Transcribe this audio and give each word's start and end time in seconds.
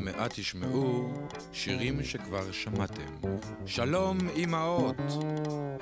מעט 0.00 0.32
תשמעו 0.34 1.12
שירים 1.52 2.04
שכבר 2.04 2.52
שמעתם. 2.52 3.28
שלום 3.66 4.18
אמהות, 4.36 4.96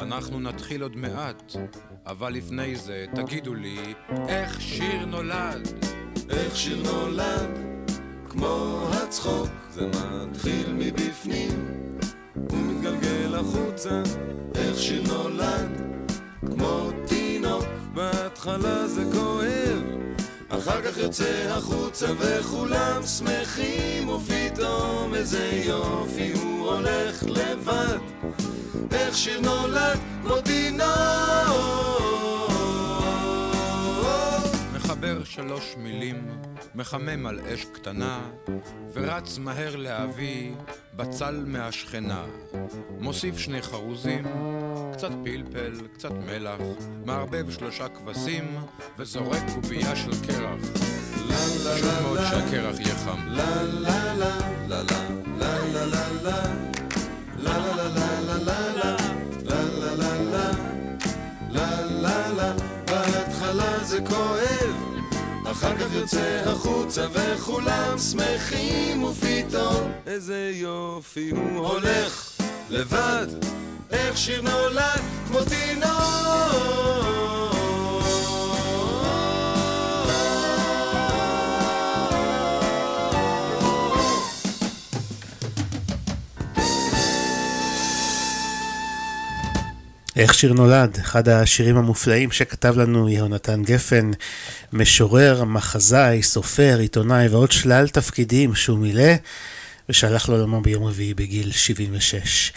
אנחנו 0.00 0.40
נתחיל 0.40 0.82
עוד 0.82 0.96
מעט, 0.96 1.52
אבל 2.06 2.32
לפני 2.32 2.76
זה 2.76 3.06
תגידו 3.14 3.54
לי 3.54 3.94
איך 4.28 4.60
שיר 4.60 5.04
נולד. 5.06 5.68
איך 6.30 6.56
שיר 6.56 6.82
נולד, 6.82 7.58
כמו 8.28 8.84
הצחוק, 8.92 9.50
זה 9.70 9.86
מתחיל 9.86 10.72
מבפנים 10.72 11.50
ומתגלגל 12.36 13.34
החוצה. 13.34 14.02
איך 14.54 14.78
שיר 14.78 15.02
נולד, 15.08 15.82
כמו 16.46 16.90
תינוק, 17.06 17.64
בהתחלה 17.94 18.86
זה 18.86 19.04
כואב. 19.12 19.87
אחר 20.48 20.82
כך 20.82 20.96
יוצא 20.98 21.46
החוצה 21.50 22.06
וכולם 22.18 23.02
שמחים 23.06 24.08
ופתאום 24.08 25.14
איזה 25.14 25.62
יופי 25.64 26.32
הוא 26.32 26.72
הולך 26.72 27.22
לבד. 27.22 27.98
איך 28.92 29.16
שיר 29.16 29.40
נולד 29.40 29.98
כמו 30.22 30.40
תינוק 30.40 32.27
שלוש 35.30 35.74
מילים, 35.78 36.28
מחמם 36.74 37.26
על 37.26 37.40
אש 37.40 37.64
קטנה 37.64 38.30
ורץ 38.92 39.38
מהר 39.38 39.76
להביא 39.76 40.54
בצל 40.96 41.44
מהשכנה 41.46 42.24
מוסיף 43.00 43.38
שני 43.38 43.62
חרוזים 43.62 44.24
קצת 44.92 45.10
פלפל, 45.24 45.72
קצת 45.94 46.10
מלח, 46.10 46.60
מערבב 47.04 47.50
שלושה 47.50 47.88
כבשים 47.88 48.56
וזורק 48.98 49.42
קובייה 49.54 49.96
של 49.96 50.10
קרח. 50.26 50.60
חשוב 51.74 52.02
מאוד 52.02 52.18
שהקרח 52.30 52.80
יהיה 52.80 52.94
חם. 52.94 53.18
לה 53.26 53.62
לה 53.62 54.14
לה 54.14 54.38
לה 54.68 54.82
לה 54.82 54.96
לה 55.38 55.86
לה 55.86 56.06
לה 56.22 56.48
לה 57.36 57.58
לה 57.98 58.38
לה 58.38 58.62
לה 59.10 59.62
לה 61.50 61.80
לה 61.90 62.28
לה 62.28 62.52
בהתחלה 62.86 63.84
זה 63.84 64.00
כואב 64.00 64.87
אחר 65.50 65.76
כך 65.76 65.92
יוצא 65.92 66.42
החוצה 66.46 67.06
וכולם 67.12 67.98
שמחים 67.98 69.04
ופתאום 69.04 69.92
איזה 70.06 70.50
יופי 70.54 71.30
הוא 71.30 71.66
הולך 71.66 72.30
לבד. 72.70 73.26
איך 73.90 74.16
שיר 74.18 74.42
נולד 74.42 75.00
כמו 75.28 75.38
תינוק 75.44 75.88
איך 90.18 90.34
שיר 90.34 90.52
נולד, 90.52 90.98
אחד 91.00 91.28
השירים 91.28 91.76
המופלאים 91.76 92.30
שכתב 92.30 92.74
לנו 92.78 93.08
יהונתן 93.08 93.62
גפן, 93.62 94.10
משורר, 94.72 95.44
מחזאי, 95.44 96.22
סופר, 96.22 96.78
עיתונאי 96.78 97.28
ועוד 97.28 97.52
שלל 97.52 97.88
תפקידים 97.88 98.54
שהוא 98.54 98.78
מילא 98.78 99.12
ושהלך 99.88 100.28
לעולמו 100.28 100.60
ביום 100.60 100.84
רביעי 100.84 101.14
בגיל 101.14 101.52
76. 101.52 102.52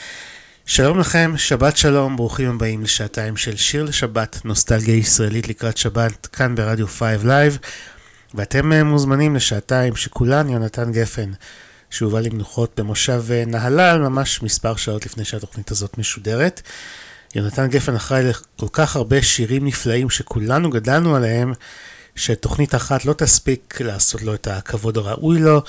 שלום 0.66 1.00
לכם, 1.00 1.34
שבת 1.38 1.78
שלום, 1.78 2.18
ברוכים 2.18 2.50
הבאים 2.50 2.84
לשעתיים 2.84 3.38
של 3.38 3.56
שיר 3.56 3.84
לשבת, 3.84 4.42
נוסטלגיה 4.46 4.96
ישראלית 4.96 5.48
לקראת 5.48 5.78
שבת, 5.78 6.26
כאן 6.26 6.56
ברדיו 6.56 6.88
5 6.88 7.24
לייב, 7.24 7.58
ואתם 8.34 8.86
מוזמנים 8.86 9.36
לשעתיים 9.36 9.96
שכולן 9.96 10.50
יונתן 10.50 10.92
גפן, 10.92 11.32
שהובא 11.90 12.20
למנוחות 12.20 12.80
במושב 12.80 13.24
אה, 13.32 13.44
נהלל, 13.48 14.00
ממש 14.00 14.44
מספר 14.44 14.76
שעות 14.76 15.06
לפני 15.06 15.26
שהתוכנית 15.26 15.72
הזאת 15.72 15.98
משודרת. 15.98 16.62
יונתן 17.36 17.68
גפן 17.68 17.96
אחראי 17.96 18.24
לכל 18.24 18.68
כך 18.72 18.96
הרבה 18.96 19.22
שירים 19.22 19.66
נפלאים 19.66 20.10
שכולנו 20.10 20.70
גדלנו 20.70 21.16
עליהם, 21.16 21.54
שתוכנית 22.16 22.76
אחת 22.76 23.06
לא 23.06 23.14
תספיק 23.14 23.82
לעשות 23.82 24.22
לו 24.22 24.34
את 24.34 24.48
הכבוד 24.48 24.98
הראוי 24.98 25.40
לו. 25.40 25.62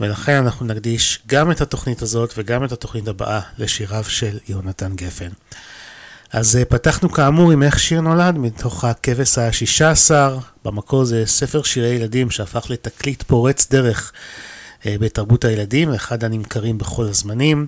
ולכן 0.00 0.32
אנחנו 0.32 0.66
נקדיש 0.66 1.20
גם 1.26 1.50
את 1.50 1.60
התוכנית 1.60 2.02
הזאת 2.02 2.34
וגם 2.36 2.64
את 2.64 2.72
התוכנית 2.72 3.08
הבאה 3.08 3.40
לשיריו 3.58 4.04
של 4.04 4.38
יונתן 4.48 4.96
גפן. 4.96 5.28
אז 6.32 6.56
אה, 6.56 6.64
פתחנו 6.64 7.12
כאמור 7.12 7.52
עם 7.52 7.62
איך 7.62 7.78
שיר 7.78 8.00
נולד 8.00 8.38
מתוך 8.38 8.84
הכבש 8.84 9.38
השישה 9.38 9.90
עשר, 9.90 10.38
במקור 10.64 11.04
זה 11.04 11.22
ספר 11.26 11.62
שירי 11.62 11.88
ילדים 11.88 12.30
שהפך 12.30 12.70
לתקליט 12.70 13.22
פורץ 13.22 13.68
דרך 13.70 14.12
אה, 14.86 14.96
בתרבות 15.00 15.44
הילדים, 15.44 15.94
אחד 15.94 16.24
הנמכרים 16.24 16.78
בכל 16.78 17.04
הזמנים. 17.04 17.66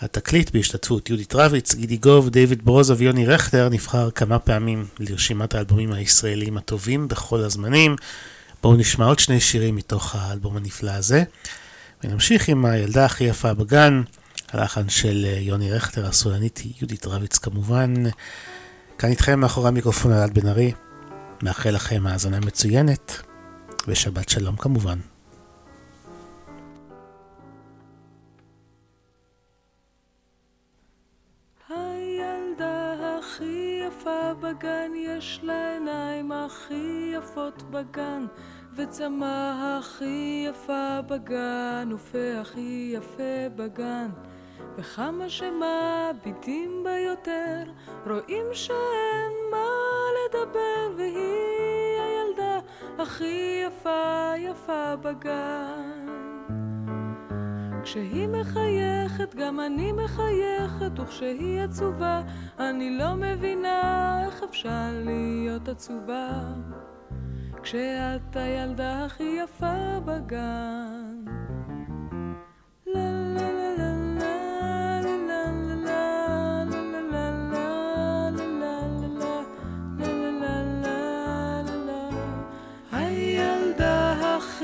התקליט 0.00 0.50
בהשתתפות 0.50 1.08
יהודית 1.08 1.34
רביץ, 1.34 1.74
גידי 1.74 1.96
גוב, 1.96 2.28
דיוויד 2.28 2.64
ברוזה 2.64 2.94
ויוני 2.96 3.26
רכטר 3.26 3.68
נבחר 3.68 4.10
כמה 4.10 4.38
פעמים 4.38 4.86
לרשימת 4.98 5.54
האלבומים 5.54 5.92
הישראליים 5.92 6.56
הטובים 6.56 7.08
בכל 7.08 7.40
הזמנים. 7.40 7.96
בואו 8.62 8.76
נשמע 8.76 9.06
עוד 9.06 9.18
שני 9.18 9.40
שירים 9.40 9.76
מתוך 9.76 10.14
האלבום 10.14 10.56
הנפלא 10.56 10.90
הזה. 10.90 11.22
ונמשיך 12.04 12.48
עם 12.48 12.64
הילדה 12.64 13.04
הכי 13.04 13.24
יפה 13.24 13.54
בגן, 13.54 14.02
הלחן 14.52 14.88
של 14.88 15.26
אה, 15.28 15.38
יוני 15.40 15.72
רכטר, 15.72 16.06
הסולנית 16.06 16.62
יהודית 16.78 17.06
רביץ 17.06 17.38
כמובן. 17.38 17.94
כאן 18.98 19.10
איתכם 19.10 19.40
מאחורי 19.40 19.68
המיקרופון 19.68 20.12
אלעד 20.12 20.38
בן 20.38 20.48
ארי. 20.48 20.72
מאחל 21.42 21.70
לכם 21.70 22.06
האזנה 22.06 22.40
מצוינת, 22.40 23.22
ושבת 23.88 24.28
שלום 24.28 24.56
כמובן. 24.56 25.15
בגן 34.46 34.92
יש 34.96 35.40
לה 35.42 35.72
עיניים 35.72 36.32
הכי 36.32 37.12
יפות 37.14 37.62
בגן 37.62 38.26
וצמא 38.76 39.52
הכי 39.78 40.46
יפה 40.48 41.02
בגן, 41.08 41.88
ופה 41.92 42.40
הכי 42.40 42.92
יפה 42.94 43.48
בגן. 43.56 44.10
וכמה 44.76 45.28
שמביטים 45.28 46.84
בה 46.84 46.98
יותר, 46.98 47.72
רואים 48.06 48.46
שאין 48.52 49.32
מה 49.50 49.66
לדבר, 50.28 50.94
והיא 50.96 52.00
הילדה 52.00 52.58
הכי 52.98 53.62
יפה 53.66 54.32
יפה 54.38 54.96
בגן. 54.96 56.25
כשהיא 57.86 58.28
מחייכת, 58.28 59.34
גם 59.34 59.60
אני 59.60 59.92
מחייכת, 59.92 61.00
וכשהיא 61.00 61.60
עצובה, 61.60 62.22
אני 62.58 62.98
לא 62.98 63.14
מבינה 63.14 64.22
איך 64.26 64.42
אפשר 64.50 64.90
להיות 65.04 65.68
עצובה. 65.68 66.42
כשאת 67.62 68.36
הילדה 68.36 69.04
הכי 69.04 69.38
יפה 69.42 70.00
בגן. 70.04 71.24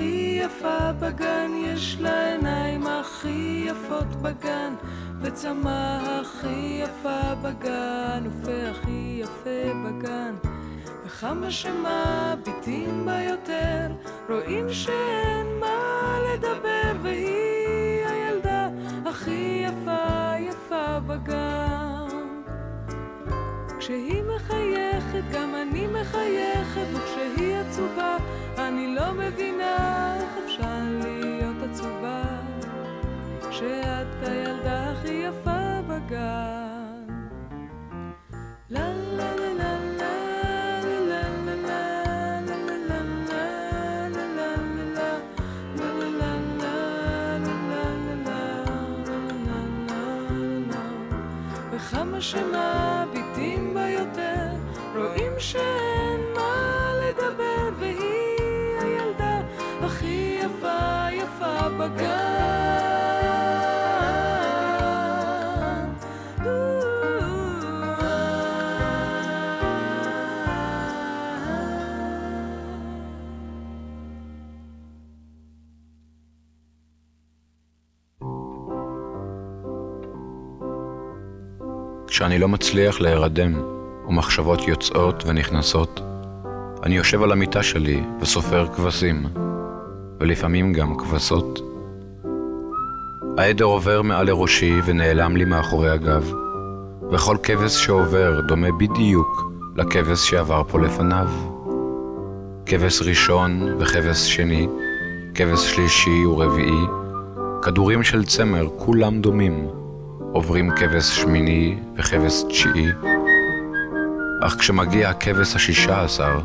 יפה 0.01 0.93
בגן, 0.93 1.51
יש 1.65 1.97
לה 2.01 2.33
עיניים 2.33 2.87
הכי 2.87 3.65
יפות 3.67 4.07
בגן, 4.23 4.75
וצמא 5.21 5.99
הכי 6.21 6.83
יפה 6.83 7.35
בגן, 7.43 8.25
ופה 8.27 8.71
הכי 8.71 9.21
יפה 9.23 9.73
בגן. 9.85 10.35
וכמה 11.07 11.51
שמביטים 11.51 13.07
בה 13.07 13.23
יותר, 13.23 13.87
רואים 14.29 14.73
שאין 14.73 15.47
מה 15.61 16.19
לדבר, 16.29 16.93
והיא 17.03 18.07
הילדה 18.07 18.69
הכי 19.07 19.67
יפה 19.67 20.33
יפה 20.41 21.01
בגן. 21.07 21.82
כשהיא 23.83 24.23
מחייכת, 24.37 25.23
גם 25.33 25.55
אני 25.55 25.87
מחייכת, 25.87 26.87
וכשהיא 26.95 27.57
עצובה, 27.57 28.17
אני 28.59 28.95
לא 28.95 29.13
מבינה 29.13 30.17
איך 30.17 30.31
אפשר 30.45 30.79
להיות 31.03 31.57
עצובה, 31.71 32.23
כשאת 33.51 34.29
הילדה 34.29 34.91
הכי 34.93 35.13
יפה 35.13 35.81
בגן. 35.89 37.07
לה 38.71 38.93
לה 39.17 39.37
לה 39.37 39.53
יותר, 39.53 39.83
רואים 52.33 53.02
שאין 55.53 56.21
מה 56.35 56.93
לדבר, 57.03 57.69
והיא 57.79 58.81
הילדה 58.81 59.41
הכי 59.83 60.39
יפה 60.41 61.07
יפה 61.13 61.69
בגן. 61.69 62.43
כשאני 82.07 82.39
לא 82.39 82.49
מצליח 82.49 83.01
להירדם, 83.01 83.82
ומחשבות 84.13 84.69
יוצאות 84.69 85.25
ונכנסות, 85.27 86.01
אני 86.83 86.97
יושב 86.97 87.23
על 87.23 87.33
המיטה 87.33 87.63
שלי 87.63 88.03
וסופר 88.21 88.67
כבשים, 88.67 89.27
ולפעמים 90.21 90.73
גם 90.73 90.97
כבשות. 90.97 91.61
העדר 93.39 93.65
עובר 93.65 94.03
מעל 94.03 94.27
לראשי 94.27 94.81
ונעלם 94.85 95.37
לי 95.37 95.45
מאחורי 95.45 95.91
הגב, 95.91 96.33
וכל 97.13 97.37
כבש 97.43 97.85
שעובר 97.85 98.41
דומה 98.41 98.69
בדיוק 98.73 99.53
לכבש 99.77 100.31
שעבר 100.31 100.63
פה 100.69 100.81
לפניו. 100.81 101.29
כבש 102.67 103.03
ראשון 103.03 103.77
וכבש 103.79 104.37
שני, 104.37 104.69
כבש 105.35 105.75
שלישי 105.75 106.25
ורביעי, 106.27 106.87
כדורים 107.63 108.03
של 108.03 108.25
צמר, 108.25 108.69
כולם 108.77 109.21
דומים. 109.21 109.69
עוברים 110.33 110.71
כבש 110.71 111.05
שמיני 111.05 111.79
וכבש 111.97 112.43
תשיעי, 112.49 112.87
אך 114.45 114.55
כשמגיע 114.59 115.11
הכבש 115.11 115.57
השישה 115.57 116.03
עשר, 116.03 116.41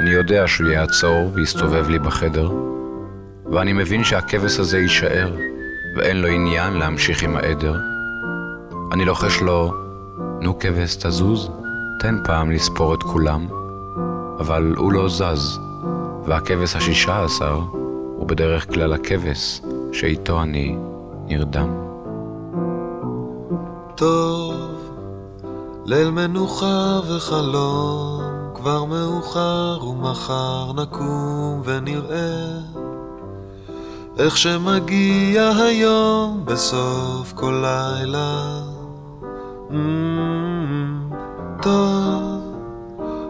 אני 0.00 0.10
יודע 0.10 0.46
שהוא 0.46 0.70
יעצור 0.70 1.30
ויסתובב 1.34 1.88
לי 1.88 1.98
בחדר, 1.98 2.50
ואני 3.52 3.72
מבין 3.72 4.04
שהכבש 4.04 4.58
הזה 4.58 4.78
יישאר, 4.78 5.32
ואין 5.96 6.16
לו 6.16 6.28
עניין 6.28 6.72
להמשיך 6.72 7.22
עם 7.22 7.36
העדר. 7.36 7.76
אני 8.92 9.04
לוחש 9.04 9.40
לו, 9.40 9.72
נו 10.40 10.58
כבש 10.58 10.96
תזוז, 10.96 11.50
תן 12.00 12.16
פעם 12.24 12.50
לספור 12.50 12.94
את 12.94 13.02
כולם, 13.02 13.46
אבל 14.38 14.74
הוא 14.76 14.92
לא 14.92 15.08
זז, 15.08 15.58
והכבש 16.26 16.76
השישה 16.76 17.24
עשר 17.24 17.60
הוא 18.16 18.28
בדרך 18.28 18.74
כלל 18.74 18.92
הכבש 18.92 19.60
שאיתו 19.92 20.42
אני 20.42 20.76
נרדם. 21.26 21.68
טוב, 23.94 24.65
ליל 25.88 26.10
מנוחה 26.10 27.00
וחלום, 27.08 28.22
כבר 28.54 28.84
מאוחר 28.84 29.78
ומחר 29.82 30.72
נקום 30.72 31.62
ונראה 31.64 32.58
איך 34.18 34.36
שמגיע 34.36 35.50
היום 35.56 36.42
בסוף 36.44 37.32
כל 37.32 37.64
לילה. 37.64 38.60
Mm, 39.70 39.74
טוב, 41.62 42.40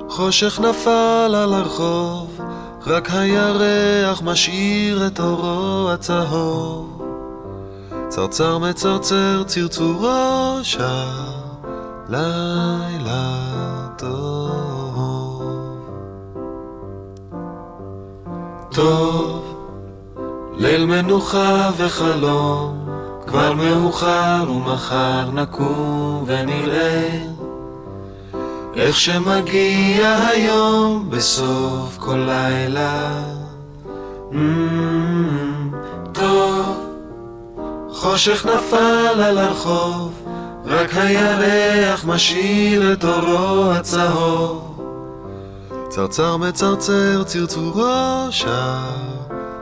חושך 0.08 0.60
נפל 0.60 1.34
על 1.34 1.54
הרחוב, 1.54 2.40
רק 2.86 3.10
הירח 3.10 4.22
משאיר 4.22 5.06
את 5.06 5.20
אורו 5.20 5.90
הצהוב. 5.90 7.02
צרצר 8.08 8.58
מצרצר 8.58 9.42
צרצורו 9.46 10.58
שר 10.62 11.45
לילה 12.08 13.36
טוב. 13.96 14.56
טוב, 18.72 19.44
ליל 20.56 20.84
מנוחה 20.84 21.70
וחלום, 21.76 22.88
כבר 23.26 23.52
מאוחר 23.52 24.44
ומחר 24.48 25.30
נקום 25.32 26.24
ונראה 26.26 27.18
איך 28.74 28.96
שמגיע 28.96 30.16
היום 30.28 31.10
בסוף 31.10 31.98
כל 31.98 32.16
לילה. 32.16 33.22
Mm, 34.32 34.34
טוב 36.12 36.86
חושך 37.88 38.46
נפל 38.46 39.20
על 39.22 39.38
הרחוב, 39.38 40.15
רק 40.66 40.90
הירח 40.94 42.04
משאיר 42.04 42.92
את 42.92 43.04
אורו 43.04 43.72
הצהוב. 43.72 44.72
צרצר 45.88 46.36
מצרצר 46.36 47.24
צרצורו 47.24 48.26
שר, 48.30 48.90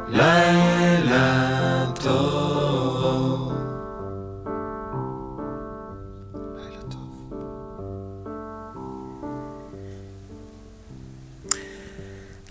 לילה 0.08 1.86
טוב. 2.02 3.52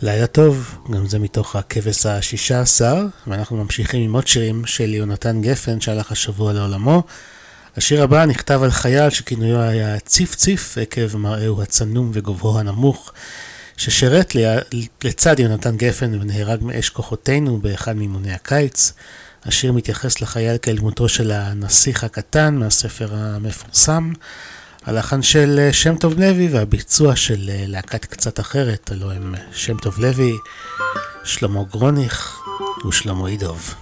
לילה 0.02 0.28
טוב, 0.28 0.78
גם 0.92 1.06
זה 1.06 1.20
מתוך 1.20 1.56
הכבש 1.56 2.06
השישה 2.06 2.62
עשר, 2.62 3.06
ואנחנו 3.28 3.58
ממשיכים 3.58 4.02
עם 4.02 4.14
עוד 4.14 4.28
שירים 4.28 4.66
של 4.66 4.94
יונתן 4.94 5.42
גפן 5.42 5.82
שהלך 5.82 6.12
השבוע 6.12 6.54
לעולמו. 6.54 7.04
השיר 7.78 8.04
הבא 8.04 8.26
נכתב 8.26 8.60
על 8.64 8.72
חייל 8.72 9.10
שכינויו 9.10 9.60
היה 9.60 10.00
ציף 10.00 10.36
ציף 10.36 10.78
עקב 10.78 11.18
מראהו 11.18 11.62
הצנום 11.62 12.12
וגובהו 12.14 12.60
הנמוך, 12.60 13.12
ששירת 13.78 14.34
לצד 15.04 15.40
יונתן 15.40 15.78
גפן 15.78 16.22
ונהרג 16.22 16.64
מאש 16.64 16.90
כוחותינו 16.90 17.58
באחד 17.58 17.94
מימוני 17.94 18.34
הקיץ. 18.34 18.94
השיר 19.46 19.72
מתייחס 19.72 20.22
לחייל 20.22 20.58
כאל 20.58 20.78
דמותו 20.78 21.10
של 21.10 21.32
הנסיך 21.32 22.04
הקטן 22.04 22.56
מהספר 22.56 23.10
המפורסם. 23.16 24.14
הלחן 24.86 25.22
של 25.22 25.60
אה, 25.60 25.74
שם 25.74 25.96
טוב 25.96 26.20
לוי 26.20 26.48
והביצוע 26.48 27.16
של 27.16 27.50
אה, 27.50 27.64
להקת 27.68 28.06
קצת 28.06 28.40
אחרת, 28.40 28.92
הלוא 28.92 29.12
הם 29.12 29.36
אה, 29.36 29.40
שם 29.52 29.78
טוב 29.78 30.00
לוי, 30.00 30.34
שלמה 31.24 31.64
גרוניך 31.64 32.42
ושלמה 32.88 33.28
אידוב. 33.28 33.76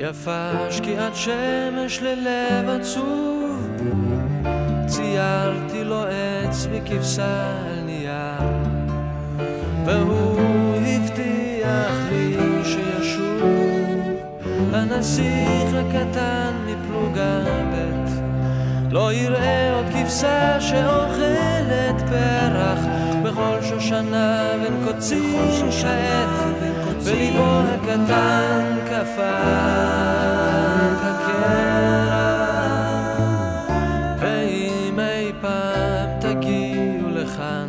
יפה 0.00 0.50
שקיעת 0.70 1.16
שמש 1.16 2.02
ללב 2.02 2.68
עצוב, 2.80 3.68
ציירתי 4.86 5.84
לו 5.84 6.04
עץ 6.04 6.66
וכבשה 6.70 7.60
על 7.66 7.80
נייר, 7.84 8.42
והוא 9.86 10.76
הבטיח 10.76 11.92
לי 12.10 12.36
שישוב. 12.64 14.00
הנסיך 14.72 15.74
הקטן 15.74 16.52
מפלוגה 16.66 17.40
ב... 17.72 17.88
לא 18.90 19.12
יראה 19.12 19.74
עוד 19.74 19.86
כבשה 19.94 20.60
שאוכלת 20.60 22.02
פרח. 22.10 22.78
בכל 23.24 23.62
שושנה 23.62 24.50
בין 24.62 24.84
קוצים 24.84 25.70
שעת 25.70 26.28
וליבו 27.02 27.60
הקטן 27.60 28.76
קפא 28.84 29.38
כקרח 31.00 32.18
ואם 34.20 35.00
אי 35.00 35.32
פעם 35.40 36.08
תגיעו 36.20 37.08
לכאן 37.08 37.68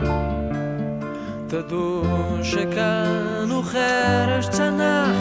תדעו 1.48 2.03
שכאן 2.43 3.48
הוא 3.50 3.63
חרש 3.63 4.50
צנח 4.50 5.17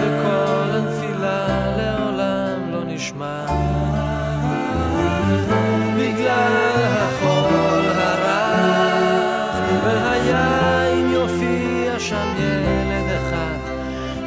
וכל 0.00 0.70
הנפילה 0.70 1.46
לעולם 1.76 2.72
לא 2.72 2.84
נשמע 2.84 3.45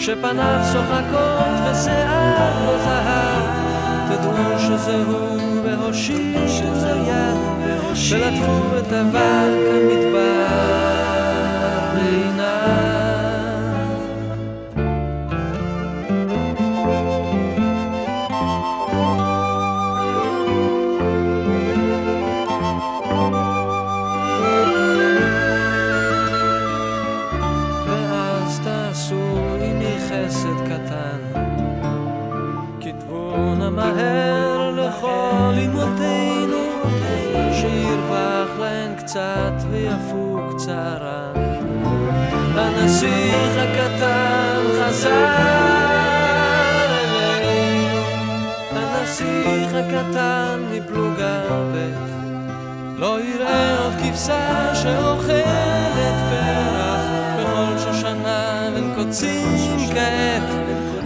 שפניו 0.09 0.61
צוחקות 0.73 1.71
ושיער 1.71 2.65
לא 2.65 2.77
זהב 2.77 3.43
תדעו 4.07 4.59
שזה 4.59 5.03
הוא 5.03 5.61
והושיטו 5.63 6.47
יד 7.07 7.37
ולטפו 8.11 8.77
את 8.79 8.93
אבק 8.93 9.59
המדבר 9.73 10.78
להן 38.59 38.95
קצת 38.95 39.53
ויפוג 39.71 40.57
צערן. 40.57 41.33
הנסיך 42.55 43.57
הקטן 43.57 44.61
חזר 44.79 45.35
אלינו, 46.91 48.01
הנסיך 48.71 49.73
הקטן 49.73 50.59
מפלוגה 50.71 51.41
ב', 51.73 51.89
לא 52.99 53.19
יראה 53.21 53.83
עוד 53.83 53.93
כבשה 53.93 54.75
שאוכלת 54.75 56.15
פרח 56.29 57.01
בכל 57.39 57.77
שושנה 57.77 58.69
בין 58.73 58.93
קוצים 58.95 59.77
כעת. 59.93 60.49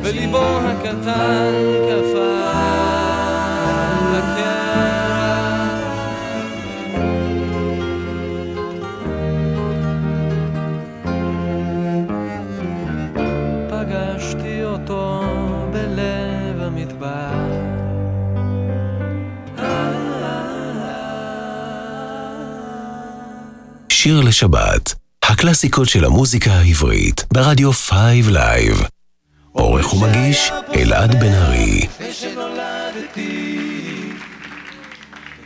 וליבו 0.04 0.58
הקטן 0.60 1.54
קפא 1.90 2.93
שיר 24.04 24.22
לשבת, 24.22 24.96
הקלאסיקות 25.24 25.90
של 25.90 26.06
המוזיקה 26.06 26.52
העברית, 26.52 27.26
ברדיו 27.34 27.72
5 27.72 27.92
לייב. 28.32 28.82
עורך 29.52 29.94
ומגיש 29.94 30.52
אלעד 30.76 31.20
בן 31.20 31.34
ארי. 31.34 31.88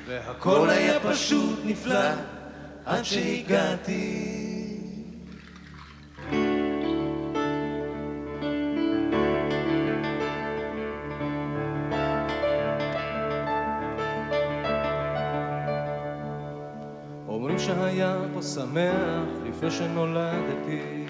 והכל 0.07 0.69
היה 0.69 0.99
פשוט 0.99 1.59
נפלא 1.65 2.09
עד 2.85 3.03
שהגעתי. 3.03 4.56
שמח 18.57 19.49
לפני 19.49 19.71
שנולדתי. 19.71 21.05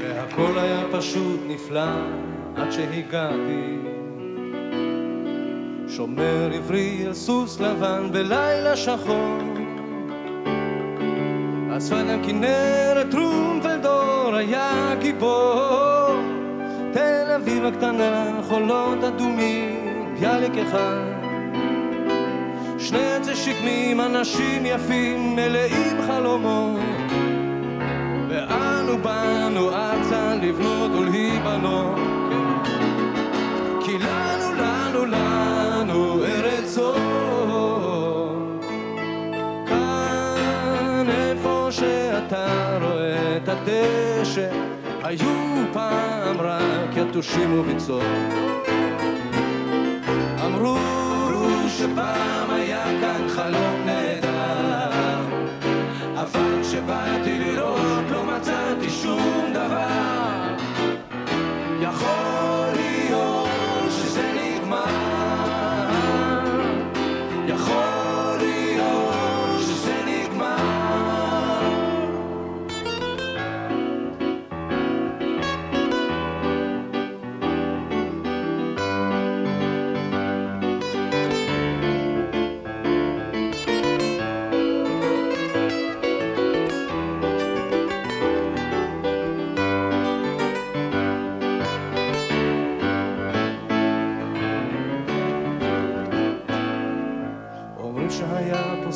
והכל 0.00 0.58
היה 0.58 0.82
פשוט 0.92 1.40
נפלא 1.48 1.90
עד 2.56 2.72
שהגעתי. 2.72 3.78
שומר 5.88 6.50
עברי 6.54 7.06
על 7.06 7.14
סוס 7.14 7.60
לבן 7.60 8.08
בלילה 8.12 8.76
שחור. 8.76 9.38
אספן 11.76 12.22
כנרת 12.26 13.10
טרומפלדור 13.10 14.34
היה 14.34 14.94
גיבור. 15.00 16.14
תל 16.92 17.32
אביב 17.36 17.64
הקטנה 17.64 18.40
חולות 18.48 19.04
אדומים 19.04 20.14
ביאליק 20.18 20.52
אחד 20.56 21.13
שני 22.84 23.12
עצי 23.12 23.36
שקמים 23.36 24.00
אנשים 24.00 24.66
יפים 24.66 25.36
מלאים 25.36 25.96
חלומות. 26.06 26.80
ואנו 28.28 28.98
באנו 29.02 29.70
ארצה 29.70 30.34
לבנות 30.34 30.90
ולהיבנות. 30.90 31.98
כי 33.84 33.98
לנו, 33.98 34.54
לנו, 34.54 35.04
לנו 35.04 36.24
ארץ 36.24 36.68
זאת 36.68 36.96
כאן 39.66 41.06
איפה 41.08 41.68
שאתה 41.70 42.78
רואה 42.82 43.36
את 43.36 43.48
הדשא 43.48 44.48
היו 45.02 45.64
פעם 45.72 46.40
רק 46.40 46.96
יתושים 46.96 47.58
וביצות 47.58 48.02
אמרו 50.46 51.03
שפעם 51.84 52.50
היה 52.50 52.84
כאן 53.00 53.28
חלום 53.28 53.86
נהדר 53.86 55.20
אבל 56.14 56.62
כשבאתי 56.62 57.23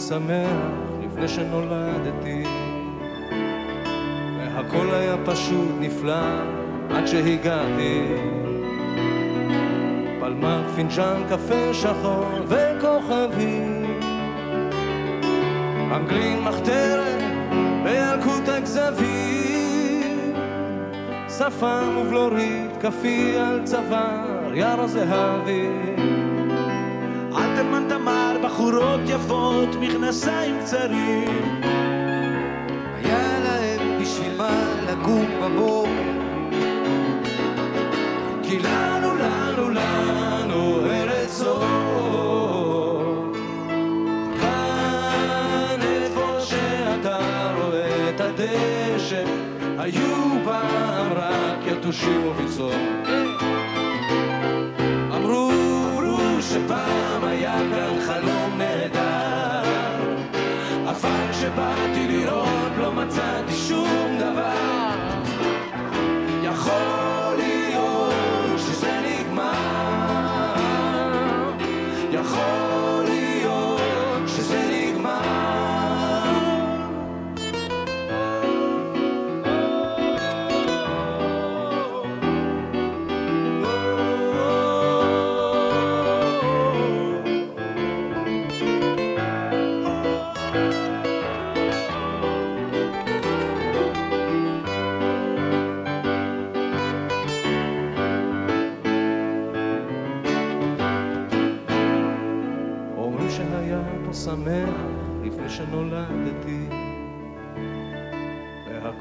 שמח 0.08 0.70
לפני 1.02 1.28
שנולדתי. 1.28 2.42
והכל 4.38 4.86
היה 4.92 5.16
פשוט 5.24 5.68
נפלא 5.80 6.42
עד 6.90 7.06
שהגעתי. 7.06 8.14
פלמח, 10.20 10.62
פינג'אן, 10.74 11.22
קפה 11.28 11.74
שחור 11.74 12.26
וכוכבים 12.46 14.00
אנגלין 15.92 16.40
מחתרת 16.42 17.22
בילקוט 17.84 18.48
הכזבים. 18.48 20.34
שפם 21.28 21.96
ובלורית, 21.98 22.70
כפי 22.80 23.36
על 23.36 23.60
צוואר, 23.64 24.54
יער 24.54 24.80
הזהבי 24.80 25.68
אלתרמן 25.68 25.88
תמר, 25.88 26.27
בחורות 28.58 29.00
יפות, 29.06 29.68
מכנסיים 29.80 30.58
קצרים. 30.60 31.60
היה 32.94 33.40
להם 33.40 34.02
בשביל 34.02 34.36
מה 34.36 34.74
לקום 34.88 35.26
בבור. 35.42 35.86
כי 38.42 38.58
לנו, 38.58 39.16
לנו, 39.16 39.68
לנו 39.70 40.86
ארץ 40.86 41.30
זו. 41.30 41.60
כאן 44.40 45.78
איפה 45.82 46.40
שאתה 46.40 47.52
רואה 47.56 48.10
את 48.10 48.20
הדשא, 48.20 49.24
היו 49.78 50.44
פעם 50.44 51.12
רק 51.12 51.66
יתושים 51.66 52.26
וביצור. 52.26 52.74
אבל 61.58 61.97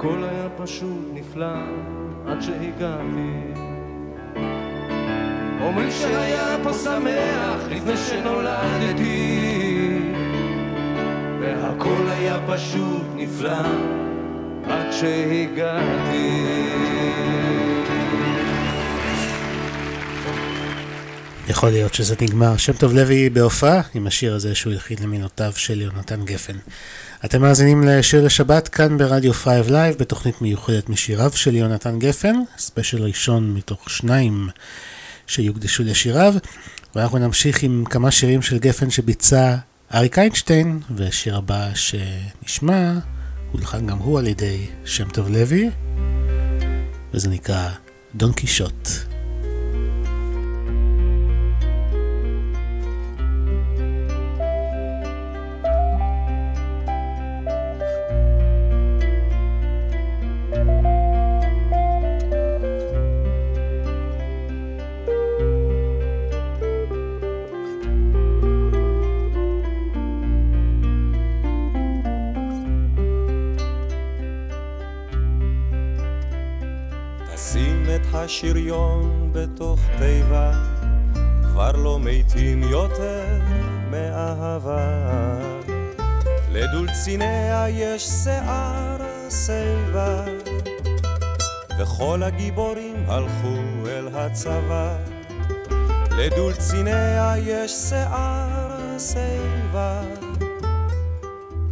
והכל 0.07 0.23
היה 0.23 0.47
פשוט 0.57 1.05
נפלא 1.13 1.55
עד 2.27 2.41
שהגעתי 2.41 3.31
אומרים 5.61 5.91
שהיה 5.91 6.57
פה 6.63 6.73
שמח 6.73 7.61
לפני 7.69 7.97
שנולדתי 7.97 9.49
והכל 11.41 12.05
היה 12.07 12.39
פשוט 12.47 13.05
נפלא 13.15 13.57
עד 14.67 14.91
שהגעתי 14.91 16.47
יכול 21.49 21.69
להיות 21.69 21.93
שזה 21.93 22.15
נגמר. 22.21 22.57
שם 22.57 22.73
טוב 22.73 22.93
לוי 22.93 23.29
בהופעה 23.29 23.81
עם 23.93 24.07
השיר 24.07 24.35
הזה 24.35 24.55
שהוא 24.55 24.73
הלחין 24.73 24.97
למינותיו 25.01 25.51
של 25.55 25.81
יונתן 25.81 26.25
גפן. 26.25 26.57
אתם 27.25 27.41
מאזינים 27.41 27.83
לשיר 27.83 28.25
לשבת 28.25 28.67
כאן 28.67 28.97
ברדיו 28.97 29.33
5 29.33 29.67
לייב 29.69 29.95
בתוכנית 30.00 30.41
מיוחדת 30.41 30.89
משיריו 30.89 31.31
של 31.31 31.55
יונתן 31.55 32.00
גפן, 32.00 32.36
ספיישל 32.57 33.03
ראשון 33.03 33.53
מתוך 33.53 33.89
שניים 33.89 34.50
שיוקדשו 35.27 35.83
לשיריו, 35.83 36.33
ואנחנו 36.95 37.17
נמשיך 37.17 37.63
עם 37.63 37.83
כמה 37.89 38.12
שירים 38.12 38.41
של 38.41 38.57
גפן 38.57 38.89
שביצע 38.89 39.55
אריק 39.93 40.19
איינשטיין, 40.19 40.79
והשיר 40.95 41.38
הבא 41.38 41.69
שנשמע 41.75 42.93
הולחן 43.51 43.88
גם 43.88 43.97
הוא 43.97 44.19
על 44.19 44.27
ידי 44.27 44.65
שם 44.86 45.09
טוב 45.09 45.29
לוי, 45.29 45.69
וזה 47.13 47.29
נקרא 47.29 47.69
דון 48.15 48.33
קישוט. 48.33 49.06
השריון 78.27 79.29
בתוך 79.33 79.79
תיבה, 79.99 80.51
כבר 81.43 81.71
לא 81.71 81.99
מתים 82.01 82.63
יותר 82.63 83.39
מאהבה. 83.91 85.39
לדולציניה 86.51 87.65
יש 87.69 88.03
שיער 88.03 88.97
שיבה, 89.29 90.25
וכל 91.79 92.23
הגיבורים 92.23 92.95
הלכו 93.07 93.57
אל 93.87 94.07
הצבא. 94.13 94.97
לדולציניה 96.11 97.33
יש 97.37 97.71
שיער 97.71 98.97
שיבה, 98.99 100.01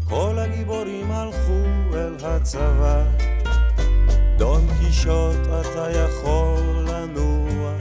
כל 0.10 0.40
הגיבורים 0.40 1.12
הלכו 1.12 1.64
אל 1.94 2.16
הצבא. 2.24 3.35
דון 4.38 4.68
קישוט 4.80 5.48
אתה 5.62 5.88
יכול 5.92 6.86
לנוע, 6.88 7.74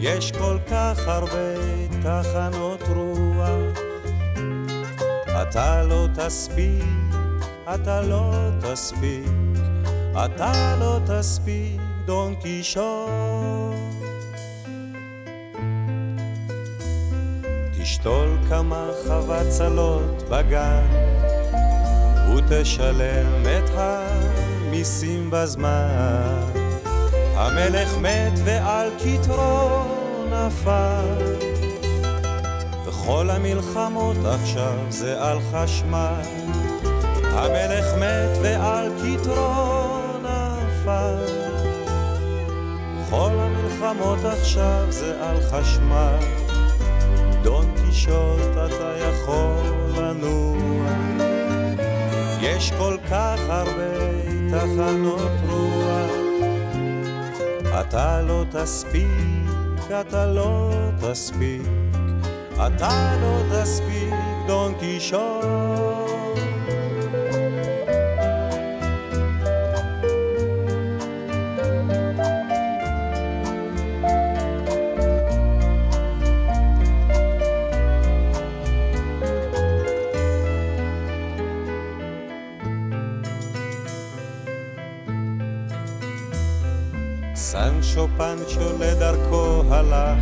יש 0.00 0.32
כל 0.32 0.58
כך 0.70 0.98
הרבה 1.06 1.54
תחנות 2.02 2.82
רוח. 2.88 3.86
אתה 5.42 5.82
לא 5.82 6.06
תספיק, 6.14 6.84
אתה 7.74 8.02
לא 8.02 8.32
תספיק, 8.60 9.58
אתה 10.12 10.76
לא 10.80 10.98
תספיק, 11.06 11.80
דון 12.04 12.34
קישוט. 12.34 13.16
תשתול 17.78 18.38
כמה 18.48 18.90
חבצלות 19.08 20.22
בגן, 20.30 20.86
ותשלם 22.36 23.42
את 23.42 23.70
ה... 23.70 24.35
מיסים 24.70 25.28
בזמן. 25.30 26.40
המלך 27.34 27.96
מת 27.98 28.32
ועל 28.44 28.90
כתרו 28.98 29.84
נפל, 30.30 31.36
וכל 32.86 33.30
המלחמות 33.30 34.16
עכשיו 34.24 34.78
זה 34.88 35.22
על 35.22 35.38
חשמל. 35.52 36.22
המלך 37.24 37.84
מת 37.94 38.38
ועל 38.42 38.90
כתרו 38.98 39.98
נפל, 40.22 41.24
כל 43.10 43.30
המלחמות 43.38 44.18
עכשיו 44.24 44.86
זה 44.88 45.14
על 45.24 45.36
חשמל. 45.50 46.18
דון 47.42 47.66
קישוט 47.76 48.52
אתה 48.66 48.92
יכול 48.98 49.72
לנוע, 49.96 50.88
יש 52.40 52.72
כל 52.78 52.96
כך 53.10 53.38
הרבה 53.48 54.25
תחנות 54.56 55.30
רוח. 55.48 56.10
אתה 57.80 58.22
לא 58.22 58.44
תספיק, 58.50 59.90
אתה 60.00 60.26
לא 60.26 60.70
תספיק, 61.00 61.62
אתה 62.54 63.16
לא 63.22 63.42
תספיק, 63.52 64.14
דון 64.46 64.74
קישון. 64.80 65.85
פנצ'ו 88.16 88.78
לדרכו 88.80 89.62
הלך, 89.70 90.18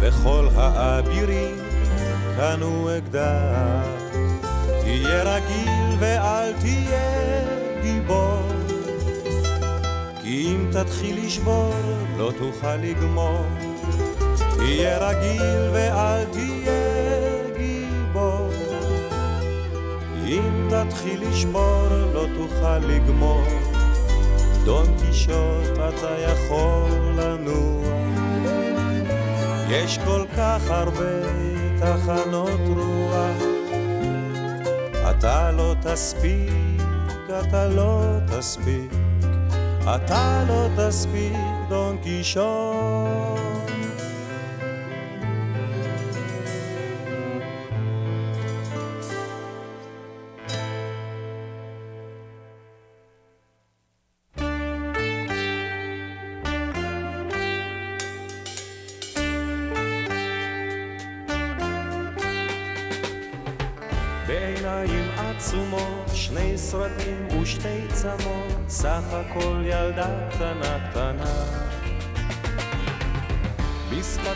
וכל 0.00 0.48
האבירים 0.56 1.56
קנו 2.36 2.88
אקדח. 2.98 4.02
תהיה 4.80 5.22
רגיל 5.22 5.96
ואל 5.98 6.52
תהיה 6.52 7.42
גיבור, 7.82 8.42
כי 10.22 10.54
אם 10.54 10.70
תתחיל 10.72 11.26
לשבור 11.26 11.74
לא 12.16 12.32
תוכל 12.38 12.76
לגמור. 12.76 13.44
תהיה 14.56 14.98
רגיל 14.98 15.70
ואל 15.72 16.24
תהיה 16.24 16.82
גיבור, 17.58 18.50
אם 20.26 20.68
תתחיל 20.70 21.28
לשבור 21.28 21.86
לא 22.14 22.26
תוכל 22.36 22.78
לגמור. 22.78 23.61
דון 24.64 24.86
קישוט 24.98 25.78
אתה 25.88 26.14
יכול 26.18 26.90
לנוע 27.16 27.82
יש 29.68 29.98
כל 30.04 30.24
כך 30.36 30.70
הרבה 30.70 31.22
תחנות 31.80 32.60
רוח 32.76 33.52
אתה 35.10 35.50
לא 35.50 35.74
תספיק, 35.82 36.82
אתה 37.40 37.68
לא 37.68 38.02
תספיק 38.26 38.92
אתה 39.82 40.44
לא 40.48 40.68
תספיק 40.76 41.32
דון 41.68 41.96
קישון. 42.02 43.01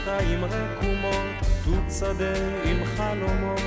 בשפתיים 0.07 0.45
רקומות, 0.45 1.27
תות 1.65 1.91
שדה 1.99 2.33
עם 2.65 2.85
חלומות, 2.97 3.61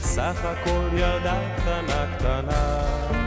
סך 0.00 0.44
הכל 0.44 0.88
ילדה 0.92 1.40
קטנה 1.56 2.16
קטנה. 2.16 3.23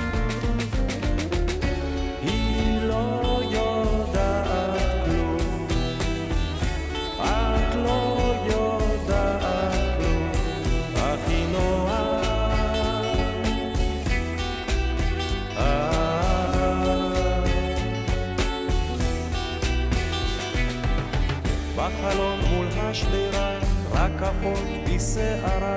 אחות 24.23 24.63
בשערה, 24.85 25.75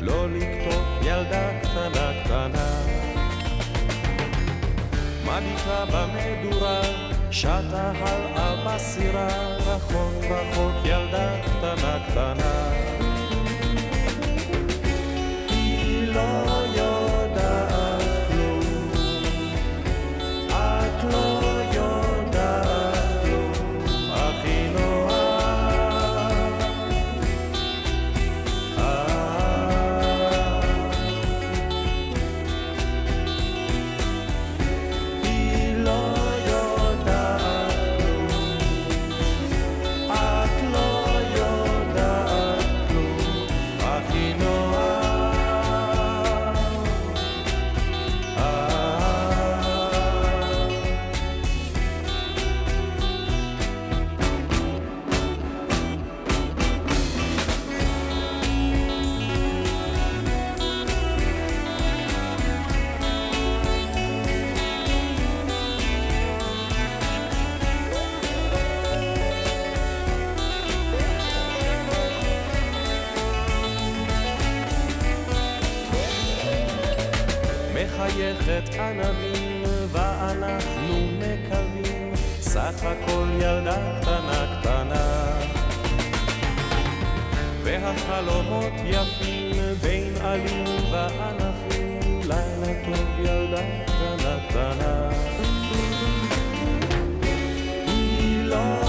לא 0.00 0.30
לקטוף 0.30 0.84
ילדה 1.02 1.60
קטנה 1.62 2.12
קטנה. 2.24 2.68
מביטה 5.24 5.84
במדורה, 5.84 6.80
שטה 7.30 7.92
הלאה 7.94 8.64
בסירה, 8.66 9.28
רחוק 9.56 10.24
רחוק 10.30 10.72
ילדה 10.84 11.36
קטנה 11.44 11.98
קטנה. 12.08 12.72
היא 15.48 16.08
לא 16.08 16.57
מחייכת 78.08 78.74
ענבים 78.74 79.62
ואנחנו 79.92 80.94
מקווים 81.18 82.14
סך 82.40 82.74
הכל 82.82 83.26
ילדה 83.34 84.00
קטנה 84.00 84.58
קטנה. 84.60 85.32
והחלומות 87.62 88.72
יפים 88.84 89.56
בין 89.82 90.16
עלים 90.20 90.92
וענפים 90.92 92.20
לילה 92.24 92.84
טוב 92.84 93.08
ילדה 93.18 93.62
קטנה 93.86 94.38
קטנה. 94.48 95.10
היא 97.86 98.44
לא 98.44 98.87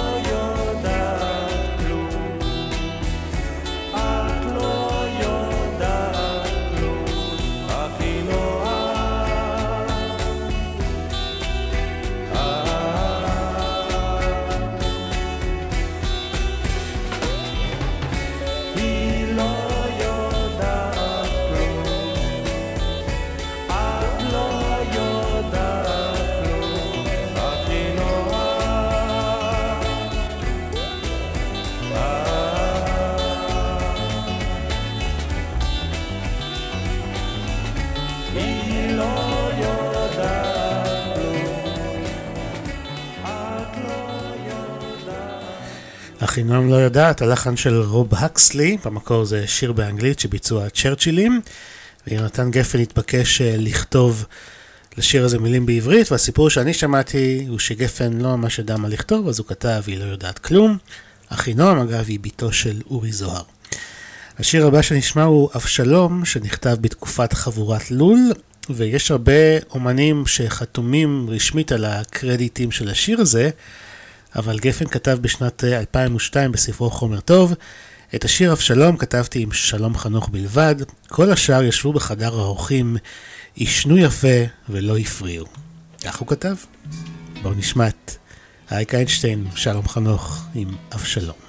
אחינועם 46.40 46.70
לא 46.70 46.76
יודעת, 46.76 47.22
הלחן 47.22 47.58
של 47.58 47.82
רוב 47.82 48.16
הקסלי, 48.16 48.78
במקור 48.86 49.26
זה 49.26 49.48
שיר 49.48 49.72
באנגלית 49.72 50.20
שביצעו 50.20 50.66
הצ'רצ'ילים, 50.66 51.42
ויונתן 52.08 52.52
גפן 52.52 52.80
התבקש 52.80 53.42
אה, 53.42 53.56
לכתוב 53.58 54.26
לשיר 54.98 55.26
הזה 55.26 55.40
מילים 55.40 55.66
בעברית, 55.66 56.12
והסיפור 56.12 56.50
שאני 56.50 56.74
שמעתי 56.74 57.46
הוא 57.50 57.60
שגפן 57.60 58.14
לא 58.14 58.38
ממש 58.38 58.60
ידע 58.60 58.78
מה 58.78 58.88
לכתוב, 58.88 59.28
אז 59.28 59.40
הוא 59.40 59.48
כתב 59.48 59.84
היא 59.88 59.98
לא 59.98 60.04
יודעת 60.04 60.40
כלום. 60.40 60.78
אחינועם 61.30 61.80
אגב 61.80 62.06
היא 62.08 62.20
בתו 62.20 62.54
של 62.54 62.82
אורי 62.90 63.12
זוהר. 63.12 63.44
השיר 64.40 64.68
הבא 64.68 64.82
שנשמע 64.82 65.24
הוא 65.24 65.50
אבשלום, 65.56 66.26
שנכתב 66.26 66.78
בתקופת 66.82 67.34
חבורת 67.34 67.92
לול, 67.92 68.32
ויש 68.70 69.12
הרבה 69.12 69.60
אומנים 69.70 70.28
שחתומים 70.28 71.28
רשמית 71.30 71.72
על 71.72 71.86
הקרדיטים 71.86 72.72
של 72.72 72.90
השיר 72.90 73.22
הזה, 73.22 73.50
אבל 74.36 74.60
גפן 74.60 74.88
כתב 74.88 75.18
בשנת 75.22 75.64
אה, 75.64 75.80
2002 75.80 76.52
בספרו 76.52 76.90
חומר 76.90 77.20
טוב, 77.20 77.54
את 78.16 78.26
השיר 78.26 78.52
אבשלום 78.52 78.98
כתבתי 78.98 79.42
עם 79.42 79.52
שלום 79.52 79.98
חנוך 79.98 80.30
בלבד, 80.30 80.76
כל 81.08 81.32
השאר 81.32 81.64
ישבו 81.64 81.94
בחדר 81.94 82.40
האורחים, 82.40 82.98
עישנו 83.56 83.98
יפה 83.98 84.38
ולא 84.70 84.98
הפריעו. 84.98 85.46
כך 86.06 86.20
הוא 86.20 86.28
כתב. 86.28 86.56
בואו 87.42 87.54
נשמע 87.54 87.88
את 87.88 88.12
אריק 88.72 88.96
איינשטיין, 88.96 89.48
שלום 89.56 89.88
חנוך 89.88 90.44
עם 90.56 90.68
אבשלום. 90.94 91.49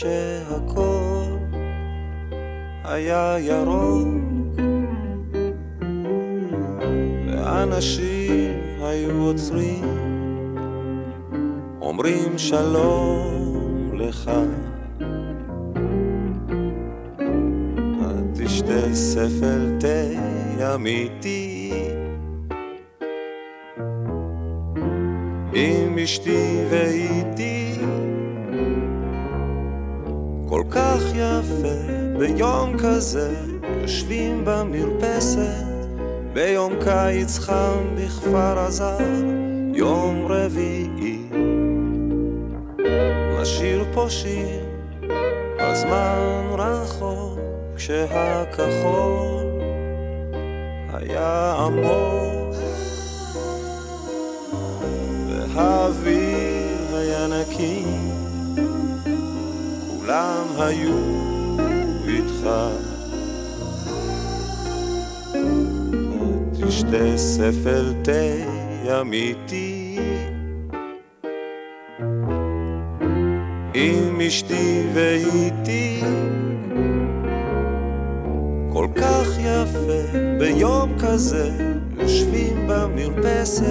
shit. 0.00 0.39
כזה 33.10 33.34
יושבים 33.82 34.42
במרפסת 34.44 35.64
ביום 36.32 36.72
קיץ 36.84 37.38
חם 37.38 37.94
בכפר 37.94 38.58
עזה 38.58 38.96
יום 39.74 40.26
רביעי. 40.28 41.28
נשיר 43.40 43.84
פה 43.94 44.06
שיר 44.08 44.64
על 45.58 45.74
זמן 45.74 46.46
רחוק 46.58 47.38
כשהכחול 47.76 49.44
היה 50.92 51.54
עמוק. 51.58 52.54
והאוויר 55.28 56.96
היה 56.96 57.26
נקי, 57.26 57.84
כולם 59.88 60.44
היו 60.58 60.99
ספל 67.40 67.94
תה 68.02 69.00
אמיתי 69.00 69.98
עם 73.74 74.20
אשתי 74.20 74.82
ואיתי 74.94 76.00
כל 78.72 78.86
כך 78.96 79.26
יפה 79.38 80.18
ביום 80.38 80.98
כזה 80.98 81.50
יושבים 81.98 82.68
במרפסת 82.68 83.64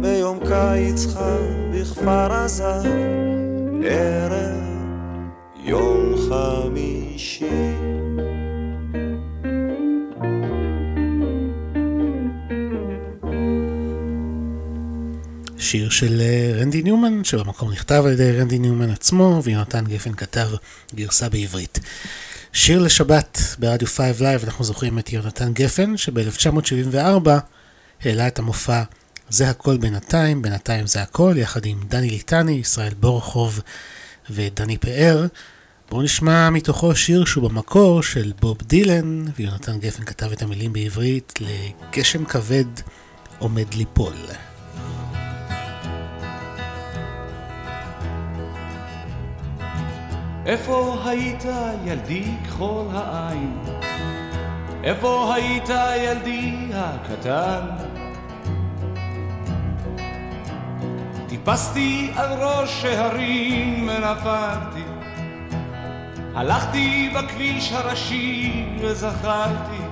ביום 0.00 0.38
קיץ 0.48 1.06
חם 1.06 1.72
בכפר 1.72 2.32
עזה, 2.32 2.80
ערב 3.84 4.64
יום 5.64 6.14
חמישי. 6.28 8.03
שיר 15.74 15.90
של 15.90 16.20
אה, 16.20 16.60
רנדי 16.60 16.82
ניומן, 16.82 17.24
שבמקור 17.24 17.70
נכתב 17.70 18.02
על 18.06 18.12
ידי 18.12 18.32
רנדי 18.32 18.58
ניומן 18.58 18.90
עצמו, 18.90 19.40
ויונתן 19.44 19.84
גפן 19.84 20.14
כתב 20.14 20.48
גרסה 20.94 21.28
בעברית. 21.28 21.80
שיר 22.52 22.78
לשבת 22.78 23.38
ברדיו 23.58 23.88
5 23.88 24.20
לייב, 24.20 24.44
אנחנו 24.44 24.64
זוכרים 24.64 24.98
את 24.98 25.12
יונתן 25.12 25.52
גפן, 25.52 25.96
שב-1974 25.96 27.28
העלה 28.04 28.26
את 28.26 28.38
המופע 28.38 28.82
זה 29.28 29.50
הכל 29.50 29.76
בינתיים, 29.76 30.42
בינתיים 30.42 30.86
זה 30.86 31.02
הכל, 31.02 31.34
יחד 31.36 31.66
עם 31.66 31.80
דני 31.88 32.10
ליטני, 32.10 32.52
ישראל 32.52 32.94
בורחוב 33.00 33.60
ודני 34.30 34.78
פאר. 34.78 35.26
בואו 35.90 36.02
נשמע 36.02 36.50
מתוכו 36.50 36.96
שיר 36.96 37.24
שהוא 37.24 37.50
במקור 37.50 38.02
של 38.02 38.32
בוב 38.40 38.58
דילן, 38.62 39.24
ויונתן 39.36 39.78
גפן 39.78 40.04
כתב 40.04 40.32
את 40.32 40.42
המילים 40.42 40.72
בעברית 40.72 41.32
לגשם 41.40 42.24
כבד 42.24 42.66
עומד 43.38 43.74
ליפול. 43.74 44.14
איפה 50.46 50.96
היית 51.04 51.44
ילדי 51.84 52.24
כחול 52.44 52.86
העין? 52.92 53.58
איפה 54.84 55.34
היית 55.34 55.68
ילדי 55.96 56.70
הקטן? 56.74 57.60
טיפסתי 61.28 62.10
על 62.16 62.32
ראש 62.42 62.84
ההרים 62.84 63.88
ונפלתי 63.88 64.84
הלכתי 66.34 67.12
בכביש 67.14 67.72
הראשי 67.72 68.64
וזכרתי 68.80 69.82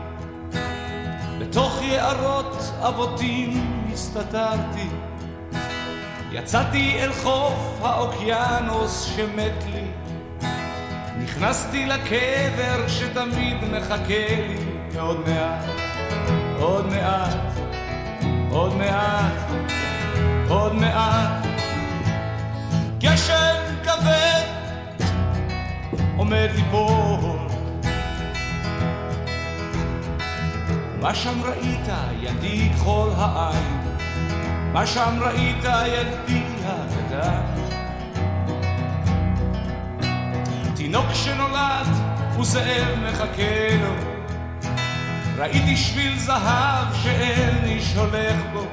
בתוך 1.38 1.82
יערות 1.82 2.72
אבותים 2.80 3.84
הסתתרתי 3.92 4.88
יצאתי 6.32 7.02
אל 7.02 7.12
חוף 7.12 7.78
האוקיינוס 7.82 9.02
שמת 9.16 9.64
לי 9.72 10.01
נכנסתי 11.32 11.86
לקבר 11.86 12.88
שתמיד 12.88 13.56
מחכה 13.72 14.36
לי 14.48 14.98
עוד 14.98 15.28
מעט, 15.28 15.64
עוד 16.58 16.86
מעט, 16.86 17.36
עוד 18.50 18.76
מעט, 18.76 19.50
עוד 20.48 20.74
מעט. 20.74 21.46
גשם 22.98 23.54
כבד 23.82 24.42
עומד 26.16 26.48
ליפול. 26.54 27.38
מה 31.00 31.14
שם 31.14 31.42
ראית, 31.42 31.88
ילדי 32.20 32.70
כחול 32.74 33.10
העין? 33.16 33.80
מה 34.72 34.86
שם 34.86 35.18
ראית, 35.20 35.64
ילדי 35.64 36.42
הקטן? 36.64 37.61
תינוק 40.92 41.14
שנולד 41.14 41.86
וזאב 42.40 42.98
מחכה 43.08 43.76
לו. 43.82 43.94
ראיתי 45.38 45.76
שביל 45.76 46.18
זהב 46.18 46.94
שאין 47.02 47.64
איש 47.64 47.94
הולך 47.96 48.36
בו. 48.52 48.66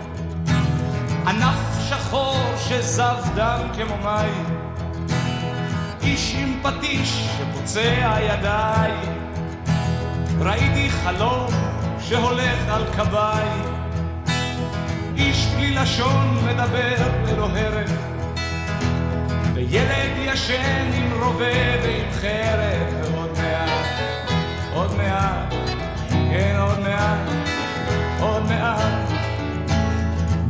ענף 1.27 1.89
שחור 1.89 2.37
שזב 2.57 3.17
דם 3.35 3.61
כמו 3.73 3.97
מים. 4.03 4.45
איש 6.01 6.35
עם 6.37 6.59
פטיש 6.63 7.29
שפוצע 7.37 8.17
ידיים. 8.21 9.19
ראיתי 10.39 10.89
חלום 10.89 11.47
שהולך 11.99 12.69
על 12.69 12.83
קביים. 12.97 13.63
איש 15.15 15.45
בלי 15.45 15.71
לשון 15.71 16.37
מדבר 16.45 17.07
ללא 17.27 17.49
הרף. 17.55 18.18
וילד 19.67 20.11
ישן 20.17 20.91
עם 20.93 21.23
רובה 21.23 21.81
ועם 21.83 22.11
חרב. 22.11 23.13
ועוד 23.13 23.37
מעט, 23.37 23.89
עוד 24.73 24.97
מעט, 24.97 25.53
כן 26.09 26.55
עוד 26.59 26.79
מעט, 26.79 27.29
עוד 28.19 28.43
מעט. 28.43 29.09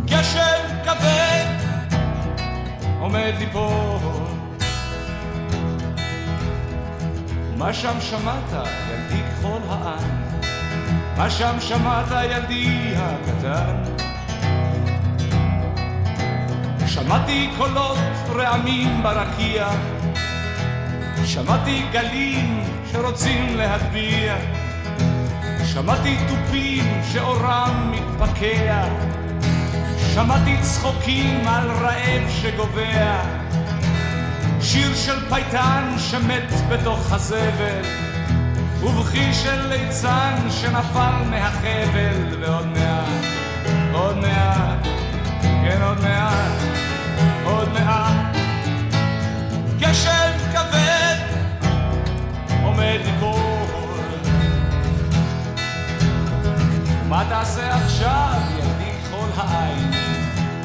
גשם 0.05 0.83
כבד 0.83 1.45
עומד 2.99 3.33
ליפול. 3.39 3.99
מה 7.57 7.73
שם 7.73 8.01
שמעת, 8.01 8.51
ילדי 8.51 9.23
כחול 9.31 9.61
העין? 9.69 10.29
מה 11.17 11.29
שם 11.29 11.55
שמעת, 11.59 12.11
ילדי 12.25 12.93
הקטן? 12.95 14.08
שמעתי 16.89 17.49
קולות 17.57 17.97
רעמים 18.29 19.03
ברקיע, 19.03 19.69
שמעתי 21.25 21.83
גלים 21.91 22.63
שרוצים 22.91 23.57
להטביע, 23.57 24.35
שמעתי 25.65 26.17
תופים 26.27 27.01
שאורם 27.13 27.91
מתפקע, 27.91 28.83
שמעתי 30.13 30.57
צחוקים 30.61 31.47
על 31.47 31.71
רעב 31.71 32.29
שגובע, 32.29 33.21
שיר 34.61 34.95
של 34.95 35.29
פייטן 35.29 35.95
שמת 35.97 36.53
בתוך 36.69 37.13
הזבל, 37.13 37.83
ובכי 38.83 39.33
של 39.33 39.67
ליצן 39.67 40.35
שנפל 40.49 41.23
מהחבל, 41.29 42.41
ועוד 42.41 42.67
מעט, 42.67 43.23
עוד 43.93 44.17
מעט, 44.17 44.98
כן 45.69 45.81
עוד 45.81 46.01
מעט, 46.01 46.51
עוד 47.43 47.73
מעט. 47.73 48.35
גשם 49.79 50.31
כבד 50.51 51.15
עומד 52.63 52.99
ליפול. 53.05 53.99
מה 57.09 57.23
תעשה 57.29 57.75
עכשיו, 57.75 58.33
ילדי 58.57 58.91
כחול 59.03 59.29
העין? 59.37 59.91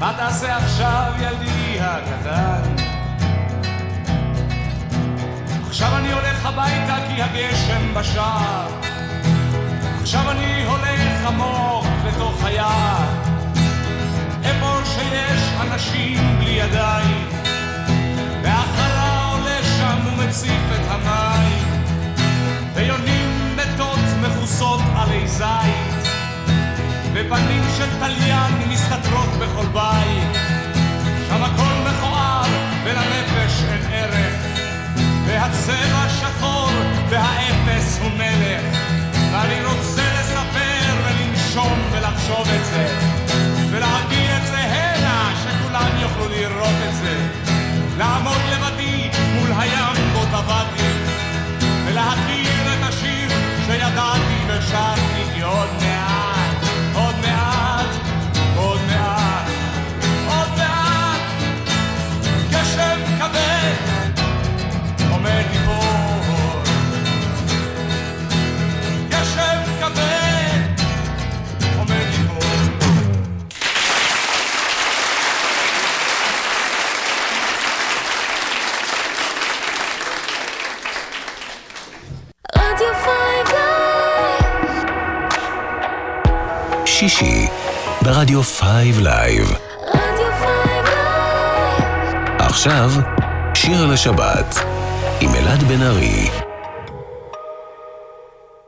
מה 0.01 0.13
תעשה 0.17 0.57
עכשיו, 0.57 1.13
ילדי 1.19 1.81
הקטן? 1.81 2.63
עכשיו 5.67 5.97
אני 5.97 6.13
הולך 6.13 6.47
הביתה 6.47 6.97
כי 7.09 7.23
הגשם 7.23 7.95
בשער. 7.95 8.69
עכשיו 10.01 10.31
אני 10.31 10.65
הולך 10.65 11.27
עמוק 11.27 11.87
לתוך 12.07 12.45
היער. 12.45 13.35
איפה 14.45 14.84
שיש 14.95 15.43
אנשים 15.61 16.39
בלי 16.39 16.51
ידיים. 16.51 17.29
והחלה 18.43 19.25
עולה 19.25 19.59
שם 19.79 19.99
ומציף 20.07 20.63
את 20.75 20.91
המים. 20.91 21.65
ויונים 22.75 23.57
מתות 23.57 23.99
מכוסות 24.23 24.81
עלי 24.97 25.29
זית. 25.29 26.09
ופנים 27.13 27.63
של 27.77 27.89
תליין 27.99 28.69
מסתתרות 28.69 29.31
בכל 29.41 29.67
בית. 29.67 30.39
שם 31.29 31.43
הכל 31.43 31.91
מכוער 31.91 32.49
ולנפש 32.85 33.63
אין 33.69 33.93
ערך. 33.93 34.55
והצבע 35.27 36.09
שחור 36.09 36.71
והאפס 37.09 37.99
הוא 38.03 38.11
מלך 38.11 38.63
ואני 39.33 39.65
רוצה 39.65 40.03
לספר 40.21 40.95
ולנשום 41.05 41.79
ולחשוב 41.93 42.49
את 42.57 42.65
זה 42.65 43.24
יוכלו 46.05 46.29
לראות 46.29 46.79
את 46.89 46.95
זה. 46.95 47.17
לעמוד 47.99 48.41
לבדי 48.53 49.11
מול 49.35 49.51
הים 49.59 50.13
בו 50.13 50.25
טבעתי 50.25 50.93
ולהכיר 51.87 52.73
את 52.73 52.89
השיר 52.89 53.29
שידעתי 53.67 54.39
ושרתי 54.49 55.43
עוד 55.43 55.84
ברדיו 88.05 88.43
פייב 88.43 88.99
לייב. 89.01 89.53
רדיו 89.89 90.27
פייב 90.41 90.87
עכשיו, 92.39 92.91
שיר 93.55 93.87
לשבת 93.87 94.65
עם 95.21 95.35
אלעד 95.35 95.63
בן 95.63 95.83
ארי. 95.83 96.31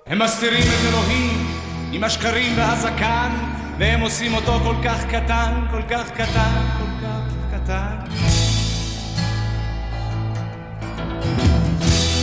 הם 0.06 0.22
מסתירים 0.22 0.62
את 0.62 0.88
אלוהים 0.88 1.56
עם 1.92 2.04
השקרים 2.04 2.58
והזקן, 2.58 3.30
והם 3.78 4.00
עושים 4.00 4.34
אותו 4.34 4.60
כל 4.64 4.74
כך 4.84 5.04
קטן, 5.04 5.66
כל 5.70 5.82
כך 5.90 6.10
קטן, 6.10 6.60
כל 6.78 7.06
כך 7.06 7.54
קטן. 7.54 7.96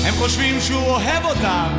הם 0.06 0.14
חושבים 0.18 0.62
שהוא 0.62 0.84
אוהב 0.84 1.26
אותם, 1.26 1.70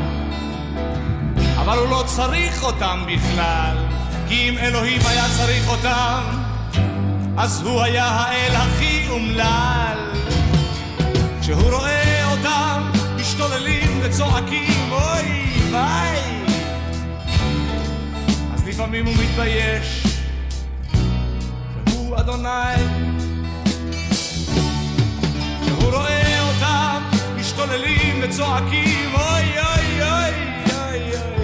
אבל 1.57 1.79
הוא 1.79 1.89
לא 1.89 2.03
צריך 2.07 2.63
אותם 2.63 3.05
בכלל, 3.07 3.94
כי 4.29 4.49
אם 4.49 4.59
אלוהים 4.59 5.01
היה 5.07 5.25
צריך 5.37 5.69
אותם, 5.69 6.23
אז 7.37 7.63
הוא 7.63 7.83
היה 7.83 8.05
האל 8.05 8.57
הכי 8.57 9.07
אומלל. 9.11 9.99
כשהוא 11.41 11.71
רואה 11.71 12.31
אותם 12.33 12.83
משתוללים 13.17 14.01
וצועקים, 14.03 14.93
אוי 14.93 15.45
ביי, 15.71 16.21
אז 18.55 18.67
לפעמים 18.69 19.07
הוא 19.07 19.15
מתבייש 19.15 20.07
שהוא 21.89 22.19
אדוני. 22.19 22.75
כשהוא 25.63 25.93
רואה 25.93 26.41
אותם 26.43 27.03
משתוללים 27.37 28.21
וצועקים, 28.23 29.15
אוי 29.15 29.59
אוי 29.59 30.03
אוי 30.03 30.35
אוי 30.75 31.17
אוי, 31.17 31.44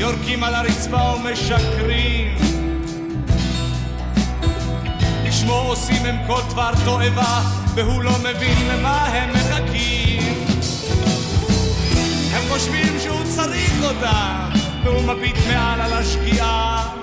יורקים 0.00 0.44
על 0.44 0.54
הרצפה 0.54 0.96
ומשקרים. 0.96 2.34
לשמו 5.24 5.52
עושים 5.52 6.06
הם 6.06 6.16
כל 6.26 6.40
דבר 6.50 6.72
תועבה, 6.84 7.42
והוא 7.74 8.02
לא 8.02 8.12
מבין 8.18 8.68
למה 8.68 9.06
הם 9.06 9.30
מחכים. 9.30 10.22
הם 12.32 12.42
חושבים 12.48 13.00
שהוא 13.00 13.24
צריך 13.36 13.82
אותם, 13.82 14.50
והוא 14.84 15.02
מביט 15.02 15.36
מעל 15.48 15.80
על 15.80 15.92
השקיעה. 15.92 16.99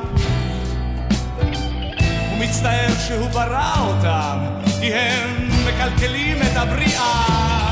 מצטער 2.40 2.94
שהוא 3.08 3.30
ברא 3.30 3.74
אותם, 3.88 4.38
כי 4.80 4.94
הם 4.94 5.50
מקלקלים 5.68 6.38
את 6.42 6.56
הבריאה. 6.56 7.70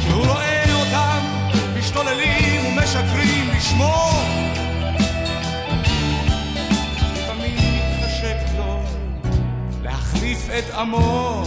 כשהוא 0.00 0.26
רואה 0.26 0.64
אותם 0.74 1.18
משתוללים 1.78 2.66
ומשקרים 2.66 3.50
בשמו, 3.56 4.10
לפעמים 7.12 7.56
מתחשק 7.56 8.36
לו 8.58 8.82
להחליף 9.82 10.48
את 10.58 10.74
עמו. 10.74 11.44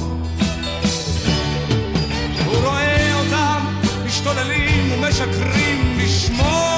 הוא 2.45 2.55
רואה 2.63 3.13
אותם 3.19 3.65
משתוללים 4.05 4.91
ומשקרים 4.91 5.97
בשמו 5.97 6.77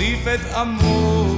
להחליף 0.00 0.26
את 0.26 0.54
עמו. 0.54 1.36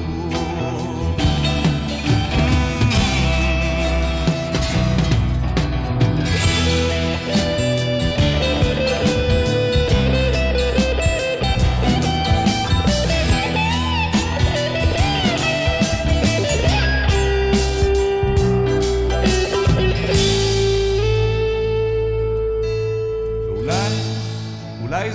ואולי, 24.80 25.12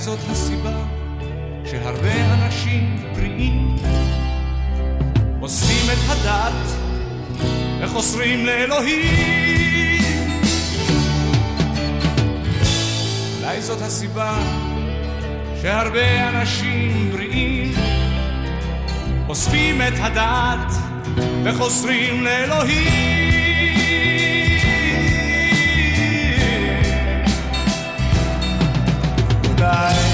וחוסרים 7.98 8.46
לאלוהים. 8.46 9.02
אולי 13.40 13.62
זאת 13.62 13.82
הסיבה 13.82 14.40
שהרבה 15.62 16.30
אנשים 16.30 17.12
בריאים 17.12 17.72
עוזבים 19.28 19.82
את 19.82 19.94
הדת 19.98 20.74
וחוסרים 21.44 22.24
לאלוהים. 22.24 22.88
אולי 29.58 30.07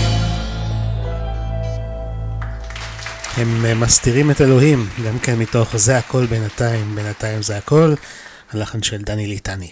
הם 3.38 3.66
אה, 3.66 3.74
מסתירים 3.74 4.32
את 4.32 4.42
אלוהים, 4.42 4.90
גם 5.06 5.20
כן 5.20 5.40
מתוך 5.40 5.78
זה 5.78 5.98
הכל 5.98 6.26
בינתיים, 6.26 6.96
בינתיים 6.96 7.42
זה 7.42 7.58
הכל, 7.58 7.94
הלחן 8.52 8.84
של 8.84 8.98
דני 9.02 9.28
ליטני. 9.28 9.72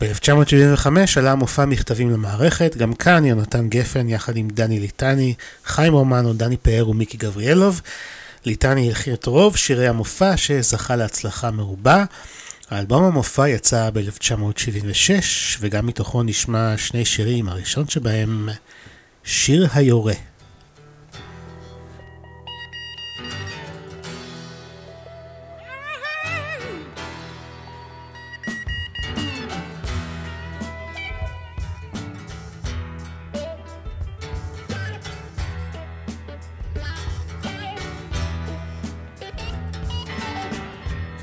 ב-1975 0.00 0.86
עלה 1.16 1.34
מופע 1.34 1.64
מכתבים 1.64 2.10
למערכת, 2.10 2.76
גם 2.76 2.94
כאן 2.94 3.24
יונתן 3.24 3.68
גפן 3.68 4.08
יחד 4.08 4.36
עם 4.36 4.48
דני 4.48 4.80
ליטני, 4.80 5.34
חיים 5.64 5.92
רומנו, 5.92 6.32
דני 6.32 6.56
פאר 6.56 6.88
ומיקי 6.88 7.16
גבריאלוב. 7.16 7.80
ליטני 8.44 8.88
הלחין 8.88 9.14
את 9.14 9.26
רוב 9.26 9.56
שירי 9.56 9.88
המופע 9.88 10.36
שזכה 10.36 10.96
להצלחה 10.96 11.50
מרובה. 11.50 12.04
האלבום 12.70 13.04
המופע 13.04 13.48
יצא 13.48 13.90
ב-1976 13.90 15.12
וגם 15.60 15.86
מתוכו 15.86 16.22
נשמע 16.22 16.76
שני 16.76 17.04
שירים, 17.04 17.48
הראשון 17.48 17.88
שבהם 17.88 18.48
שיר 19.24 19.68
היורה. 19.74 20.29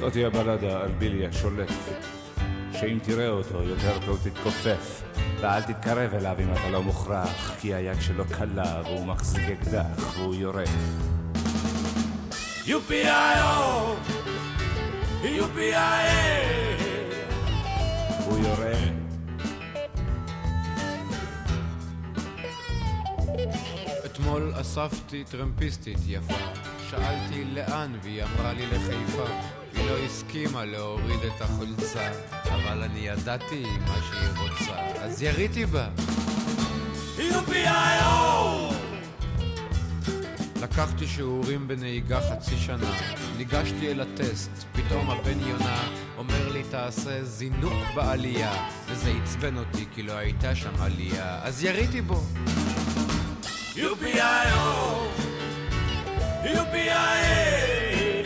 זאתי 0.08 0.26
הבלדה 0.26 0.82
על 0.82 0.92
בילי 0.92 1.28
השולף, 1.28 1.90
שאם 2.72 3.00
תראה 3.04 3.30
אותו 3.30 3.64
יותר 3.64 3.98
טוב 4.06 4.20
תתכופף, 4.24 5.04
ואל 5.42 5.62
תתקרב 5.62 6.14
אליו 6.14 6.36
אם 6.40 6.54
אתה 6.54 6.70
לא 6.70 6.84
מוכרח, 6.84 7.56
כי 7.62 7.74
היד 7.74 8.02
שלו 8.02 8.24
קלה 8.26 8.82
והוא 8.86 9.06
מחזיק 9.06 9.44
אקדח 9.50 10.18
והוא 10.18 10.36
יורה. 10.36 10.64
יופי-איו, 12.66 13.96
יופי-איי. 15.24 16.10
הוא 18.26 18.38
יורה. 18.38 18.74
אתמול 24.06 24.54
אספתי 24.62 25.24
טרמפיסטית 25.24 25.98
יפה, 26.08 26.34
שאלתי 26.90 27.44
לאן 27.46 27.98
והיא 28.04 28.24
אמרה 28.24 28.54
לי 28.54 28.66
לחיפה. 28.66 29.26
היא 29.74 29.90
לא 29.90 29.98
הסכימה 29.98 30.66
להוריד 30.66 31.20
את 31.20 31.42
החולצה, 31.42 32.12
אבל 32.44 32.84
אני 32.84 33.00
ידעתי 33.00 33.64
מה 33.64 33.98
שהיא 34.10 34.50
רוצה, 34.50 35.04
אז 35.04 35.22
יריתי 35.24 35.66
בה. 35.66 35.90
יופי-איו. 37.18 38.70
לקחתי 40.62 41.08
שיעורים 41.08 41.68
בנהיגה 41.68 42.20
חצי 42.32 42.58
שנה, 42.58 42.92
ניגשתי 43.38 43.92
אל 43.92 44.02
הטסט, 44.02 44.52
פתאום 44.72 45.10
הבן 45.10 45.40
יונה 45.40 45.90
אומר 46.18 46.50
לי 46.50 46.64
תעשה 46.64 47.24
זינוק 47.24 47.74
בעלייה, 47.96 48.68
וזה 48.90 49.12
עצבן 49.24 49.58
אותי 49.58 49.86
כי 49.96 50.04
לא 50.04 50.14
הייתה 50.14 50.56
שם 50.56 50.74
עלייה, 50.80 51.40
אז 51.44 51.64
יריתי 51.64 52.02
בו. 52.02 52.22
יופי-איו. 53.76 55.27
יופי-איי. 56.48 58.24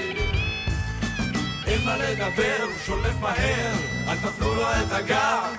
אין 1.67 1.85
מה 1.85 1.97
לדבר, 1.97 2.63
הוא 2.63 2.73
שולף 2.85 3.19
מהר, 3.19 3.73
אל 4.07 4.17
תפנו 4.17 4.55
לו 4.55 4.63
את 4.63 4.91
הגב, 4.91 5.55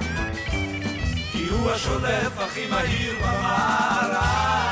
כי 1.32 1.48
הוא 1.50 1.70
השולף 1.70 2.38
הכי 2.38 2.66
מהיר 2.66 3.14
במערב. 3.18 4.62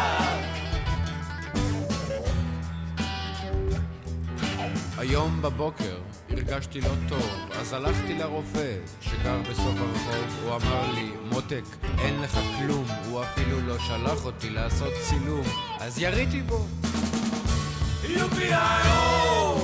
היום 4.99 5.43
בבוקר 5.43 5.97
הרגשתי 6.31 6.81
לא 6.81 6.91
טוב, 7.09 7.31
אז 7.61 7.73
הלכתי 7.73 8.15
לרופא 8.15 8.77
שגר 9.01 9.41
בסוף 9.51 9.75
הרחוב, 9.79 10.45
הוא 10.45 10.57
אמר 10.57 10.93
לי, 10.93 11.11
מותק, 11.25 11.65
אין 11.99 12.21
לך 12.21 12.39
כלום, 12.59 12.85
הוא 13.09 13.23
אפילו 13.23 13.61
לא 13.61 13.79
שלח 13.79 14.25
אותי 14.25 14.51
לעשות 14.51 14.93
צילום, 15.09 15.47
אז 15.81 15.99
יריתי 15.99 16.43
בו. 16.43 16.67
יופי-איו. 18.19 19.59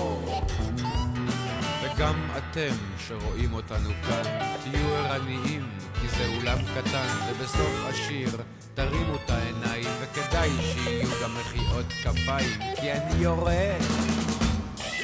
וגם 1.83 2.29
אתם 2.37 2.75
שרואים 3.07 3.53
אותנו 3.55 3.91
כאן, 4.09 4.23
תהיו 4.63 4.95
ערניים, 4.95 5.69
כי 6.01 6.09
זה 6.09 6.27
אולם 6.37 6.59
קטן, 6.75 7.07
ובסוף 7.29 7.85
השיר 7.89 8.29
תרימו 8.75 9.15
את 9.15 9.31
העיניים, 9.31 9.89
וכדאי 10.01 10.51
שיהיו 10.63 11.09
גם 11.23 11.31
מחיאות 11.41 11.87
כפיים, 12.03 12.61
כי 12.81 12.93
אני 12.93 13.23
יורה. 13.23 13.77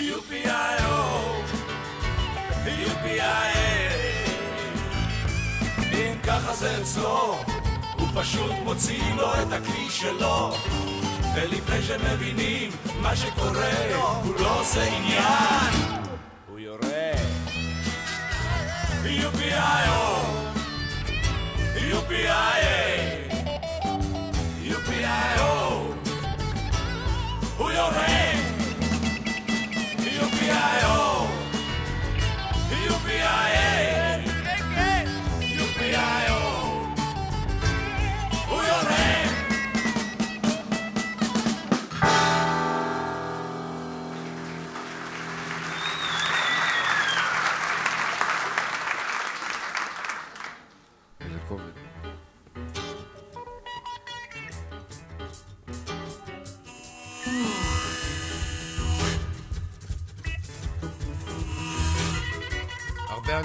יופי-איו. 0.01 1.33
יופי-איי. 2.67 3.53
אם 5.93 6.15
ככה 6.23 6.55
זה 6.55 6.83
אצלו, 6.83 7.39
הוא 7.99 8.09
פשוט 8.15 8.53
מוציא 8.65 9.15
לו 9.17 9.35
את 9.35 9.53
הכלי 9.53 9.91
שלו. 9.91 10.53
ולפני 11.35 11.83
שמבינים 11.83 12.71
מה 13.01 13.17
שקורה, 13.17 13.71
הוא 14.23 14.35
לא 14.41 14.61
עושה 14.61 14.83
עניין. 14.83 16.01
הוא 16.49 16.59
יורה. 16.59 17.13
יופי-איו. 19.05 20.23
יופי-איי. 21.77 23.29
יופי-איו. 24.63 25.83
הוא 27.59 27.71
יורה. 27.71 28.32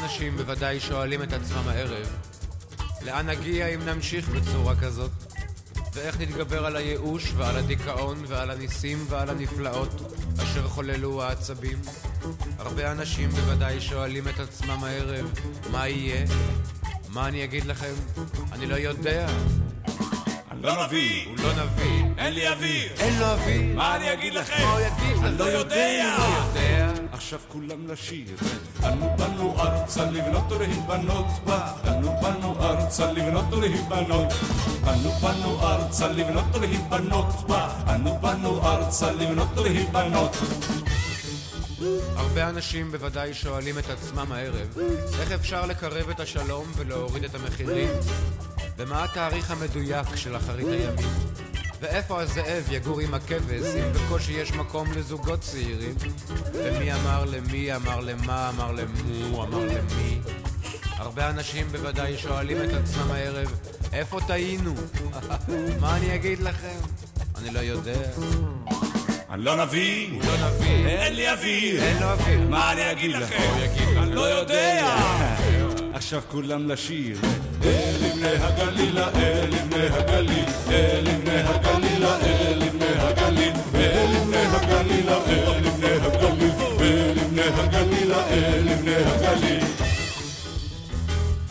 אנשים 0.04 0.38
בוודאי 0.38 0.80
שואלים 0.80 1.24
את 1.24 1.34
עצמם 1.34 1.68
הערב, 1.68 2.08
לאן 3.02 3.30
נגיע 3.30 3.68
אם 3.68 3.80
נמשיך 3.86 4.30
בצורה 4.30 4.76
כזאת? 4.76 5.12
ואיך 5.94 6.20
נתגבר 6.20 6.66
על 6.66 6.76
הייאוש 6.76 7.32
ועל 7.36 7.58
הדיכאון 7.58 8.24
ועל 8.28 8.52
הניסים 8.52 9.06
ועל 9.10 9.30
הנפלאות 9.30 10.14
אשר 10.44 10.68
חוללו 10.68 11.24
העצבים? 11.24 11.82
הרבה 12.58 12.92
אנשים 12.92 13.30
בוודאי 13.30 13.82
שואלים 13.82 14.28
את 14.28 14.40
עצמם 14.40 14.84
הערב, 14.84 15.32
מה 15.72 15.88
יהיה? 15.88 16.26
מה 17.10 17.28
אני 17.28 17.44
אגיד 17.44 17.66
לכם? 17.66 17.94
אני 18.52 18.66
לא 18.66 18.76
יודע. 18.76 19.28
אני 20.52 20.62
לא 20.62 20.86
נביא! 20.86 21.28
הוא 21.28 21.36
לא 21.38 21.64
נביא. 21.64 22.06
אין 22.18 22.34
לי 22.34 22.48
אוויר! 22.48 22.92
אין 23.00 23.20
לו 23.20 23.26
אוויר! 23.26 23.76
מה 23.76 23.96
אני 23.96 24.14
אגיד 24.14 24.34
לכם? 24.34 24.64
מה 24.64 24.72
הוא 24.72 24.80
יגיד 24.80 25.24
אני 25.24 25.38
לא 25.38 25.44
יודע! 25.44 26.16
לא 26.18 26.24
יודע. 26.24 26.92
עכשיו 27.12 27.40
כולם 27.48 27.88
לשיר. 27.88 28.38
אנו 28.88 29.10
באנו 29.18 29.60
ארצה 29.60 30.12
לבנות 30.12 30.52
ולהיבנות 30.52 31.26
בה. 31.46 31.72
אנו 31.88 32.12
באנו 32.22 32.56
ארצה 32.62 33.12
לבנות 33.12 33.54
ולהיבנות. 33.54 34.34
אנו 34.88 35.12
באנו 35.22 35.62
ארצה 35.62 36.08
לבנות 36.08 36.46
ולהיבנות 36.54 37.48
בה. 37.48 37.70
אנו 37.96 38.18
באנו 38.22 38.62
ארצה 38.64 39.12
לבנות 39.12 39.58
ולהיבנות. 39.58 40.38
הרבה 42.16 42.50
אנשים 42.50 42.92
בוודאי 42.92 43.34
שואלים 43.34 43.80
את 43.80 43.90
עצמם 43.90 44.32
הערב, 44.32 44.78
איך 45.20 45.32
אפשר 45.32 45.66
לקרב 45.66 46.10
את 46.10 46.20
השלום 46.20 46.72
ולהוריד 46.76 47.24
את 47.24 47.36
המחירים? 47.36 47.90
ומה 48.78 49.04
התאריך 49.04 49.52
המדויק 49.52 50.16
של 50.16 50.36
אחרית 50.36 50.68
הימים? 50.68 51.47
ואיפה 51.82 52.22
הזאב 52.22 52.64
יגור 52.72 53.00
עם 53.00 53.14
הכבש 53.14 53.76
אם 53.76 53.94
בקושי 53.94 54.32
יש 54.32 54.52
מקום 54.52 54.92
לזוגות 54.92 55.42
צעירים? 55.42 55.96
ומי 56.54 56.94
אמר 56.94 57.26
למי, 57.26 57.76
אמר 57.76 58.00
למה, 58.00 58.50
אמר 58.50 58.72
למו, 58.72 59.44
אמר 59.44 59.60
למי? 59.60 60.20
הרבה 60.98 61.30
אנשים 61.30 61.68
בוודאי 61.68 62.18
שואלים 62.18 62.58
את 62.64 62.74
עצמם 62.74 63.12
הערב, 63.12 63.60
איפה 63.94 64.20
טעינו? 64.28 64.74
מה 65.82 65.98
אני 65.98 66.16
אגיד 66.16 66.40
לכם? 66.40 66.80
אני 67.38 67.50
לא 67.54 67.60
יודע. 67.60 68.10
אני 69.30 69.44
לא 69.44 69.66
נביא! 69.66 70.10
הוא 70.12 70.22
לא 70.24 70.50
נביא. 70.50 70.88
אין 70.88 71.16
לי 71.16 71.32
אוויר! 71.32 71.84
אין 71.84 71.98
לו 71.98 72.06
אוויר. 72.06 72.50
מה 72.50 72.72
אני 72.72 72.92
אגיד 72.92 73.12
לכם? 73.12 73.54
אני 73.98 74.16
לא 74.16 74.22
יודע! 74.22 74.98
עכשיו 75.94 76.22
כולם 76.32 76.70
לשיר. 76.70 77.18
אל 77.64 77.96
לבני 78.02 78.28
הגלילה, 78.28 79.10
אל 79.16 79.67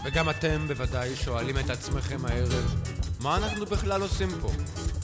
וגם 0.05 0.31
אתם 0.31 0.69
בוודאי 0.69 1.17
שואלים 1.17 1.59
את 1.59 1.71
עצמכם 1.71 2.27
הערב, 2.27 2.75
מה 3.21 3.37
אנחנו 3.37 3.67
בכלל 3.67 4.03
עושים 4.03 4.29
פה? 4.41 4.49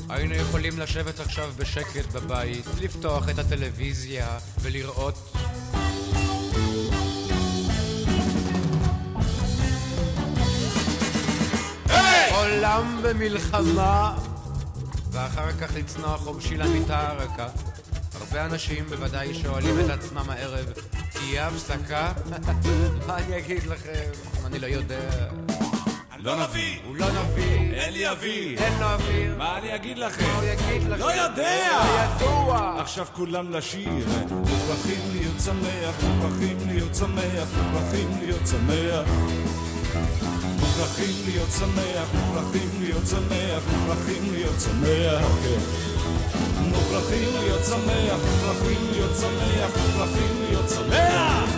היינו 0.08 0.34
יכולים 0.34 0.78
לשבת 0.78 1.20
עכשיו 1.20 1.52
בשקט 1.56 2.12
בבית, 2.12 2.66
לפתוח 2.80 3.28
את 3.28 3.38
הטלוויזיה 3.38 4.38
ולראות... 4.60 5.36
עולם 12.34 13.00
במלחמה 13.02 14.18
ואחר 15.12 15.52
כך 15.52 15.70
לצנוח 15.74 16.20
חופשי 16.20 16.56
למיטה 16.56 17.08
הרכה. 17.08 17.46
הרבה 18.20 18.44
אנשים 18.44 18.84
בוודאי 18.86 19.34
שואלים 19.34 19.80
את 19.80 19.90
עצמם 19.90 20.30
הערב, 20.30 20.66
תהיה 21.12 21.46
הפסקה? 21.48 22.12
מה 23.06 23.16
אני 23.18 23.38
אגיד 23.38 23.66
לכם? 23.66 24.10
אני 24.46 24.58
לא 24.58 24.66
יודע. 24.66 25.28
לא 26.22 26.36
נביא! 26.36 26.78
הוא 26.86 26.96
לא 26.96 27.06
נביא. 27.10 27.72
אין 27.72 27.92
לי 27.92 28.08
אוויר! 28.08 28.62
אין 28.62 28.80
לו 28.80 28.86
אוויר. 28.86 29.34
מה 29.38 29.58
אני 29.58 29.74
אגיד 29.74 29.98
לכם? 29.98 30.24
מה 30.24 30.34
הוא 30.34 30.44
יגיד 30.44 30.82
לכם? 30.82 31.00
לא 31.00 31.12
יודע! 31.12 31.82
לא 31.84 32.24
ידוע! 32.24 32.80
עכשיו 32.80 33.06
כולם 33.12 33.50
לשיר. 33.50 34.06
מוכרחים 34.30 35.00
להיות 35.12 35.40
שמח, 35.44 36.04
מוכרחים 36.04 36.56
להיות 36.66 36.94
שמח, 36.94 37.48
מוכרחים 37.72 38.08
להיות 38.20 38.46
שמח. 38.46 39.08
מוכרחים 40.72 41.14
להיות 41.24 41.48
שמח, 41.58 42.08
מוכרחים 42.14 42.70
להיות 42.80 43.06
שמח, 43.06 43.62
מוכרחים 43.72 44.32
להיות 44.32 44.60
שמח, 44.60 45.24
כן. 45.42 45.60
מוכרחים 46.68 47.28
להיות 47.40 47.64
שמח, 47.64 48.18
מוכרחים 48.30 48.80
להיות 48.92 49.16
שמח, 49.20 49.70
מוכרחים 49.76 50.42
להיות 50.48 50.68
שמח! 50.68 51.48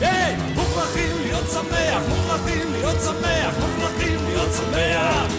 היי! 0.00 0.36
מוכרחים 0.54 1.16
להיות 1.22 1.44
שמח, 1.52 2.02
מוכרחים 2.08 2.72
להיות 2.72 2.96
שמח, 3.04 3.54
מוכרחים 3.60 4.18
להיות 4.26 4.52
שמח! 4.52 5.32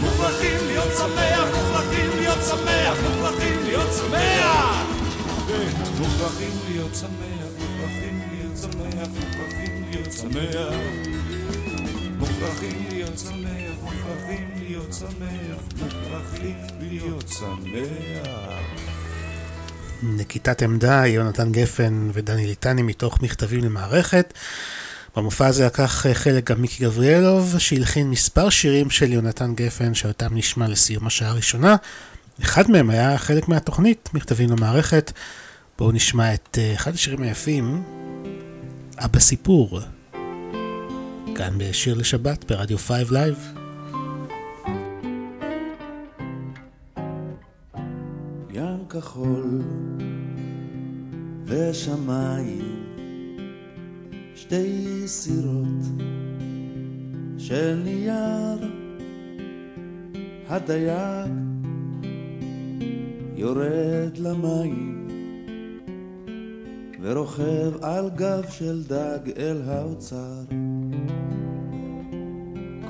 מוכרחים 0.00 0.56
להיות 0.66 0.92
שמח, 0.98 1.48
מוכרחים 1.54 2.10
להיות 2.18 2.38
שמח, 2.48 2.96
מוכרחים 3.02 3.64
להיות 3.64 3.90
שמח! 3.98 4.86
מוכרחים 5.98 6.52
להיות 6.68 6.94
שמח, 6.94 7.50
מוכרחים 7.58 8.20
להיות 8.30 8.56
שמח, 8.56 9.08
מוכרחים 9.08 9.84
להיות 9.90 10.12
שמח. 10.12 11.27
מוכרחים 12.40 12.86
להיות 12.90 13.18
שמח, 13.18 13.76
מוכרחים 13.82 14.50
להיות 14.58 14.92
שמח, 14.92 15.58
מוכרחים 15.78 16.56
להיות 16.80 17.28
שמח. 17.28 18.58
נקיטת 20.02 20.62
עמדה, 20.62 21.06
יונתן 21.06 21.52
גפן 21.52 22.10
ודני 22.12 22.46
ליטני 22.46 22.82
מתוך 22.82 23.22
מכתבים 23.22 23.64
למערכת. 23.64 24.32
במופע 25.16 25.46
הזה 25.46 25.66
לקח 25.66 26.06
חלק 26.12 26.50
גם 26.50 26.62
מיקי 26.62 26.84
גבריאלוב, 26.84 27.54
שהלחין 27.58 28.10
מספר 28.10 28.50
שירים 28.50 28.90
של 28.90 29.12
יונתן 29.12 29.54
גפן, 29.54 29.94
שאותם 29.94 30.28
נשמע 30.36 30.68
לסיום 30.68 31.06
השעה 31.06 31.30
הראשונה. 31.30 31.76
אחד 32.42 32.70
מהם 32.70 32.90
היה 32.90 33.18
חלק 33.18 33.48
מהתוכנית, 33.48 34.08
מכתבים 34.14 34.50
למערכת. 34.50 35.12
בואו 35.78 35.92
נשמע 35.92 36.34
את 36.34 36.58
אה, 36.60 36.74
אחד 36.74 36.94
השירים 36.94 37.22
היפים, 37.22 37.82
אבא 38.98 39.18
סיפור. 39.18 39.80
כאן 41.38 41.58
בשיר 41.58 41.94
לשבת 41.94 42.52
ברדיו 42.52 42.78
5 42.78 43.10
לייב. 43.10 43.54
ים 48.52 48.86
כחול 48.88 49.62
ושמיים, 51.44 52.86
שתי 54.34 55.02
סירות 55.06 55.84
של 57.38 57.82
נייר, 57.84 58.58
הדייג 60.48 61.32
יורד 63.36 64.18
למים 64.18 65.08
ורוכב 67.02 67.84
על 67.84 68.10
גב 68.16 68.44
של 68.50 68.82
דג 68.82 69.30
אל 69.36 69.62
האוצר. 69.66 70.57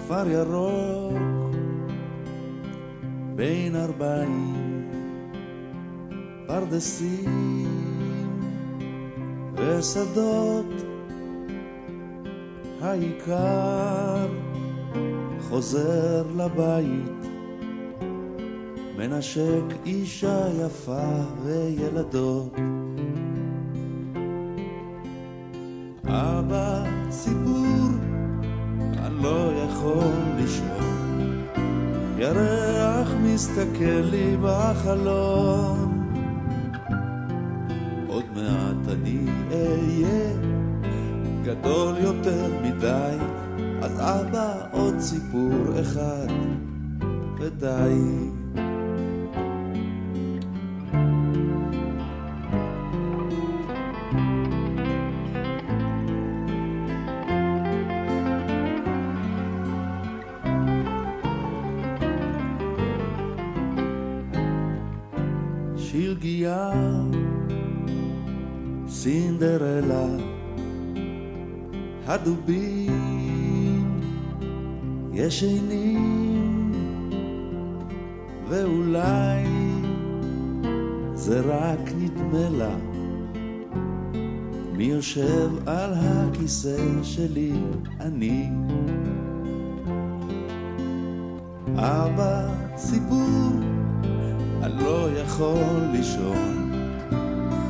כפר 0.08 0.28
ירוק 0.28 1.54
בין 3.34 3.76
ארבעים 3.76 4.90
פרדסים 6.46 7.66
ושדות 9.54 10.66
העיקר 12.80 14.26
חוזר 15.40 16.22
לבית 16.36 17.26
מנשק 18.96 19.64
אישה 19.86 20.46
יפה 20.64 21.22
וילדות 21.44 22.56
מסתכל 33.38 34.00
לי 34.10 34.36
בחלון 34.42 36.10
עוד 38.08 38.24
מעט 38.34 38.88
אני 38.88 39.26
אהיה 39.50 40.32
גדול 41.42 41.94
יותר 41.98 42.50
מדי. 42.62 43.16
אז 43.82 44.00
אבא 44.00 44.54
עוד 44.72 44.98
סיפור 44.98 45.80
אחד 45.80 46.26
ודי 47.40 48.28
הדובים 72.28 74.00
ישנים, 75.12 76.72
ואולי 78.48 79.44
זה 81.14 81.40
רק 81.40 81.92
נדמה 81.98 82.48
לה 82.50 82.74
מי 84.76 84.84
יושב 84.84 85.50
על 85.66 85.90
הכיסא 85.94 87.02
שלי? 87.02 87.52
אני. 88.00 88.50
אבא, 91.74 92.48
סיפור, 92.76 93.50
אני 94.62 94.84
לא 94.84 95.08
יכול 95.10 95.80
לישון. 95.92 96.70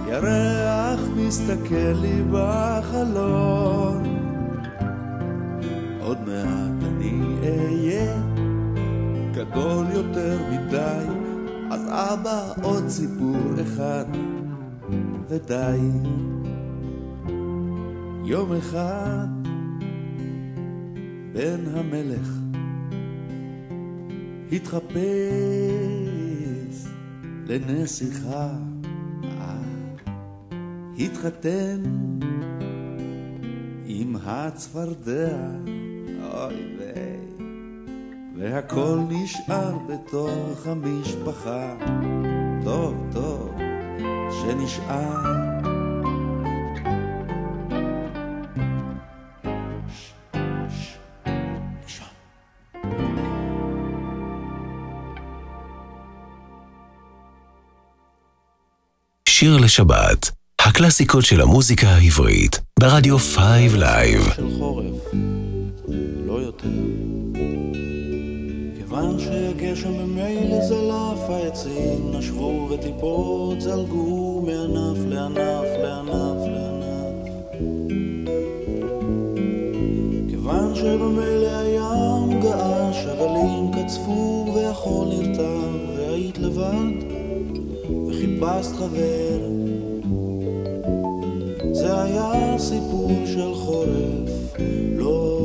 ירח 0.08 1.00
מסתכל 1.16 1.92
לי 2.00 2.22
בחלון. 2.32 3.77
אבא 12.20 12.52
עוד 12.62 12.88
סיפור 12.88 13.60
אחד 13.62 14.04
ודי. 15.28 15.78
יום 18.24 18.52
אחד 18.52 19.26
בן 21.32 21.60
המלך 21.74 22.28
התחפש 24.52 24.88
לנסיכה, 27.46 28.48
התחתן 30.98 31.82
עם 33.86 34.16
הצפרדע, 34.24 35.50
אוי 36.22 36.76
ויי, 36.78 36.87
והכל 38.40 38.98
נשאר 39.08 39.72
בתוך 39.88 40.66
המשפחה, 40.66 41.74
טוב 42.64 42.94
טוב 43.12 43.56
שנשאר 44.30 45.22
שיר 59.28 59.56
לשבת, 59.56 60.30
הקלאסיקות 60.60 61.24
של 61.24 61.40
המוזיקה 61.40 61.88
העברית, 61.88 62.60
ברדיו 62.80 63.18
5 63.18 63.72
לייב. 63.74 64.32
של 64.36 64.48
חורף, 64.58 65.14
לא 66.26 66.32
יותר. 66.32 66.68
כיוון 68.98 69.18
שהגשם 69.18 69.92
ממילא 69.92 70.60
זלף, 70.60 71.30
העצים 71.30 72.12
נשבו 72.12 72.68
וטיפות 72.70 73.60
זלגו 73.60 74.42
מענף 74.46 74.98
לענף 75.06 75.68
לענף 75.82 76.46
לענף. 76.46 77.28
כיוון 80.28 80.74
שממילא 80.74 81.56
הים 81.56 82.40
געש, 82.40 83.06
הגלים 83.06 83.70
קצפו 83.72 84.46
והחול 84.54 85.08
נרטב, 85.08 85.96
והיית 85.96 86.38
לבד. 86.38 87.08
חיפשת 88.10 88.76
חבר 88.76 89.38
זה 91.72 92.02
היה 92.02 92.58
סיפור 92.58 93.10
של 93.26 93.54
חורף, 93.54 94.58
לא 94.96 95.37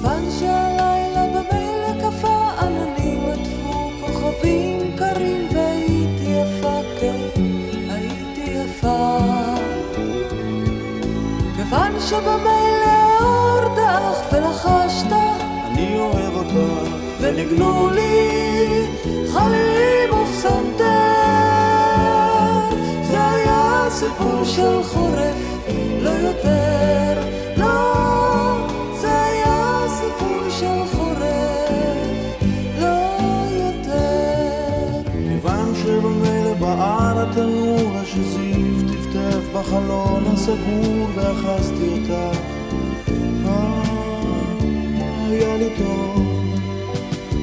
כיוון 0.00 0.30
שהלילה 0.38 1.24
במילא 1.26 1.92
קפא 2.00 2.50
עננים 2.60 3.20
עטפו 3.32 3.90
כוכבים 4.00 4.96
קרים 4.96 5.48
והייתי 5.54 6.30
יפה, 6.30 6.80
כן, 7.00 7.40
הייתי 7.90 8.50
יפה. 8.50 9.18
כיוון 11.56 12.00
שבמילא 12.00 12.98
אותך 13.20 14.32
ולחשת 14.32 15.12
אני 15.66 15.98
אוהב 15.98 16.34
אותך. 16.34 16.90
וניגנו 17.20 17.90
לי 17.90 18.86
חלילים 19.32 20.14
ופסנתר. 20.22 20.84
זה 23.02 23.30
היה 23.30 23.86
סיפור 23.90 24.44
של 24.44 24.82
חורף 24.82 25.36
לא 26.00 26.10
יותר 26.10 27.17
בחלון 39.58 40.24
הסגור 40.26 41.06
ואחזתי 41.14 41.88
אותך 41.88 42.12
היה 45.30 45.56
לי 45.56 45.68
טוב. 45.78 46.54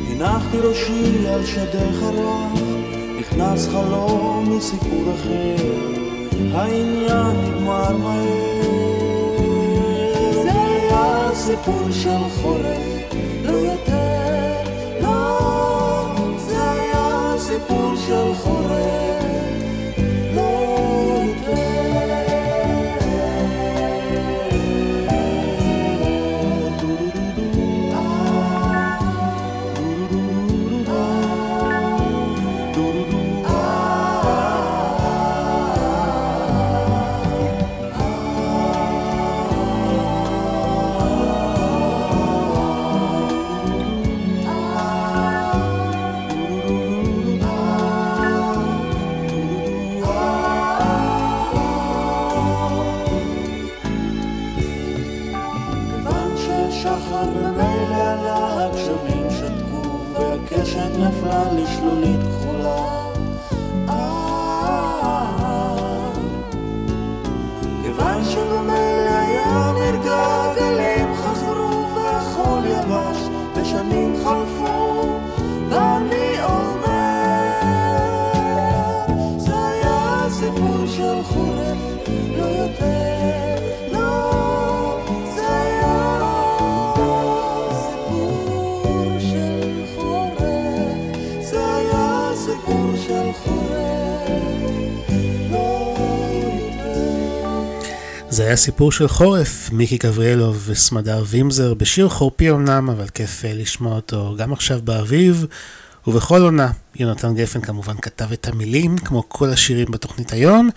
הנחתי 0.10 0.58
ראשי 0.58 1.28
על 1.28 1.46
שדך 1.46 2.04
הרך, 2.04 2.60
נכנס 3.20 3.68
חלום 3.68 4.58
מסיפור 4.58 5.04
אחר, 5.16 5.56
העניין 6.54 7.36
נגמר 7.42 7.98
מהר. 7.98 9.36
זה 10.44 10.52
היה 10.52 11.30
סיפור 11.34 11.92
של 11.92 12.30
חורף, 12.42 13.14
לא 13.44 13.52
יותר, 13.52 14.54
לא, 15.02 15.38
של 18.08 18.34
חורף. 18.36 18.85
היה 98.46 98.56
סיפור 98.56 98.92
של 98.92 99.08
חורף, 99.08 99.70
מיקי 99.72 99.98
גבריאלוב 99.98 100.64
וסמדר 100.66 101.24
וימזר, 101.28 101.74
בשיר 101.74 102.10
חורפי 102.10 102.52
אמנם, 102.52 102.90
אבל 102.90 103.08
כיף 103.08 103.46
אה, 103.46 103.54
לשמוע 103.54 103.96
אותו 103.96 104.36
גם 104.38 104.54
עכשיו 104.54 104.80
באביב 104.84 105.46
ובכל 106.08 106.42
עונה. 106.42 106.72
יונתן 106.96 107.36
גפן 107.36 107.62
כמובן 107.62 107.96
כתב 108.02 108.32
את 108.32 108.48
המילים, 108.48 108.98
כמו 108.98 109.30
כל 109.30 109.50
השירים 109.50 109.88
בתוכנית 109.92 110.34
היום, 110.34 110.70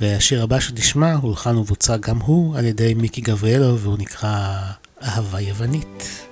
והשיר 0.00 0.42
הבא 0.42 0.60
שנשמע 0.60 1.14
הולחן 1.14 1.56
ובוצע 1.56 1.96
גם 1.96 2.18
הוא 2.18 2.58
על 2.58 2.64
ידי 2.64 2.94
מיקי 2.94 3.20
גבריאלוב, 3.20 3.86
והוא 3.86 3.98
נקרא 3.98 4.56
אהבה 5.02 5.40
יוונית. 5.40 6.31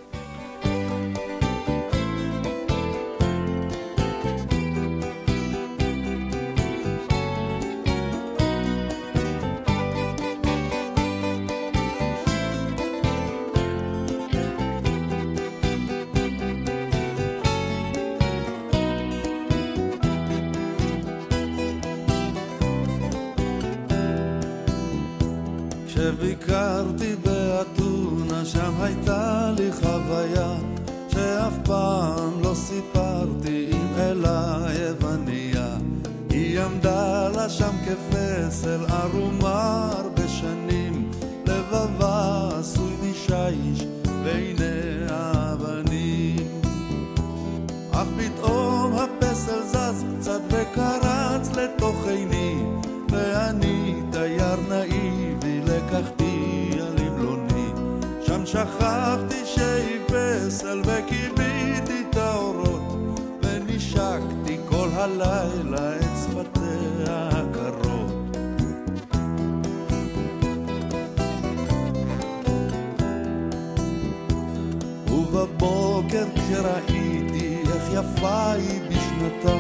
כשראיתי 76.71 77.57
איך 77.75 77.85
יפה 77.93 78.53
היא 78.53 78.81
בשנתה, 78.89 79.57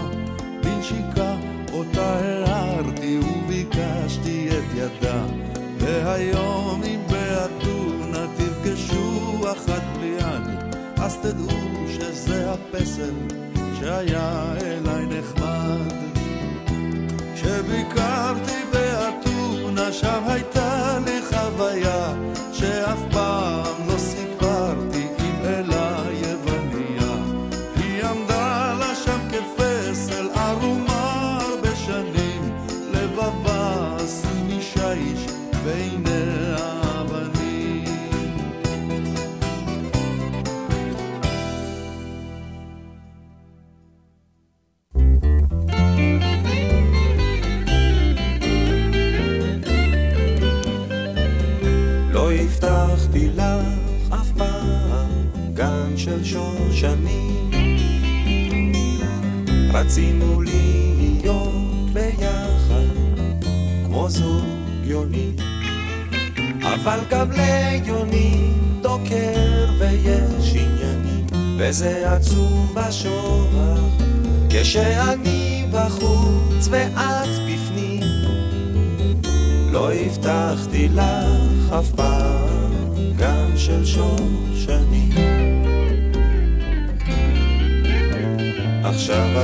בנשיקה 0.62 1.36
אותה 1.72 2.18
הערתי 2.18 3.18
וביקשתי 3.18 4.48
את 4.48 4.64
ידה. 4.74 5.24
והיום 5.78 6.82
אם 6.82 7.00
באתונה 7.10 8.26
תפגשו 8.36 9.40
אחת 9.52 9.82
בלי 9.98 10.06
יד, 10.06 10.74
אז 10.96 11.16
תדעו 11.16 11.86
שזה 11.88 12.52
הפסל 12.52 13.14
שהיה 13.80 14.54
אליי 14.60 15.06
נחמד. 15.06 16.10
כשביקרתי 17.34 18.39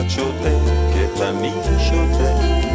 את 0.07 0.11
שותקת, 0.11 1.21
אני 1.21 1.53
שותק. 1.79 2.67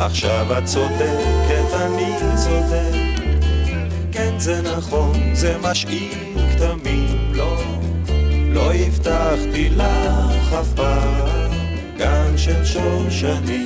עכשיו 0.00 0.58
את 0.58 0.64
צודקת, 0.64 1.72
אני 1.74 2.12
צודק. 2.36 3.22
כן 4.12 4.38
זה 4.38 4.62
נכון, 4.62 5.34
זה 5.34 5.56
משאיר 5.62 6.12
כתמים, 6.52 7.32
לא. 7.34 7.56
לא 8.52 8.72
הבטחתי 8.72 9.68
לך 9.68 10.52
אף 10.60 10.72
פעם 10.76 11.50
גן 11.98 12.36
של 12.36 12.64
שושנים. 12.64 13.65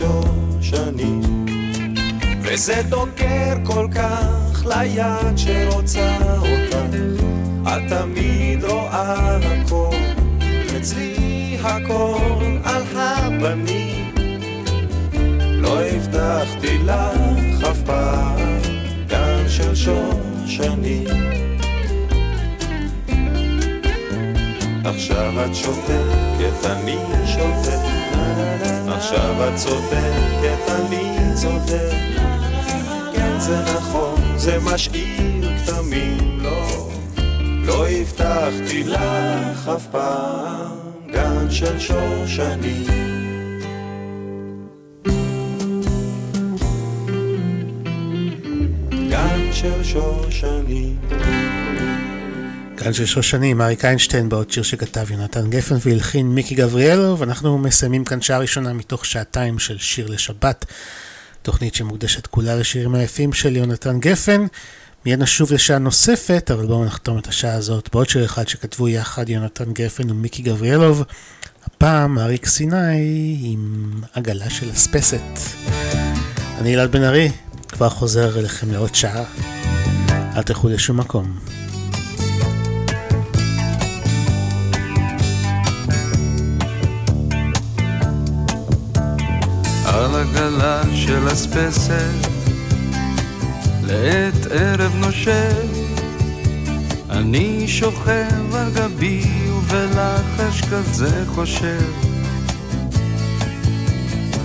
לשושנים 0.00 1.46
וזה 2.42 2.82
דוקר 2.88 3.54
כל 3.64 3.88
כך 3.94 4.66
ליד 4.66 5.36
שרוצה 5.36 6.18
אותך. 6.38 6.76
את 7.62 7.82
תמיד 7.88 8.64
רואה 8.64 9.36
הכל. 9.36 9.96
אצלי 10.76 11.58
הכל 11.62 12.58
על 12.64 12.82
הפנים. 12.96 14.14
לא 15.62 15.80
הבטחתי 15.82 16.78
לך 16.78 17.64
אף 17.70 17.82
פעם 17.82 18.38
גן 19.06 19.48
של 19.48 19.74
שושנים 19.74 21.08
עכשיו 24.84 25.44
את 25.44 25.54
שותקת, 25.54 26.66
אני 26.66 26.96
שותק 27.26 27.87
עכשיו 28.98 29.48
את 29.48 29.56
צודקת, 29.56 30.68
אני 30.68 31.34
צודק. 31.34 31.92
כן 33.12 33.38
זה 33.38 33.62
נכון, 33.76 34.20
זה 34.36 34.58
משאיר 34.62 35.58
כתמים, 35.58 36.38
לא 36.42 36.88
לא 37.66 37.88
הבטחתי 37.88 38.84
לך 38.84 39.68
אף 39.76 39.86
פעם. 39.90 40.76
גן 41.12 41.50
של 41.50 41.78
שושנים 41.78 43.17
גן 52.84 52.92
של 52.92 53.06
שושנים, 53.06 53.60
אריק 53.60 53.84
איינשטיין 53.84 54.28
בעוד 54.28 54.50
שיר 54.50 54.62
שכתב 54.62 55.10
יונתן 55.10 55.50
גפן 55.50 55.74
והלחין 55.80 56.26
מיקי 56.28 56.54
גבריאלו, 56.54 57.18
ואנחנו 57.18 57.58
מסיימים 57.58 58.04
כאן 58.04 58.20
שעה 58.20 58.38
ראשונה 58.38 58.72
מתוך 58.72 59.04
שעתיים 59.04 59.58
של 59.58 59.78
שיר 59.78 60.06
לשבת, 60.06 60.64
תוכנית 61.42 61.74
שמוקדשת 61.74 62.26
כולה 62.26 62.56
לשירים 62.56 62.94
היפים 62.94 63.32
של 63.32 63.56
יונתן 63.56 64.00
גפן. 64.00 64.46
מיד 65.06 65.22
נשוב 65.22 65.52
לשעה 65.52 65.78
נוספת, 65.78 66.50
אבל 66.50 66.66
בואו 66.66 66.84
נחתום 66.84 67.18
את 67.18 67.26
השעה 67.26 67.54
הזאת 67.54 67.88
בעוד 67.92 68.08
שיר 68.08 68.24
אחד 68.24 68.48
שכתבו 68.48 68.88
יחד 68.88 69.28
יונתן 69.28 69.72
גפן 69.72 70.10
ומיקי 70.10 70.42
גבריאלוב. 70.42 71.04
הפעם 71.64 72.18
אריק 72.18 72.46
סיני 72.46 73.38
עם 73.42 73.90
עגלה 74.12 74.50
של 74.50 74.72
אספסת. 74.72 75.38
אני 76.58 76.74
אלעד 76.74 76.92
בן 76.92 77.02
ארי, 77.02 77.32
כבר 77.68 77.88
חוזר 77.88 78.38
אליכם 78.38 78.72
לעוד 78.72 78.94
שעה. 78.94 79.24
אל 80.36 80.42
תלכו 80.42 80.68
לשום 80.68 80.96
מקום. 80.96 81.47
עגלה 90.34 90.82
של 90.94 91.32
אספסת, 91.32 92.28
לעת 93.82 94.46
ערב 94.50 94.92
נושב, 95.00 95.66
אני 97.10 97.68
שוכב 97.68 98.54
על 98.54 98.70
גבי 98.74 99.24
ובלחש 99.50 100.62
כזה 100.70 101.24
חושב. 101.26 101.92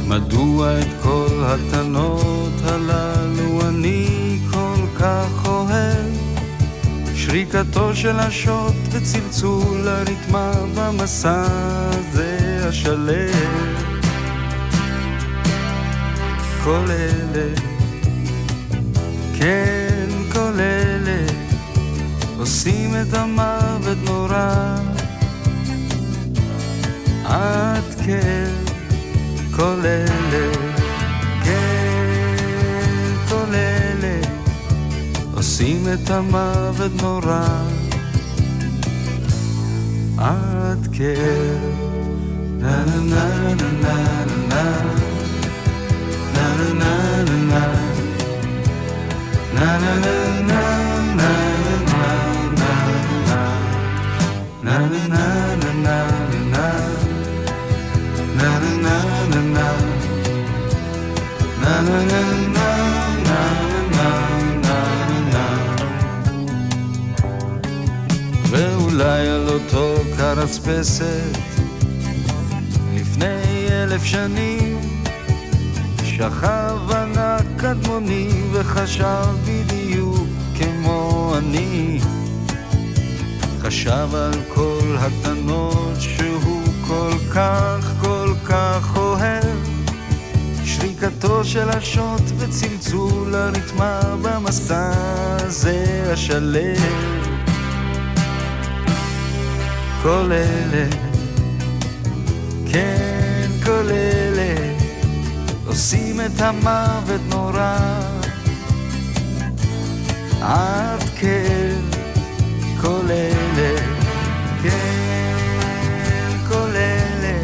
מדוע 0.07 0.79
את 0.79 0.87
כל 1.03 1.43
הטענות 1.43 2.53
הללו 2.63 3.69
אני 3.69 4.37
כל 4.51 4.99
כך 4.99 5.45
אוהב? 5.45 6.13
שריקתו 7.15 7.95
של 7.95 8.19
השוט 8.19 8.75
וצלצול 8.91 9.87
הריתמה 9.87 10.51
במסע 10.75 11.45
הזה 11.89 12.65
השלם. 12.69 13.72
כל 16.63 16.85
אלה, 16.89 17.53
כן 19.39 20.07
כל 20.33 20.59
אלה, 20.59 21.25
עושים 22.37 22.95
את 23.01 23.13
המוות 23.13 23.97
נורא. 24.05 24.77
עד 27.25 27.83
כן 28.05 28.49
כל 29.55 29.79
אלה, 29.85 30.51
כן 31.43 33.13
כל 33.29 33.53
אלה, 33.55 34.19
עושים 35.33 35.87
את 35.93 36.09
המוות 36.09 36.91
נורא. 37.01 37.47
עד 40.17 40.87
כן, 40.91 41.57
נה 42.57 42.85
נה 42.85 43.01
נה 43.01 43.53
נה 43.53 43.75
נה 43.81 44.15
נה 44.49 45.12
ואולי 68.53 69.27
על 69.27 69.49
אותו 69.49 69.95
קרצפסת 70.17 71.37
לפני 72.95 73.67
אלף 73.69 74.03
שנים 74.03 74.62
שכב 76.17 76.91
ענק 76.91 77.45
קדמוני 77.57 78.29
וחשב 78.51 79.25
בדיוק 79.45 80.27
כמו 80.55 81.33
אני. 81.37 81.99
חשב 83.61 84.15
על 84.15 84.33
כל 84.53 84.95
הקטנות 84.99 85.95
שהוא 85.99 86.63
כל 86.87 87.11
כך 87.33 87.93
כל 88.01 88.33
כך 88.45 88.97
אוהב. 88.97 89.57
שריקתו 90.65 91.43
של 91.43 91.69
השוט 91.69 92.21
וצלצול 92.37 93.35
הרתמה 93.35 94.01
במסע 94.21 94.91
הזה 95.35 96.03
השלם. 96.13 96.75
כל 100.03 100.31
אלה, 100.31 100.87
כן 102.71 103.02
את 106.25 106.41
המוות 106.41 107.21
נורא 107.29 107.77
עד 110.41 111.03
כן 111.15 111.79
כל 112.81 113.05
אלה, 113.09 113.77
כן 114.63 116.37
אלה 116.75 117.39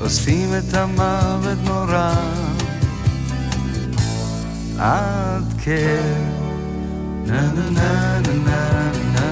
עושים 0.00 0.50
את 0.58 0.74
המוות 0.74 1.58
נורא 1.64 2.14
עד 4.78 5.54
כן 5.64 6.38
na 7.28 7.42
na 7.56 7.66
na 7.78 7.90
na 8.24 8.60
na 9.14 9.28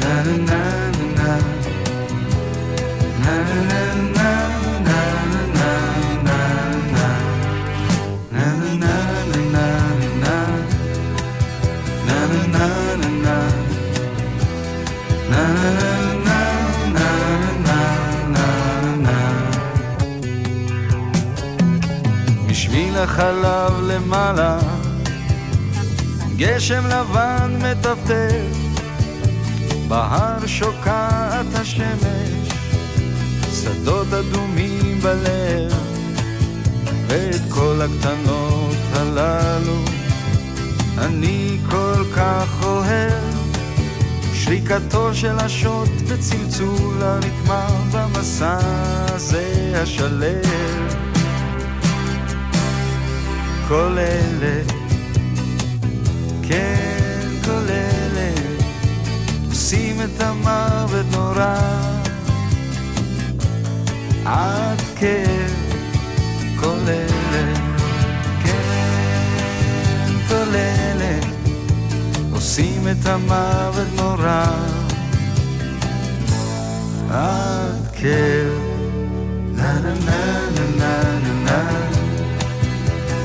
na 0.00 0.12
na 0.12 0.20
na 0.48 0.62
na 1.16 1.32
na 3.24 3.34
na 3.34 3.34
na 3.70 3.82
na 4.16 4.47
החלב 22.98 23.80
למעלה, 23.82 24.58
גשם 26.36 26.86
לבן 26.86 27.58
מטפטף, 27.62 28.56
בהר 29.88 30.46
שוקעת 30.46 31.46
השמש, 31.54 32.48
שדות 33.52 34.06
אדומים 34.12 35.00
בלב, 35.02 35.72
ואת 37.06 37.40
כל 37.50 37.80
הקטנות 37.82 38.76
הללו 38.92 39.84
אני 40.98 41.58
כל 41.70 42.04
כך 42.16 42.62
אוהב. 42.62 43.38
שריקתו 44.34 45.14
של 45.14 45.38
השוט 45.38 45.88
וצלצול 46.06 47.02
הרתמה 47.02 47.68
במסע 47.92 48.58
הזה 49.08 49.72
השלם. 49.82 51.07
כל 53.68 53.98
אלה, 53.98 54.62
כן 56.42 57.28
כל 57.44 57.70
אלה, 57.70 58.30
עושים 59.48 59.96
את 60.02 60.22
המוות 60.22 61.06
נורא. 61.10 61.56
עד 64.24 64.80
כן 64.96 65.46
כל 66.60 66.78
אלה, 66.88 67.54
כן 68.44 70.12
כל 70.28 70.54
אלה, 70.54 71.18
עושים 72.32 72.88
את 72.88 73.06
המוות 73.06 73.88
נורא. 73.96 74.46
עד 77.10 77.88
כן, 77.92 78.48
נה 79.52 79.80
נה 79.80 79.94
נה 80.04 80.40
נה 80.54 81.02
נה 81.44 81.44
נה 81.44 81.97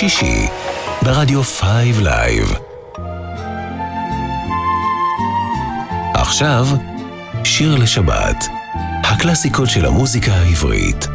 שישי 0.00 0.46
ברדיו 1.02 1.42
5 1.42 1.96
לייב. 2.02 2.54
עכשיו, 6.14 6.66
שיר 7.44 7.76
לשבת. 7.76 8.48
הקלאסיקות 9.04 9.70
של 9.70 9.86
המוזיקה 9.86 10.32
העברית. 10.32 11.08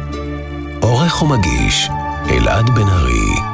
עורך 0.80 1.22
ומגיש, 1.22 1.88
אלעד 2.30 2.70
בן 2.70 2.88
ארי. 2.88 3.45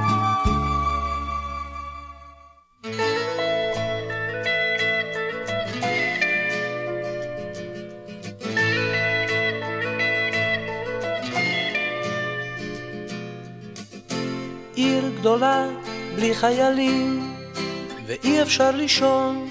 אפשר 18.52 18.70
לישון. 18.70 19.48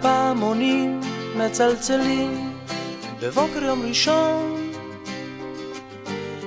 פעמונים 0.00 1.00
מצלצלים 1.36 2.52
בבוקר 3.20 3.64
יום 3.64 3.82
ראשון. 3.88 4.70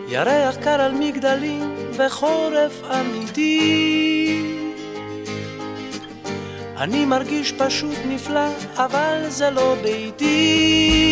ירח 0.08 0.56
קר 0.56 0.82
על 0.82 0.92
מגדלים 0.92 1.76
וחורף 1.94 2.82
אמיתי. 2.84 4.42
אני 6.78 7.06
מרגיש 7.06 7.52
פשוט 7.52 7.98
נפלא 8.08 8.48
אבל 8.76 9.26
זה 9.28 9.50
לא 9.50 9.76
ביתי 9.84 11.11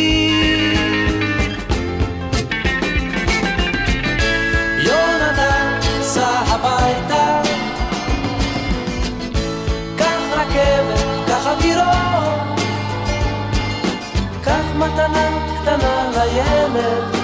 קטנה 14.80 16.12
לילד 16.12 17.16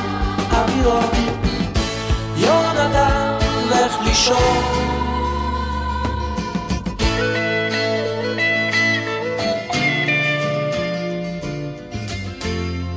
אווירון 0.52 1.04
יונתן 2.38 3.38
לך 3.70 3.98
לישון. 4.06 4.64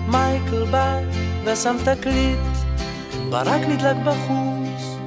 מייקל 0.09 0.65
בא 0.71 0.99
ושם 1.45 1.77
תקליט, 1.85 2.39
ברק 3.31 3.61
נדלק 3.69 3.97
בחוץ, 4.05 4.99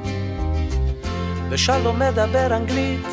ושלום 1.49 1.99
מדבר 1.99 2.55
אנגלית, 2.55 3.07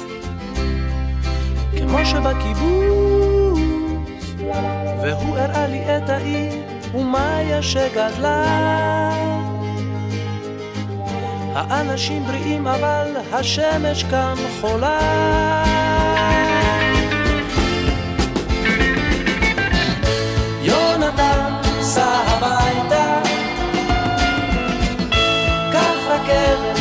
כמו 1.76 1.99
שבקיבוץ, 2.05 3.38
והוא 5.09 5.38
הראה 5.38 5.66
לי 5.66 5.96
את 5.96 6.09
העיר, 6.09 6.52
ומאיה 6.94 7.62
שגדלה. 7.62 8.44
האנשים 11.54 12.24
בריאים 12.24 12.66
אבל 12.66 13.16
השמש 13.32 14.02
כאן 14.02 14.34
חולה. 14.61 15.64
יונתן 20.62 21.52
סע 21.80 22.04
הביתה, 22.04 23.20
קח 25.72 25.96
רכבת, 26.09 26.78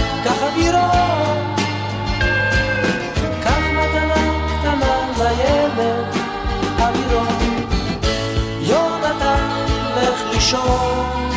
לישון. 10.47 11.31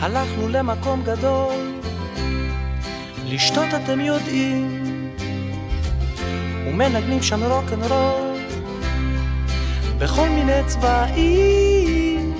הלכנו 0.00 0.48
למקום 0.48 1.02
גדול, 1.04 1.80
לשתות 3.24 3.68
אתם 3.84 4.00
יודעים, 4.00 5.10
ומנגנים 6.66 7.22
שם 7.22 7.42
רוקנרול, 7.42 8.38
בכל 9.98 10.28
מיני 10.28 10.64
צבעים. 10.66 12.34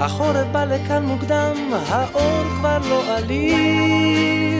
החורף 0.00 0.46
בא 0.52 0.64
לכאן 0.64 1.04
מוקדם, 1.04 1.54
האור 1.88 2.44
כבר 2.58 2.78
לא 2.88 3.16
עליז. 3.16 4.57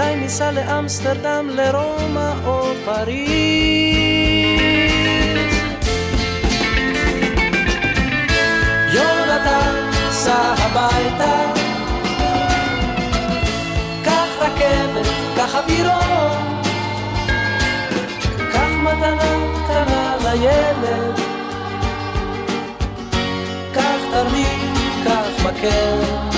אולי 0.00 0.16
ניסע 0.16 0.50
לאמסטרדם, 0.50 1.48
לרומא 1.54 2.32
או 2.46 2.72
פריז. 2.84 3.30
יונתן 8.94 9.90
סע 10.10 10.54
הביתה, 10.58 11.52
קח 14.04 14.28
רכבת, 14.40 15.06
קח 15.36 15.54
אווירון, 15.54 16.62
קח 18.52 18.70
מתנה 18.82 19.36
קטנה 19.64 20.16
לילד, 20.24 21.20
קח 23.72 24.00
תרמיל, 24.12 24.70
קח 25.04 25.46
מקל, 25.46 26.29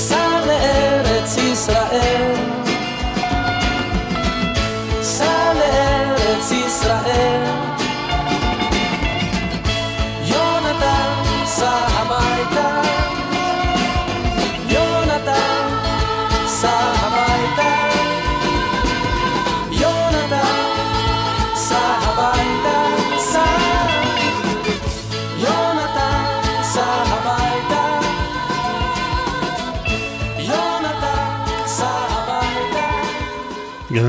וסע 0.00 0.40
לארץ 0.46 1.36
ישראל, 1.36 2.34
סע 5.02 5.52
לארץ 5.54 6.52
ישראל. 6.52 7.49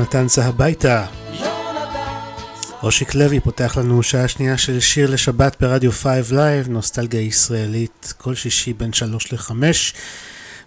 יונתן 0.02 0.28
סע 0.28 0.44
הביתה. 0.44 1.06
אושיק 2.82 3.14
לוי 3.14 3.40
פותח 3.40 3.76
לנו 3.76 4.02
שעה 4.02 4.28
שנייה 4.28 4.58
של 4.58 4.80
שיר 4.80 5.10
לשבת 5.10 5.56
ברדיו 5.60 5.92
5 5.92 6.32
לייב, 6.32 6.68
נוסטלגיה 6.68 7.20
ישראלית, 7.20 8.14
כל 8.18 8.34
שישי 8.34 8.72
בין 8.72 8.92
3 8.92 9.32
ל-5. 9.32 9.52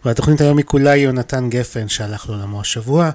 והתוכנית 0.06 0.42
היום 0.42 0.58
היא 0.58 0.66
כולה 0.66 0.96
יונתן 0.96 1.50
גפן 1.50 1.88
שהלך 1.88 2.30
לעולמו 2.30 2.62
השבוע. 2.62 3.10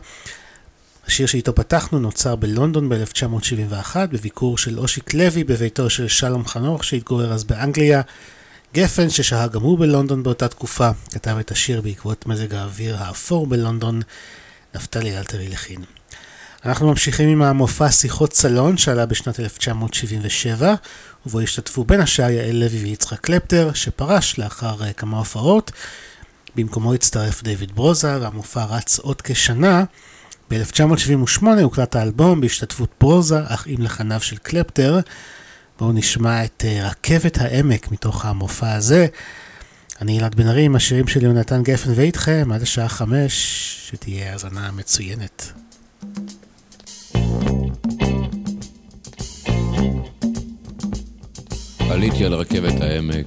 השיר 1.07 1.27
שאיתו 1.27 1.55
פתחנו 1.55 1.99
נוצר 1.99 2.37
בלונדון 2.37 2.89
ב-1971 2.89 3.97
בביקור 4.11 4.59
של 4.59 4.79
אושיק 4.79 5.15
לוי 5.15 5.45
בביתו 5.45 5.91
של 5.91 6.09
שלום 6.09 6.47
חנוך 6.47 6.85
שהתגורר 6.85 7.33
אז 7.33 7.45
באנגליה. 7.45 8.01
גפן 8.75 9.11
ששהה 9.11 9.49
גם 9.49 9.63
הוא 9.63 9.79
בלונדון 9.79 10.23
באותה 10.23 10.49
תקופה, 10.49 10.91
כתב 11.13 11.37
את 11.41 11.51
השיר 11.51 11.81
בעקבות 11.81 12.27
מזג 12.27 12.55
האוויר 12.55 12.97
האפור 12.99 13.47
בלונדון, 13.47 14.01
נפתלי 14.75 15.19
אלתרי 15.19 15.49
לחין. 15.49 16.00
אנחנו 16.65 16.89
ממשיכים 16.89 17.29
עם 17.29 17.43
המופע 17.43 17.91
שיחות 17.91 18.33
סלון 18.33 18.77
שעלה 18.77 19.07
בשנת 19.07 19.41
1977, 19.41 20.75
ובו 21.27 21.41
השתתפו 21.41 21.85
בין 21.85 22.01
השאר 22.01 22.31
יעל 22.31 22.57
לוי 22.57 22.83
ויצחק 22.83 23.21
קלפטר, 23.21 23.71
שפרש 23.75 24.39
לאחר 24.39 24.77
uh, 24.81 24.93
כמה 24.93 25.19
הופעות. 25.19 25.73
במקומו 26.57 26.95
הצטרף 26.95 27.43
דיוויד 27.43 27.75
ברוזה, 27.75 28.21
והמופע 28.21 28.65
רץ 28.65 28.99
עוד 28.99 29.23
כשנה. 29.23 29.85
ב-1978 30.51 31.47
הוקלט 31.63 31.97
האלבום 31.97 32.41
בהשתתפות 32.41 32.91
ברוזה, 33.01 33.41
אך 33.47 33.67
עם 33.67 33.83
לחניו 33.83 34.21
של 34.21 34.37
קלפטר. 34.37 35.01
בואו 35.79 35.93
נשמע 35.93 36.45
את 36.45 36.65
uh, 36.67 36.85
רכבת 36.85 37.39
העמק 37.41 37.93
מתוך 37.93 38.25
המופע 38.25 38.73
הזה. 38.73 39.07
אני 40.01 40.19
אלעד 40.19 40.35
בן 40.35 40.49
ארי 40.49 40.65
עם 40.65 40.77
השירים 40.77 41.07
של 41.07 41.23
יונתן 41.23 41.63
גפן 41.63 41.91
ואיתכם 41.95 42.49
עד 42.55 42.63
השעה 42.63 42.89
חמש, 42.89 43.35
שתהיה 43.91 44.33
האזנה 44.33 44.71
מצוינת. 44.71 45.60
עליתי 51.91 52.25
על 52.25 52.35
רכבת 52.35 52.81
העמק, 52.81 53.27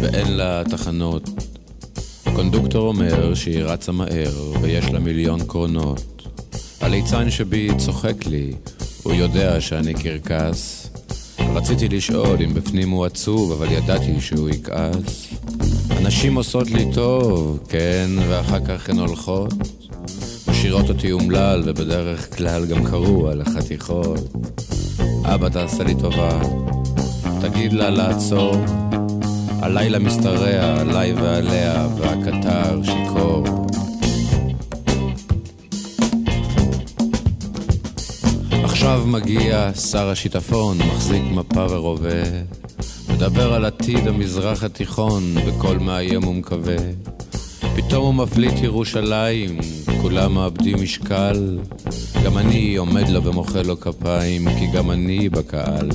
ואין 0.00 0.32
לה 0.36 0.62
תחנות. 0.70 1.28
הקונדוקטור 2.26 2.88
אומר 2.88 3.34
שהיא 3.34 3.62
רצה 3.62 3.92
מהר, 3.92 4.52
ויש 4.60 4.84
לה 4.84 4.98
מיליון 4.98 5.44
קרונות. 5.44 6.22
הליצן 6.80 7.30
שבי 7.30 7.68
צוחק 7.78 8.26
לי, 8.26 8.52
הוא 9.02 9.12
יודע 9.12 9.60
שאני 9.60 9.94
קרקס. 9.94 10.90
רציתי 11.38 11.88
לשאול 11.88 12.42
אם 12.44 12.54
בפנים 12.54 12.90
הוא 12.90 13.04
עצוב, 13.04 13.52
אבל 13.52 13.72
ידעתי 13.72 14.20
שהוא 14.20 14.48
יכעס. 14.48 15.26
הנשים 15.90 16.34
עושות 16.34 16.70
לי 16.70 16.92
טוב, 16.94 17.58
כן, 17.68 18.10
ואחר 18.28 18.64
כך 18.64 18.90
הן 18.90 18.98
הולכות. 18.98 19.54
משאירות 20.48 20.88
אותי 20.88 21.12
אומלל, 21.12 21.62
ובדרך 21.66 22.36
כלל 22.36 22.66
גם 22.66 22.84
קרו 22.84 23.28
על 23.28 23.40
החתיכות. 23.40 24.32
אבא, 25.24 25.48
תעשה 25.48 25.84
לי 25.84 25.94
טובה, 25.94 26.40
תגיד 27.42 27.72
לה 27.72 27.90
לעצור. 27.90 28.54
הלילה 29.62 29.98
משתרע 29.98 30.80
עליי 30.80 31.12
ועליה, 31.12 31.88
והקטר 31.98 32.82
שיכור. 32.82 33.44
עכשיו 38.64 39.02
מגיע 39.06 39.74
שר 39.74 40.08
השיטפון, 40.08 40.78
מחזיק 40.78 41.22
מפה 41.30 41.66
ורובה, 41.70 42.22
מדבר 43.08 43.54
על 43.54 43.64
עתיד 43.64 44.08
המזרח 44.08 44.62
התיכון, 44.64 45.22
בקול 45.46 45.78
מאיים 45.78 46.28
ומקווה. 46.28 46.76
פתאום 47.76 48.04
הוא 48.04 48.24
מפליט 48.24 48.54
ירושלים, 48.62 49.58
כולם 50.00 50.34
מאבדים 50.34 50.82
משקל. 50.82 51.58
גם 52.24 52.38
אני 52.38 52.76
עומד 52.76 53.08
לו 53.08 53.24
ומוחא 53.24 53.58
לו 53.58 53.80
כפיים, 53.80 54.48
כי 54.58 54.66
גם 54.66 54.90
אני 54.90 55.28
בקהל. 55.28 55.90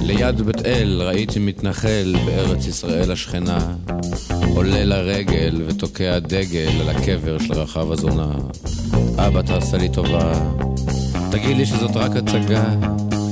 ליד 0.00 0.40
בית 0.40 0.66
אל 0.66 1.02
ראיתי 1.02 1.38
מתנחל 1.38 2.14
בארץ 2.26 2.66
ישראל 2.66 3.12
השכנה, 3.12 3.74
עולה 4.54 4.84
לרגל 4.84 5.62
ותוקע 5.66 6.18
דגל 6.18 6.70
על 6.80 6.88
הקבר 6.88 7.38
של 7.38 7.52
רחב 7.52 7.92
הזונה. 7.92 8.32
אבא, 9.18 9.42
תעשה 9.42 9.76
לי 9.76 9.88
טובה, 9.88 10.50
תגיד 11.30 11.56
לי 11.56 11.66
שזאת 11.66 11.96
רק 11.96 12.16
הצגה, 12.16 12.74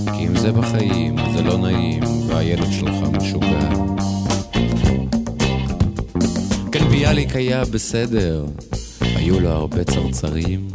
כי 0.05 0.27
אם 0.27 0.37
זה 0.37 0.53
בחיים, 0.53 1.17
זה 1.37 1.43
לא 1.43 1.59
נעים, 1.59 2.03
והילד 2.27 2.73
שלך 2.73 2.95
משוגע. 3.13 3.71
כן, 6.73 6.89
ביאליק 6.91 7.37
היה 7.37 7.65
בסדר, 7.65 8.45
היו 9.01 9.41
לו 9.41 9.49
הרבה 9.49 9.85
צרצרים. 9.85 10.69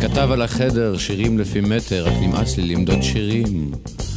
כתב 0.00 0.28
על 0.32 0.42
החדר 0.42 0.98
שירים 0.98 1.38
לפי 1.38 1.60
מטר, 1.60 2.04
רק 2.06 2.12
נמאס 2.20 2.56
לי 2.56 2.74
למדוד 2.74 3.02
שירים. 3.02 3.70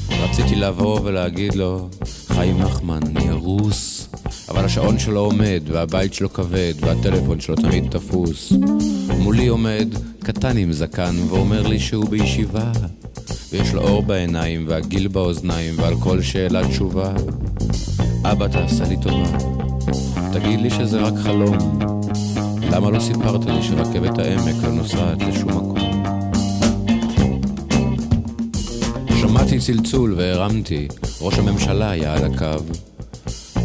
רציתי 0.10 0.56
לבוא 0.56 1.00
ולהגיד 1.04 1.56
לו, 1.56 1.90
חיים 2.28 2.62
נחמן, 2.62 3.00
אני 3.06 3.30
ארוס. 3.30 4.08
אבל 4.50 4.66
השעון 4.66 5.00
שלו 5.00 5.20
עומד, 5.20 5.62
והבית 5.68 6.14
שלו 6.14 6.34
כבד, 6.34 6.74
והטלפון 6.80 7.40
שלו 7.40 7.56
תמיד 7.56 7.84
תפוס. 7.90 8.54
מולי 9.20 9.48
עומד 9.48 9.88
קטן 10.24 10.58
עם 10.58 10.74
זקן, 10.74 11.16
ואומר 11.30 11.68
לי 11.68 11.80
שהוא 11.80 12.10
בישיבה. 12.10 12.72
ויש 13.52 13.74
לו 13.74 13.82
אור 13.82 14.04
בעיניים, 14.04 14.66
והגיל 14.68 15.08
באוזניים, 15.08 15.74
ועל 15.78 15.96
כל 16.00 16.22
שאלה 16.22 16.68
תשובה. 16.68 17.14
אבא, 18.24 18.48
תעשה 18.48 18.84
לי 18.84 18.98
טובה. 19.02 19.38
תגיד 20.34 20.60
לי 20.62 20.70
שזה 20.70 21.00
רק 21.00 21.14
חלום. 21.24 22.03
למה 22.74 22.90
לא 22.90 23.00
סיפרת 23.00 23.46
לי 23.46 23.64
שרכבת 23.64 24.20
העמק 24.20 24.64
לא 24.64 24.72
נוסעת 24.72 25.22
לשום 25.22 25.50
מקום? 25.50 26.04
שמעתי 29.22 29.60
צלצול 29.60 30.14
והרמתי, 30.18 30.88
ראש 31.22 31.40
הממשלה 31.40 31.90
היה 31.90 32.14
על 32.14 32.24
הקו. 32.24 32.64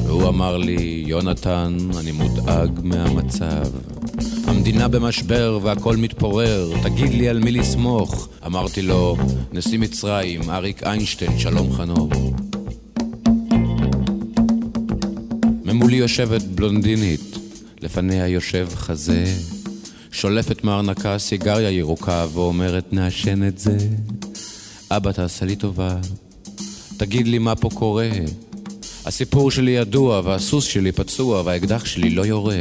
והוא 0.06 0.28
אמר 0.28 0.56
לי, 0.56 1.04
יונתן, 1.06 1.76
אני 1.98 2.12
מודאג 2.12 2.80
מהמצב. 2.82 3.64
המדינה 4.46 4.88
במשבר 4.88 5.58
והכל 5.62 5.96
מתפורר, 5.96 6.70
תגיד 6.82 7.14
לי 7.14 7.28
על 7.28 7.38
מי 7.38 7.50
לסמוך. 7.50 8.28
אמרתי 8.46 8.82
לו, 8.82 9.16
נשיא 9.52 9.78
מצרים, 9.78 10.50
אריק 10.50 10.82
איינשטיין, 10.82 11.38
שלום 11.38 11.72
חנוך. 11.72 12.12
ממולי 15.64 15.96
יושבת 15.96 16.42
בלונדינית, 16.42 17.37
לפניה 17.82 18.28
יושב 18.28 18.68
חזה, 18.74 19.24
שולפת 20.12 20.64
מארנקה 20.64 21.18
סיגריה 21.18 21.70
ירוקה 21.70 22.26
ואומרת 22.32 22.92
נעשן 22.92 23.48
את 23.48 23.58
זה. 23.58 23.78
אבא 24.90 25.12
תעשה 25.12 25.46
לי 25.46 25.56
טובה, 25.56 25.96
תגיד 26.96 27.26
לי 27.26 27.38
מה 27.38 27.56
פה 27.56 27.68
קורה. 27.74 28.10
הסיפור 29.06 29.50
שלי 29.50 29.70
ידוע 29.70 30.20
והסוס 30.24 30.64
שלי 30.64 30.92
פצוע 30.92 31.42
והאקדח 31.44 31.84
שלי 31.84 32.10
לא 32.10 32.26
יורה. 32.26 32.60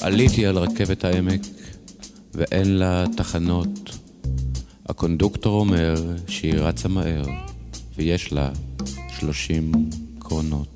עליתי 0.00 0.46
על 0.46 0.58
רכבת 0.58 1.04
העמק 1.04 1.40
ואין 2.34 2.78
לה 2.78 3.04
תחנות. 3.16 3.98
הקונדוקטור 4.88 5.60
אומר 5.60 5.94
שהיא 6.28 6.54
רצה 6.54 6.88
מהר 6.88 7.24
ויש 7.96 8.32
לה 8.32 8.50
שלושים 9.20 9.72
קרונות. 10.18 10.75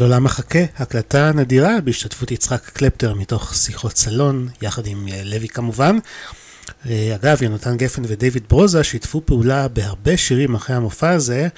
עד 0.00 0.04
עולם 0.04 0.24
מחכה, 0.24 0.58
הקלטה 0.76 1.32
נדירה 1.34 1.80
בהשתתפות 1.80 2.30
יצחק 2.30 2.64
קלפטר 2.64 3.14
מתוך 3.14 3.54
שיחות 3.54 3.96
סלון, 3.96 4.48
יחד 4.62 4.86
עם 4.86 5.08
אה, 5.08 5.24
לוי 5.24 5.48
כמובן. 5.48 5.98
אה, 6.86 7.14
אגב, 7.14 7.42
יונתן 7.42 7.76
גפן 7.76 8.02
ודייוויד 8.08 8.42
ברוזה 8.48 8.84
שיתפו 8.84 9.22
פעולה 9.24 9.68
בהרבה 9.68 10.16
שירים 10.16 10.54
אחרי 10.54 10.76
המופע 10.76 11.10
הזה, 11.10 11.48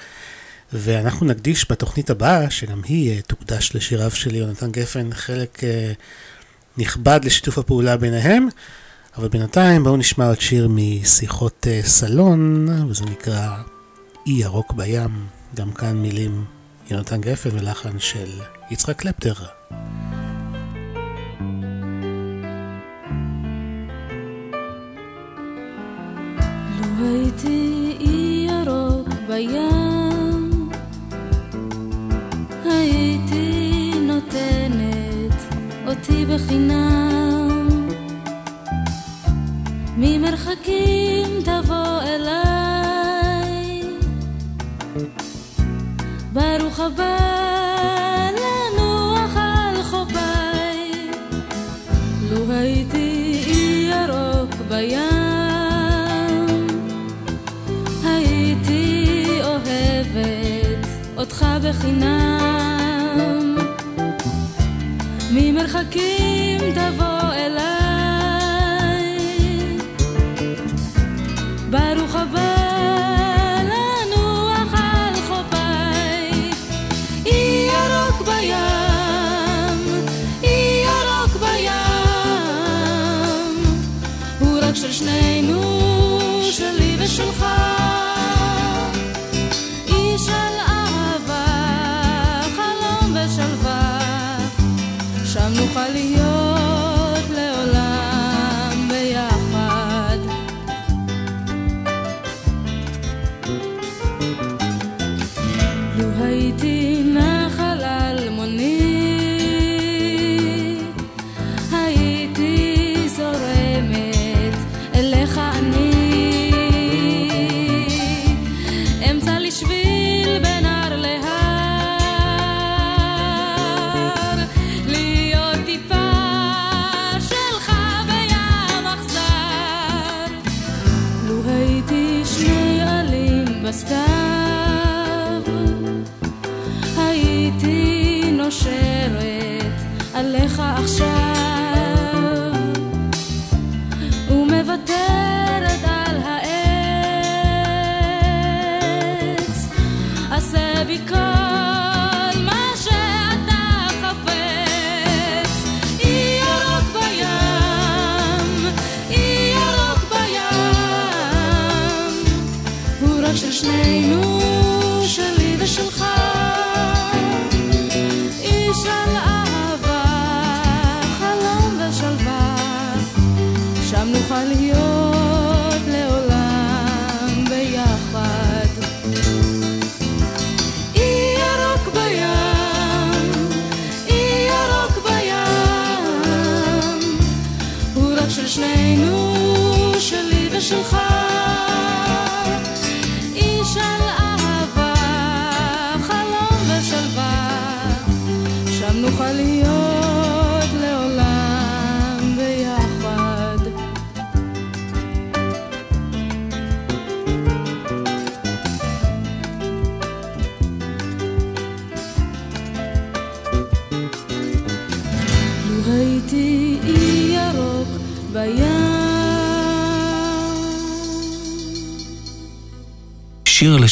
ואנחנו 0.73 1.25
נקדיש 1.25 1.71
בתוכנית 1.71 2.09
הבאה, 2.09 2.49
שגם 2.49 2.81
היא 2.83 3.11
אה, 3.11 3.21
תוקדש 3.21 3.71
לשיריו 3.75 4.11
של 4.11 4.35
יונתן 4.35 4.71
גפן, 4.71 5.09
חלק 5.13 5.61
נכבד 6.77 7.19
לשיתוף 7.23 7.57
הפעולה 7.57 7.97
ביניהם. 7.97 8.47
אבל 9.17 9.27
בינתיים 9.27 9.83
בואו 9.83 9.97
נשמע 9.97 10.27
עוד 10.27 10.41
שיר 10.41 10.67
משיחות 10.71 11.67
סלון, 11.83 12.67
וזה 12.89 13.05
נקרא 13.05 13.57
אי 14.27 14.33
ירוק 14.33 14.73
בים, 14.73 15.27
גם 15.55 15.71
כאן 15.71 15.97
מילים 15.97 16.45
יונתן 16.91 17.21
גפן 17.21 17.49
ולחן 17.53 17.99
של 17.99 18.29
יצחק 18.71 18.97
קלפטר. 18.97 19.33
הייתי 26.99 27.97
אי 27.99 28.47
בחינם. 36.35 37.87
ממרחקים 39.97 41.41
תבוא 41.43 42.01
אליי 42.01 42.62
ברוך 46.33 46.79
הבא 46.79 47.17
לנוח 48.31 49.37
על 49.37 49.83
חופיי, 49.83 51.11
לו 52.31 52.51
הייתי 52.53 53.43
אי 53.47 53.91
ירוק 53.91 54.55
בים, 54.69 54.97
הייתי 58.03 59.25
אוהבת 59.43 60.87
אותך 61.17 61.45
בחינם, 61.63 63.55
ממרחקים 65.31 66.59
תבוא 66.75 67.12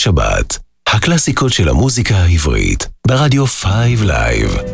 לשבת, 0.01 0.57
הקלאסיקות 0.87 1.53
של 1.53 1.69
המוזיקה 1.69 2.15
העברית, 2.15 2.87
ברדיו 3.07 3.45
5 3.47 3.99
לייב. 4.01 4.70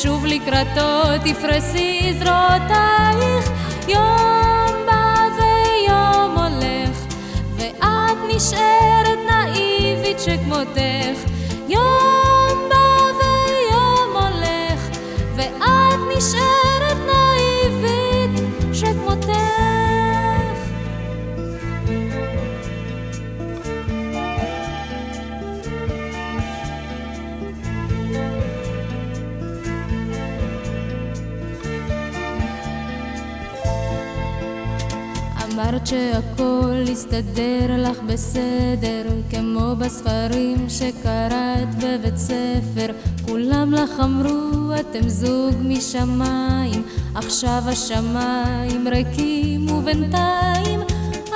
σούβλι 0.00 0.38
κρατώ 0.38 1.18
τη 1.22 1.34
φρεσής 1.34 2.18
ρωτά. 2.18 2.95
יסתדר 36.96 37.76
לך 37.78 37.98
בסדר 38.06 39.02
כמו 39.30 39.76
בספרים 39.78 40.66
שקראת 40.68 41.74
בבית 41.78 42.16
ספר. 42.16 42.86
כולם 43.26 43.72
לך 43.72 43.90
אמרו 44.04 44.72
אתם 44.80 45.08
זוג 45.08 45.54
משמיים 45.60 46.82
עכשיו 47.14 47.62
השמיים 47.66 48.88
ריקים 48.88 49.70
ובינתיים 49.70 50.80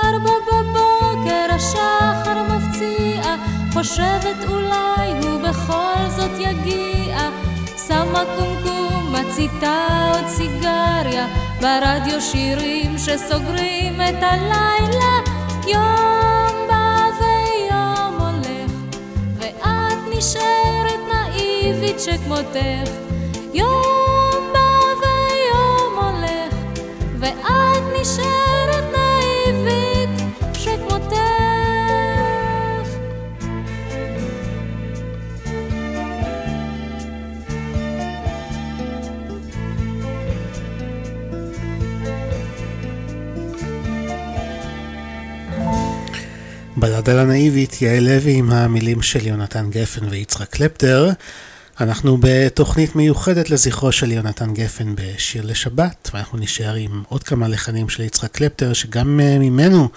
ארבע 0.03 0.31
בבוקר 0.47 1.47
השחר 1.55 2.43
מפציע. 2.55 3.35
חושבת 3.73 4.49
אולי 4.49 5.11
הוא 5.23 5.41
בכל 5.49 6.09
זאת 6.15 6.31
יגיע. 6.39 7.29
שמה 7.87 8.23
קומקום 8.37 9.15
מציתה 9.15 10.09
עוד 10.13 10.27
סיגריה. 10.27 11.27
ברדיו 11.61 12.21
שירים 12.21 12.97
שסוגרים 12.97 14.01
את 14.01 14.23
הלילה 14.23 15.30
יום 15.71 16.67
בא 16.67 17.09
ויום 17.19 18.19
הולך 18.19 18.71
ואת 19.37 19.97
נשארת 20.17 20.99
נאיבית 21.13 21.99
שכמותך 21.99 23.10
בלדה 46.81 47.21
הנאיבית, 47.21 47.81
יעל 47.81 48.03
לוי 48.03 48.33
עם 48.33 48.51
המילים 48.51 49.01
של 49.01 49.27
יונתן 49.27 49.69
גפן 49.69 50.05
ויצחק 50.09 50.49
קלפטר. 50.49 51.09
אנחנו 51.81 52.17
בתוכנית 52.19 52.95
מיוחדת 52.95 53.49
לזכרו 53.49 53.91
של 53.91 54.11
יונתן 54.11 54.53
גפן 54.53 54.95
בשיר 54.95 55.45
לשבת, 55.45 56.09
ואנחנו 56.13 56.37
נשאר 56.37 56.73
עם 56.73 57.03
עוד 57.09 57.23
כמה 57.23 57.47
לחנים 57.47 57.89
של 57.89 58.03
יצחק 58.03 58.31
קלפטר, 58.31 58.73
שגם 58.73 59.19
אה, 59.19 59.39
ממנו 59.39 59.89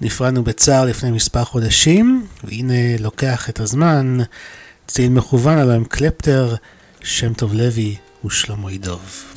נפרדנו 0.00 0.44
בצער 0.44 0.84
לפני 0.84 1.10
מספר 1.10 1.44
חודשים, 1.44 2.26
והנה 2.44 2.96
לוקח 2.98 3.48
את 3.48 3.60
הזמן, 3.60 4.18
צליל 4.86 5.10
מכוון 5.10 5.58
עליו 5.58 5.74
עם 5.74 5.84
קלפטר, 5.84 6.54
שם 7.02 7.34
טוב 7.34 7.54
לוי 7.54 7.96
ושלמה 8.24 8.72
ידוב. 8.72 9.31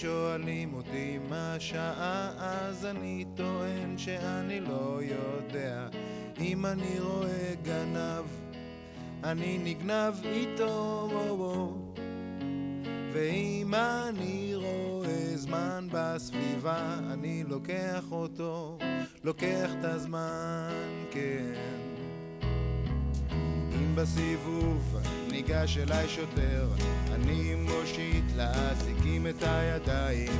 שואלים 0.00 0.74
אותי 0.74 1.18
מה 1.28 1.54
השעה, 1.54 2.30
אז 2.38 2.86
אני 2.86 3.24
טוען 3.34 3.98
שאני 3.98 4.60
לא 4.60 5.00
יודע. 5.02 5.88
אם 6.40 6.66
אני 6.66 7.00
רואה 7.00 7.54
גנב, 7.62 8.24
אני 9.24 9.58
נגנב 9.64 10.14
איתו, 10.24 11.08
בו. 11.36 11.74
ואם 13.12 13.74
אני 13.74 14.52
רואה 14.54 15.36
זמן 15.36 15.88
בסביבה, 15.92 16.98
אני 17.12 17.44
לוקח 17.48 18.04
אותו, 18.10 18.78
לוקח 19.24 19.70
את 19.78 19.84
הזמן, 19.84 21.04
כן. 21.10 21.87
בסיבוב 24.00 24.96
ניגש 25.30 25.78
אליי 25.78 26.08
שוטר, 26.08 26.68
אני 27.14 27.54
מושיט 27.54 28.24
לאזיקים 28.36 29.26
את 29.26 29.42
הידיים. 29.42 30.32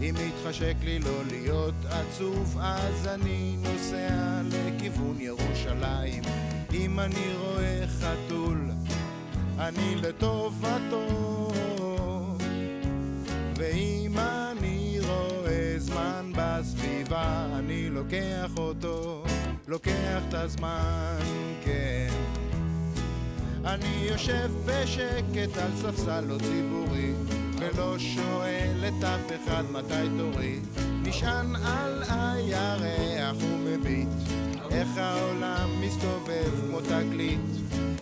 אם 0.00 0.14
מתחשק 0.26 0.74
לי 0.84 0.98
לא 0.98 1.24
להיות 1.30 1.74
עצוב, 1.90 2.58
אז 2.60 3.06
אני 3.06 3.56
נוסע 3.62 4.40
לכיוון 4.44 5.20
ירושלים. 5.20 6.22
אם 6.74 7.00
אני 7.00 7.34
רואה 7.38 7.84
חתול, 8.00 8.70
אני 9.58 9.94
לטובתו. 9.96 11.50
ואם 13.56 14.18
אני 14.18 14.98
רואה 15.00 15.74
זמן 15.78 16.32
בסביבה, 16.36 17.46
אני 17.58 17.90
לוקח 17.90 18.50
אותו, 18.56 19.24
לוקח 19.68 20.22
את 20.28 20.34
הזמן, 20.34 21.18
כן. 21.64 22.37
אני 23.68 24.06
יושב 24.10 24.50
בשקט 24.64 25.56
על 25.56 25.70
ספסל 25.76 26.20
לא 26.20 26.38
ציבורי, 26.38 27.12
ולא 27.58 27.98
שואל 27.98 28.84
את 28.88 29.04
אף 29.04 29.32
אחד 29.44 29.62
מתי 29.72 30.08
תורי. 30.18 30.60
נשען 31.02 31.56
על 31.56 32.02
הירח 32.08 33.36
ומביט, 33.40 34.08
איך 34.70 34.88
העולם 34.96 35.80
מסתובב 35.80 36.50
כמו 36.60 36.80
תגלית. 36.80 37.40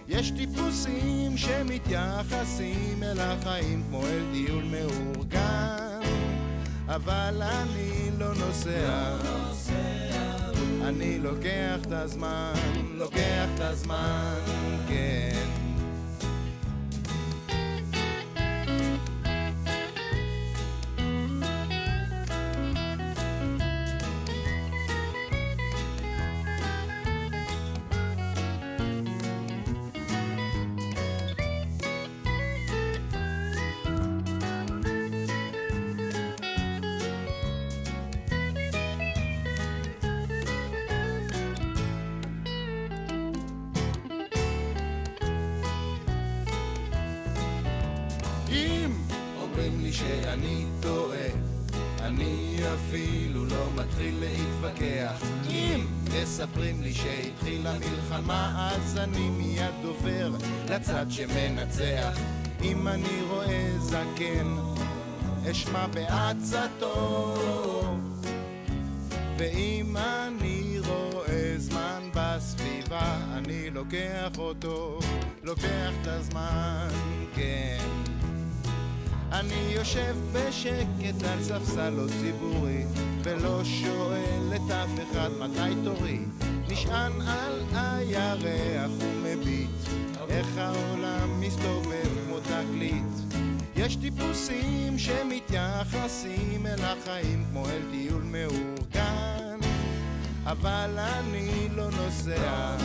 יש 0.09 0.31
טיפוסים 0.31 1.37
שמתייחסים 1.37 3.03
אל 3.03 3.21
החיים 3.21 3.83
כמו 3.89 4.03
אל 4.07 4.25
טיול 4.33 4.65
מאורגן, 4.65 6.01
אבל 6.87 7.43
אני 7.43 8.11
לא 8.19 8.35
נוסע. 8.35 9.17
אני 10.83 11.19
לוקח 11.19 11.79
את 11.87 11.93
הזמן, 11.93 12.53
לוקח 12.95 13.47
את 13.55 13.61
הזמן, 13.61 14.35
כן. 14.89 15.36
לצד 60.77 61.07
שמנצח. 61.11 62.19
אם 62.63 62.89
אני 62.89 63.23
רואה 63.29 63.71
זקן, 63.79 64.57
אשמע 65.51 65.87
בעצתו. 65.87 67.35
ואם 69.39 69.97
אני 69.97 70.79
רואה 70.87 71.55
זמן 71.57 72.03
בסביבה, 72.15 73.17
אני 73.35 73.71
לוקח 73.71 74.39
אותו, 74.39 74.99
לוקח 75.43 75.93
את 76.03 76.07
הזמן, 76.07 76.89
כן. 77.35 77.89
אני 79.33 79.69
יושב 79.71 80.17
בשקט 80.33 81.23
על 81.33 81.43
ספסלות 81.43 82.11
לא 82.11 82.21
ציבורי, 82.21 82.85
ולא 83.23 83.65
שואל 83.65 84.53
את 84.57 84.71
אף 84.71 84.91
אחד 85.11 85.31
מתי 85.39 85.75
תורי. 85.85 86.19
נשען 86.69 87.21
על 87.21 87.63
הירח 87.75 88.91
ומביט, 88.99 89.71
איך 90.29 90.47
העולם 90.59 91.41
מסתובב 91.41 92.09
כמו 92.27 92.41
תגלית. 92.41 93.37
יש 93.77 93.97
טיפוסים 93.97 94.99
שמתייחסים 94.99 96.67
אל 96.67 96.85
החיים 96.85 97.45
כמו 97.51 97.67
אל 97.69 97.83
טיול 97.91 98.23
מאורגן, 98.23 99.59
אבל 100.45 100.99
אני 100.99 101.69
לא 101.77 101.91
נוסע. 101.91 102.77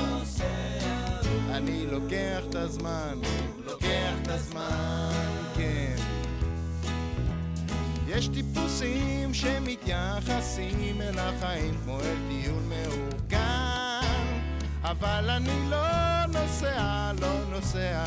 אני 1.51 1.85
לוקח 1.91 2.41
את 2.49 2.55
הזמן, 2.55 3.19
לוקח 3.65 4.13
את 4.21 4.27
הזמן, 4.27 5.11
כן. 5.57 5.95
יש 8.07 8.27
טיפוסים 8.27 9.33
שמתייחסים 9.33 11.01
אל 11.01 11.19
החיים 11.19 11.73
כמו 11.83 11.99
אל 11.99 12.15
טיול 12.29 12.61
מאורגן 12.69 13.10
אבל 14.83 15.29
אני 15.29 15.69
לא 15.69 16.25
נוסע, 16.25 17.11
לא 17.21 17.45
נוסע, 17.49 18.05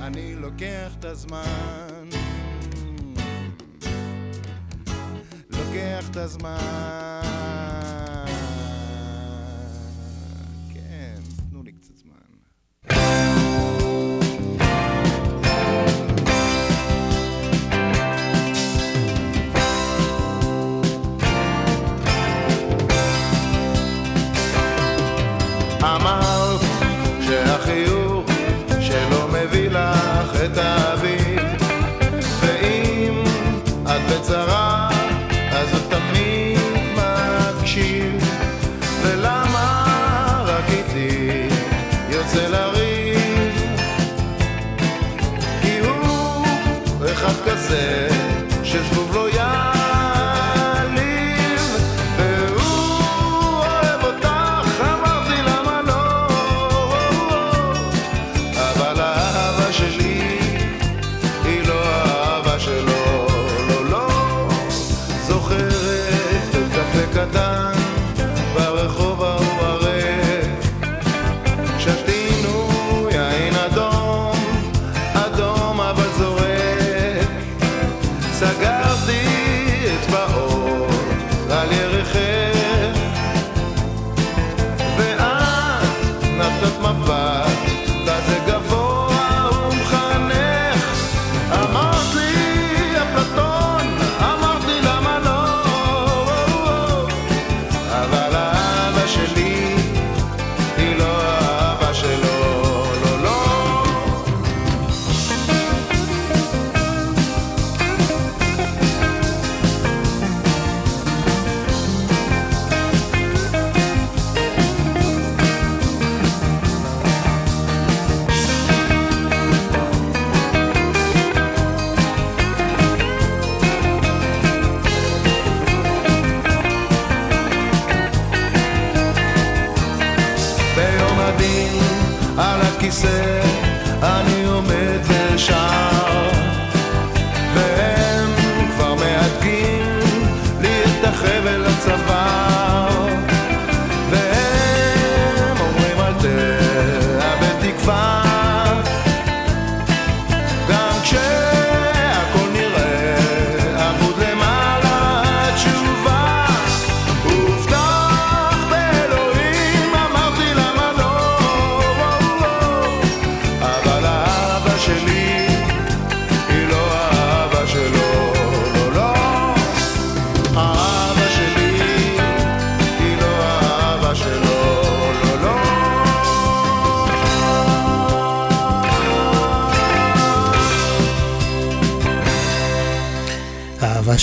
אני 0.00 0.34
לוקח 0.34 0.92
את 0.98 1.04
הזמן. 1.04 2.08
לוקח 5.50 6.10
את 6.10 6.16
הזמן 6.16 7.29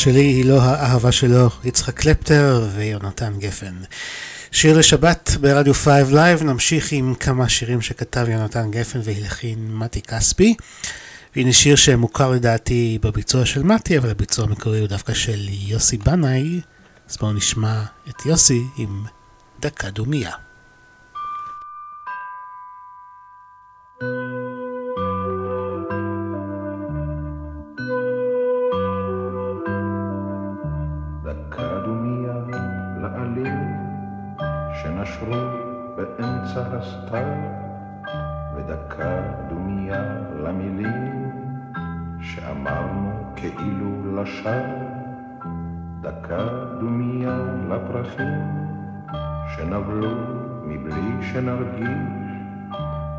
שלי 0.07 0.21
היא 0.21 0.45
לא 0.45 0.61
האהבה 0.61 1.11
שלו, 1.11 1.49
יצחק 1.63 1.93
קלפטר 1.93 2.67
ויונתן 2.75 3.33
גפן. 3.39 3.73
שיר 4.51 4.77
לשבת 4.77 5.31
ברדיו 5.41 5.73
5 5.73 5.87
לייב, 6.11 6.43
נמשיך 6.43 6.91
עם 6.91 7.13
כמה 7.15 7.49
שירים 7.49 7.81
שכתב 7.81 8.25
יונתן 8.29 8.71
גפן 8.71 8.99
והלחין 9.03 9.77
מתי 9.77 10.01
כספי. 10.01 10.55
והנה 11.35 11.53
שיר 11.53 11.75
שמוכר 11.75 12.31
לדעתי 12.31 12.99
בביצוע 13.01 13.45
של 13.45 13.63
מתי, 13.63 13.97
אבל 13.97 14.09
הביצוע 14.09 14.45
המקורי 14.45 14.79
הוא 14.79 14.87
דווקא 14.87 15.13
של 15.13 15.47
יוסי 15.49 15.97
בנאי, 15.97 16.61
אז 17.09 17.17
בואו 17.17 17.33
נשמע 17.33 17.83
את 18.09 18.25
יוסי 18.25 18.61
עם 18.77 19.03
דקה 19.61 19.89
דומייה. 19.89 20.46
הסתיו, 36.57 37.27
ודקה 38.55 39.21
דומייה 39.49 40.03
למילים 40.43 41.31
שאמרנו 42.21 43.33
כאילו 43.35 44.21
לשווא, 44.21 44.87
דקה 46.01 46.47
דומייה 46.79 47.37
לפרחים 47.69 48.33
שנבלו 49.55 50.11
מבלי 50.63 51.11
שנרגיש, 51.21 52.31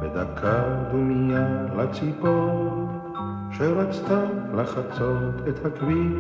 ודקה 0.01 0.63
דומייה 0.91 1.47
לציפור 1.77 2.89
שרצתה 3.51 4.21
לחצות 4.55 5.49
את 5.49 5.67
הכביש. 5.67 6.13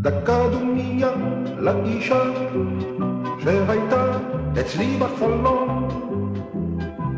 דקה 0.00 0.38
דומייה 0.52 1.10
לאישה 1.58 2.22
שהייתה 3.38 4.35
אצלי 4.60 4.96
בחלום, 4.96 5.88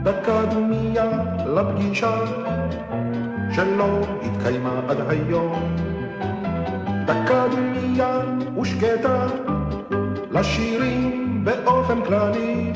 דקה 0.03 0.45
דומייה 0.51 1.11
לפגישה 1.47 2.21
שלא 3.53 4.01
התקיימה 4.23 4.81
עד 4.89 4.97
היום. 5.09 5.77
דקה 7.07 7.45
דומייה 7.51 8.21
ושקטה 8.61 9.27
לשירים 10.31 11.45
באופן 11.45 12.03
כללי 12.03 12.73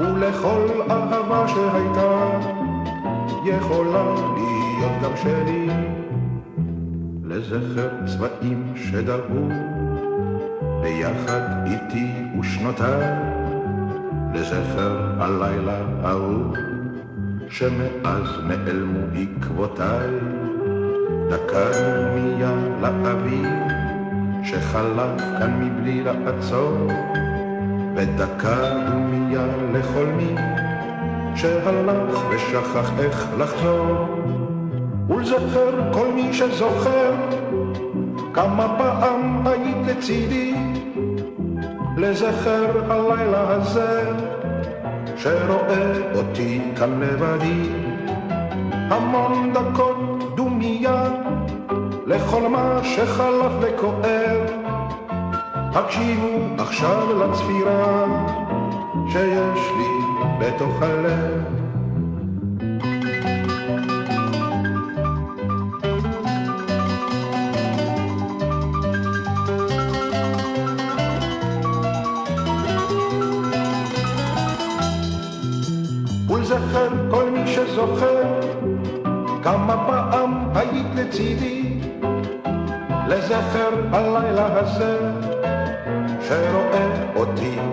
ולכל 0.00 0.80
אהבה 0.90 1.48
שהייתה 1.48 2.30
יכולה 3.44 4.14
להיות 4.34 4.92
גם 5.02 5.16
שלי 5.22 5.68
לזכר 7.24 7.88
צבעים 8.06 8.72
שדלו 8.76 9.48
ביחד 10.82 11.66
איתי 11.66 12.12
ושנותיי 12.40 13.35
לזכר 14.36 14.96
הלילה 15.18 15.78
ההוא 16.02 16.56
שמאז 17.48 18.40
נעלמו 18.44 18.98
עקבותיי. 19.14 20.10
דקה 21.30 21.64
דומייה 21.96 22.54
לאביב 22.80 23.46
שחלף 24.42 25.20
כאן 25.38 25.60
מבלי 25.60 26.04
לעצור 26.04 26.86
ודקה 27.96 28.56
דומייה 28.90 29.46
לכל 29.72 30.06
מי 30.06 30.34
שהלך 31.36 32.18
ושכח 32.30 32.90
איך 32.98 33.26
לחזור. 33.38 34.06
ולזכר 35.08 35.92
כל 35.92 36.08
מי 36.14 36.32
שזוכר 36.32 37.12
כמה 38.34 38.74
פעם 38.78 39.46
היית 39.46 39.86
לצידי. 39.86 40.54
לזכר 41.96 42.92
הלילה 42.92 43.48
הזה 43.48 44.25
שרואה 45.16 46.12
אותי 46.14 46.60
כאן 46.78 47.00
לבדי 47.00 47.68
המון 48.90 49.52
דקות 49.52 50.36
דומייה 50.36 51.04
לכל 52.06 52.48
מה 52.48 52.80
שחלף 52.82 53.52
וכואב 53.60 54.40
הקשיבו 55.54 56.38
עכשיו 56.58 57.22
לצפירה 57.22 58.04
שיש 59.08 59.70
לי 59.76 59.88
בתוך 60.38 60.82
הלב 60.82 61.45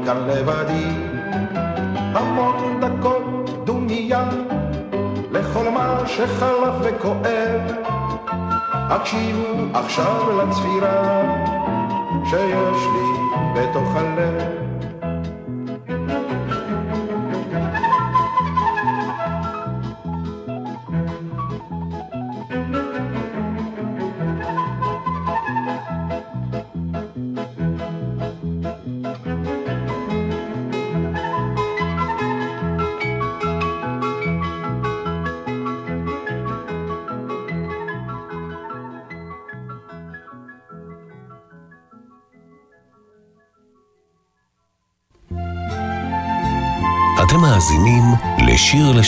כאן 0.05 0.17
לבדי 0.27 0.89
המון 2.15 2.79
דקות 2.79 3.49
דומייה 3.65 4.29
לכל 5.31 5.69
מה 5.69 5.97
שחלף 6.07 6.73
וכואב 6.81 7.61
הקשיבו 8.73 9.43
עכשיו 9.73 10.41
לצפירה 10.41 11.21
שיש 12.29 12.83
לי 12.93 13.27
בתוך 13.55 13.95
הלב 13.95 14.52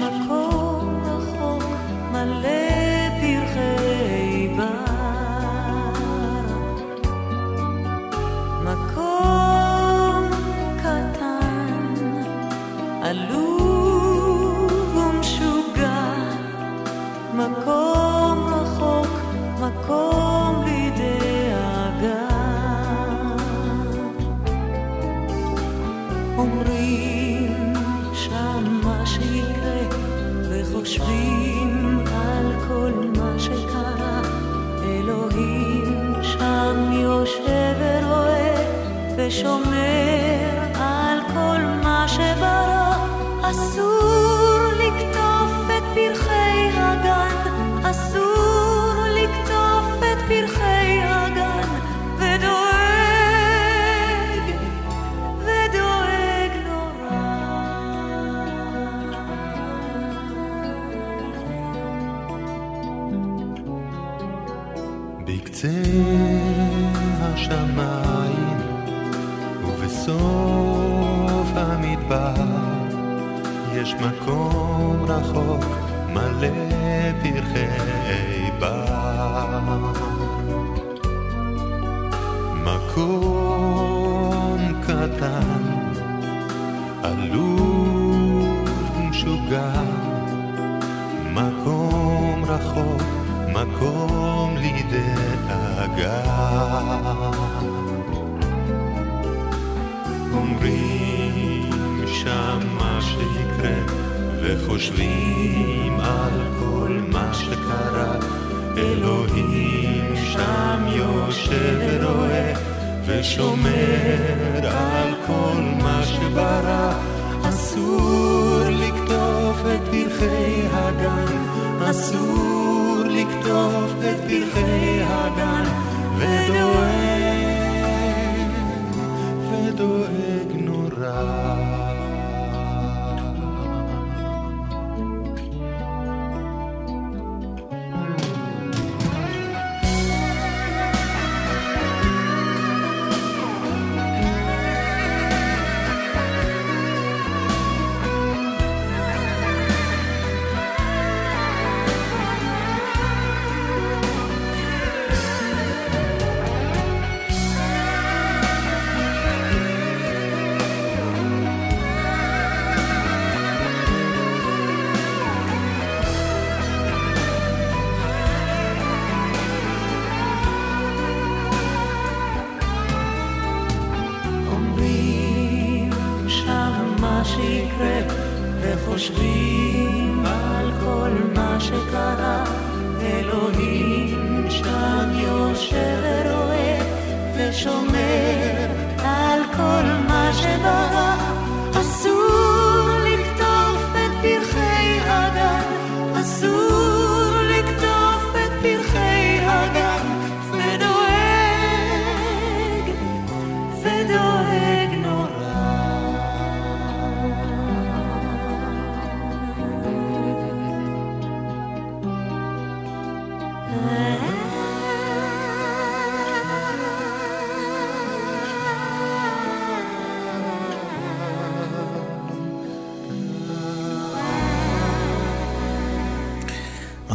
Thank 0.00 0.24
you. 0.24 0.29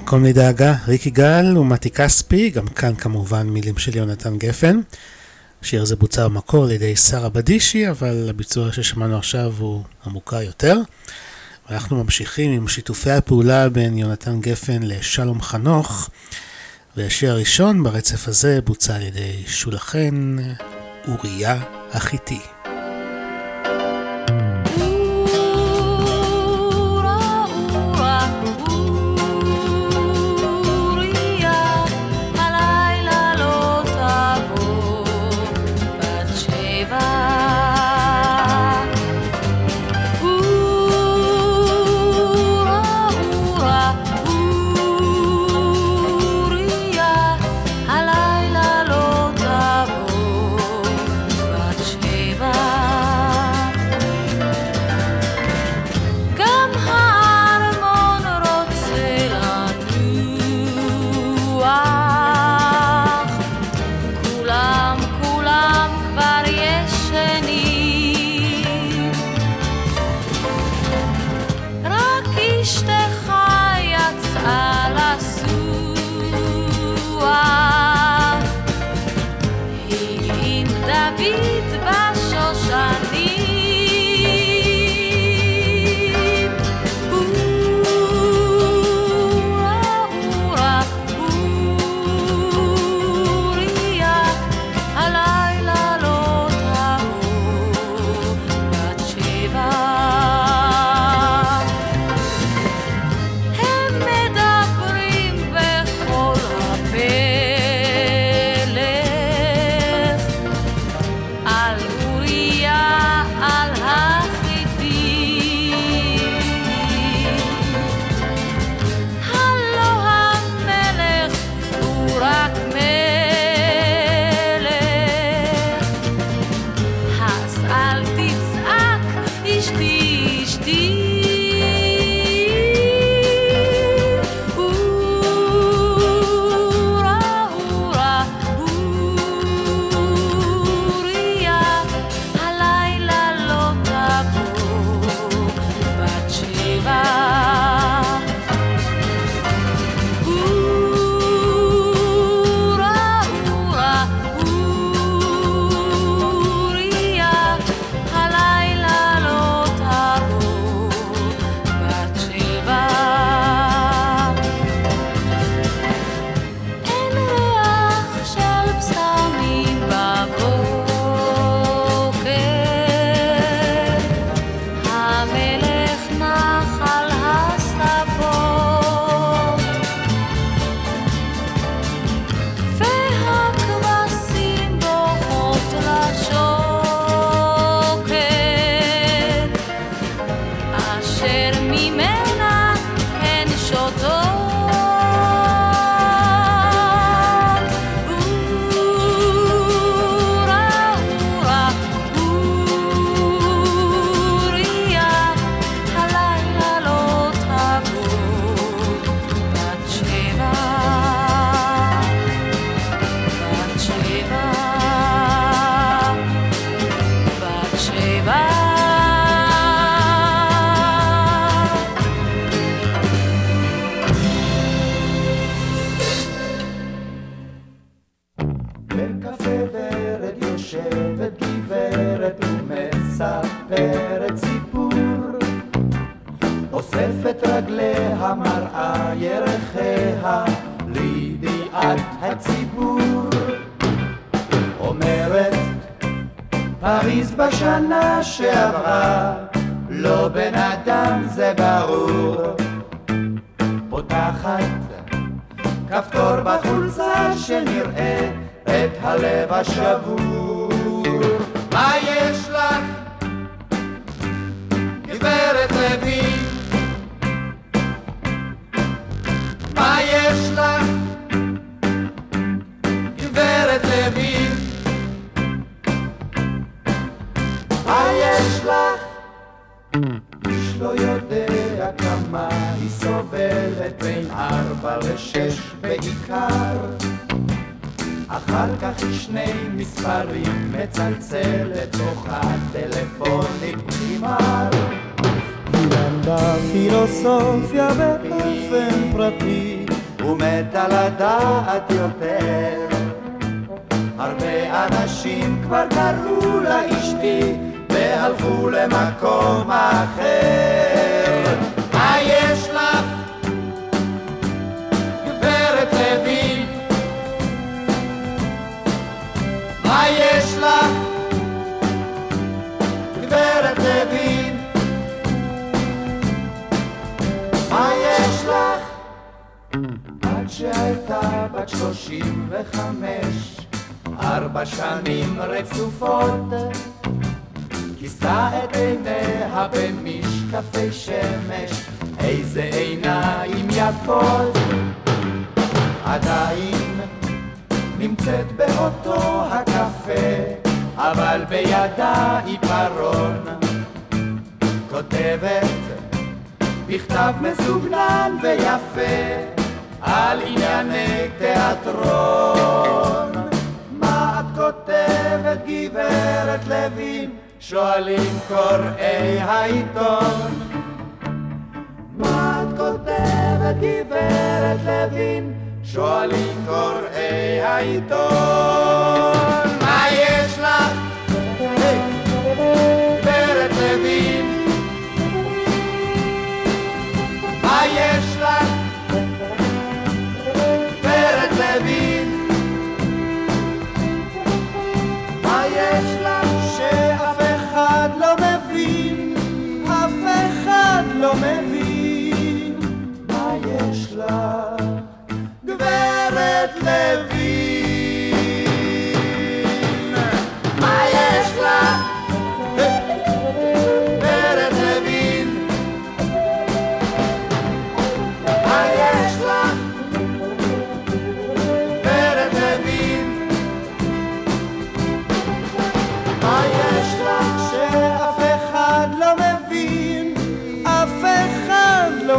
מקום 0.05 0.25
לדאגה, 0.25 0.75
ריק 0.87 1.05
יגאל 1.05 1.57
ומתי 1.57 1.89
כספי, 1.89 2.49
גם 2.49 2.67
כאן 2.67 2.95
כמובן 2.95 3.47
מילים 3.47 3.77
של 3.77 3.97
יונתן 3.97 4.37
גפן. 4.37 4.79
השיר 5.61 5.81
הזה 5.81 5.95
בוצע 5.95 6.27
במקור 6.27 6.63
על 6.63 6.71
ידי 6.71 6.95
שרה 6.95 7.29
בדישי, 7.29 7.89
אבל 7.89 8.27
הביצוע 8.29 8.71
ששמענו 8.71 9.17
עכשיו 9.17 9.53
הוא 9.57 9.83
המוכר 10.03 10.41
יותר. 10.41 10.77
ואנחנו 11.69 12.03
ממשיכים 12.03 12.51
עם 12.51 12.67
שיתופי 12.67 13.11
הפעולה 13.11 13.69
בין 13.69 13.97
יונתן 13.97 14.41
גפן 14.41 14.83
לשלום 14.83 15.41
חנוך, 15.41 16.09
והשיר 16.97 17.31
הראשון 17.31 17.83
ברצף 17.83 18.27
הזה 18.27 18.59
בוצע 18.61 18.95
על 18.95 19.01
ידי 19.01 19.43
שולחן 19.47 20.35
אוריה 21.07 21.63
החיתי. 21.91 22.54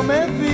I'm 0.07 0.13
a 0.13 0.27
Memphis. 0.27 0.46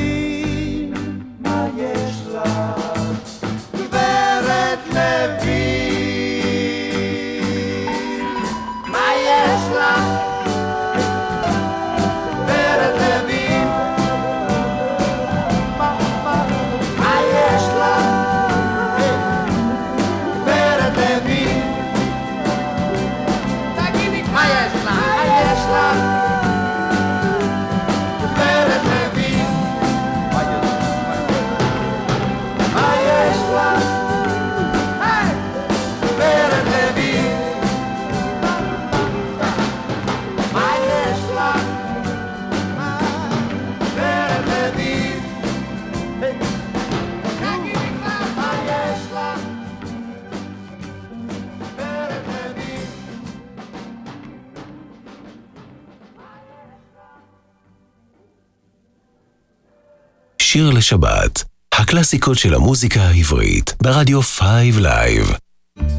לשבת, 60.83 61.45
הקלאסיקות 61.75 62.39
של 62.39 62.55
המוזיקה 62.55 63.01
העברית, 63.01 63.75
ברדיו 63.83 64.23
5 64.23 64.41
לייב. 64.77 65.33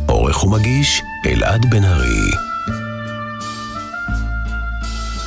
עורך 0.08 0.44
ומגיש, 0.44 1.02
אלעד 1.26 1.66
בן-ארי. 1.70 2.32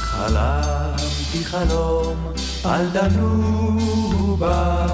חלמתי 0.01 1.45
חלום 1.45 2.33
על 2.65 2.87
דנובה, 2.93 4.87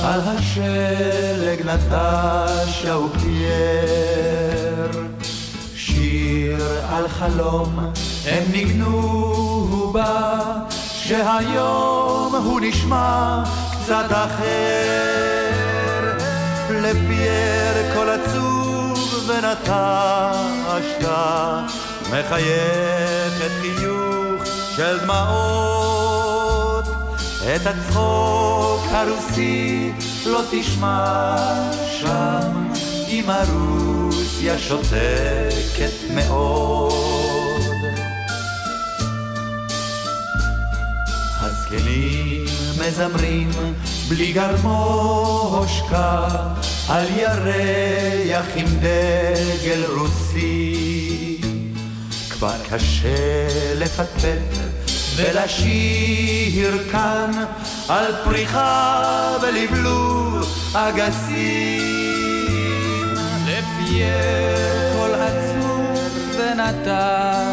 על 0.00 0.20
השלג 0.20 1.60
נטשה 1.60 2.96
ופייר. 2.96 4.90
שיר 5.76 6.58
על 6.88 7.08
חלום 7.08 7.78
הם 8.26 8.42
ניגנו 8.52 9.90
בה, 9.94 10.40
שהיום 10.94 12.34
הוא 12.34 12.60
נשמע 12.60 13.42
קצת 13.90 14.10
אחר 14.10 15.50
לפייר 16.70 17.94
כל 17.94 18.08
עצוב 18.08 19.28
ונטשת 19.28 21.00
מחייכת 22.10 23.50
חיוך 23.60 24.42
של 24.76 24.98
דמעות. 24.98 26.84
את 27.56 27.66
הצחוק 27.66 28.80
הרוסי 28.90 29.92
לא 30.26 30.40
תשמע 30.50 31.36
שם 32.00 32.72
אם 33.08 33.24
הרוסיה 33.30 34.58
שותקת 34.58 35.92
מאוד. 36.14 37.60
הזקנים 41.40 42.49
מזמרים 42.80 43.50
בלי 44.08 44.32
גרמושקה 44.32 46.28
על 46.88 47.04
ירח 47.16 48.46
עם 48.56 48.66
דגל 48.66 49.84
רוסי. 49.96 51.40
כבר 52.30 52.52
קשה 52.70 53.48
לפטפט 53.76 54.56
ולשיר 55.16 56.88
כאן 56.92 57.30
על 57.88 58.04
פריחה 58.24 59.36
ולבלוב 59.42 60.56
אגסים. 60.74 61.80
לפייר 63.46 64.92
קול 64.96 65.14
עצוב 65.14 65.98
ונטשה 66.38 67.50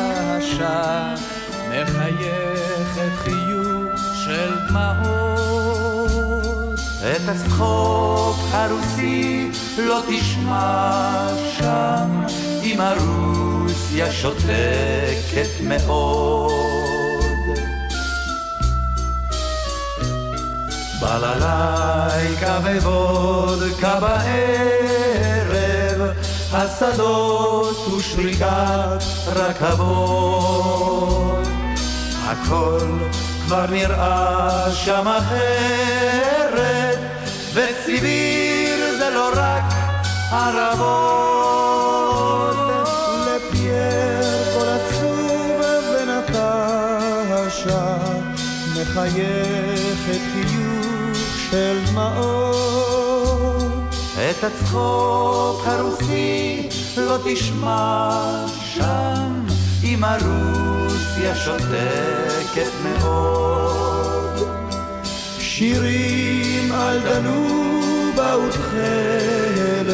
חיוך 1.86 2.67
דמעות 4.78 6.80
את 7.00 7.30
הצחוק 7.30 8.38
הרוסי 8.52 9.50
לא 9.78 10.02
תשמע 10.10 11.28
שם 11.58 12.24
אם 12.64 12.82
הרוסיה 12.82 14.12
שותקת 14.12 15.50
מאוד. 15.68 16.52
בללייקה 21.02 22.60
ווודקה 22.64 24.00
בערב 24.00 26.02
השדות 26.54 27.88
ושריקת 27.88 29.04
רכבות. 29.28 30.68
הכל 32.26 32.88
כבר 33.48 33.66
נראה 33.70 34.72
שם 34.72 35.08
אחרת 35.08 36.98
וסיביר 37.54 38.98
זה 39.00 39.10
לא 39.10 39.30
רק 39.36 39.64
ערבות. 40.32 40.98
לפייר 43.26 44.44
כל 44.54 44.68
עצוב 44.68 45.62
ונטשה 45.94 47.98
מחייכת 48.76 50.22
חיוך 50.34 51.18
של 51.52 51.76
דמעות. 51.92 53.38
את 54.30 54.44
הצחוק 54.44 55.62
הרוסי 55.66 56.70
לא 56.98 57.18
תשמע 57.26 58.10
שם 58.74 59.46
אם 59.84 60.04
הרוסיה 61.28 61.46
שותקת 61.46 62.72
מאוד. 62.84 64.48
שירים 65.40 66.72
על 66.72 67.00
דנובה 67.00 68.38
ותכלת 68.38 69.88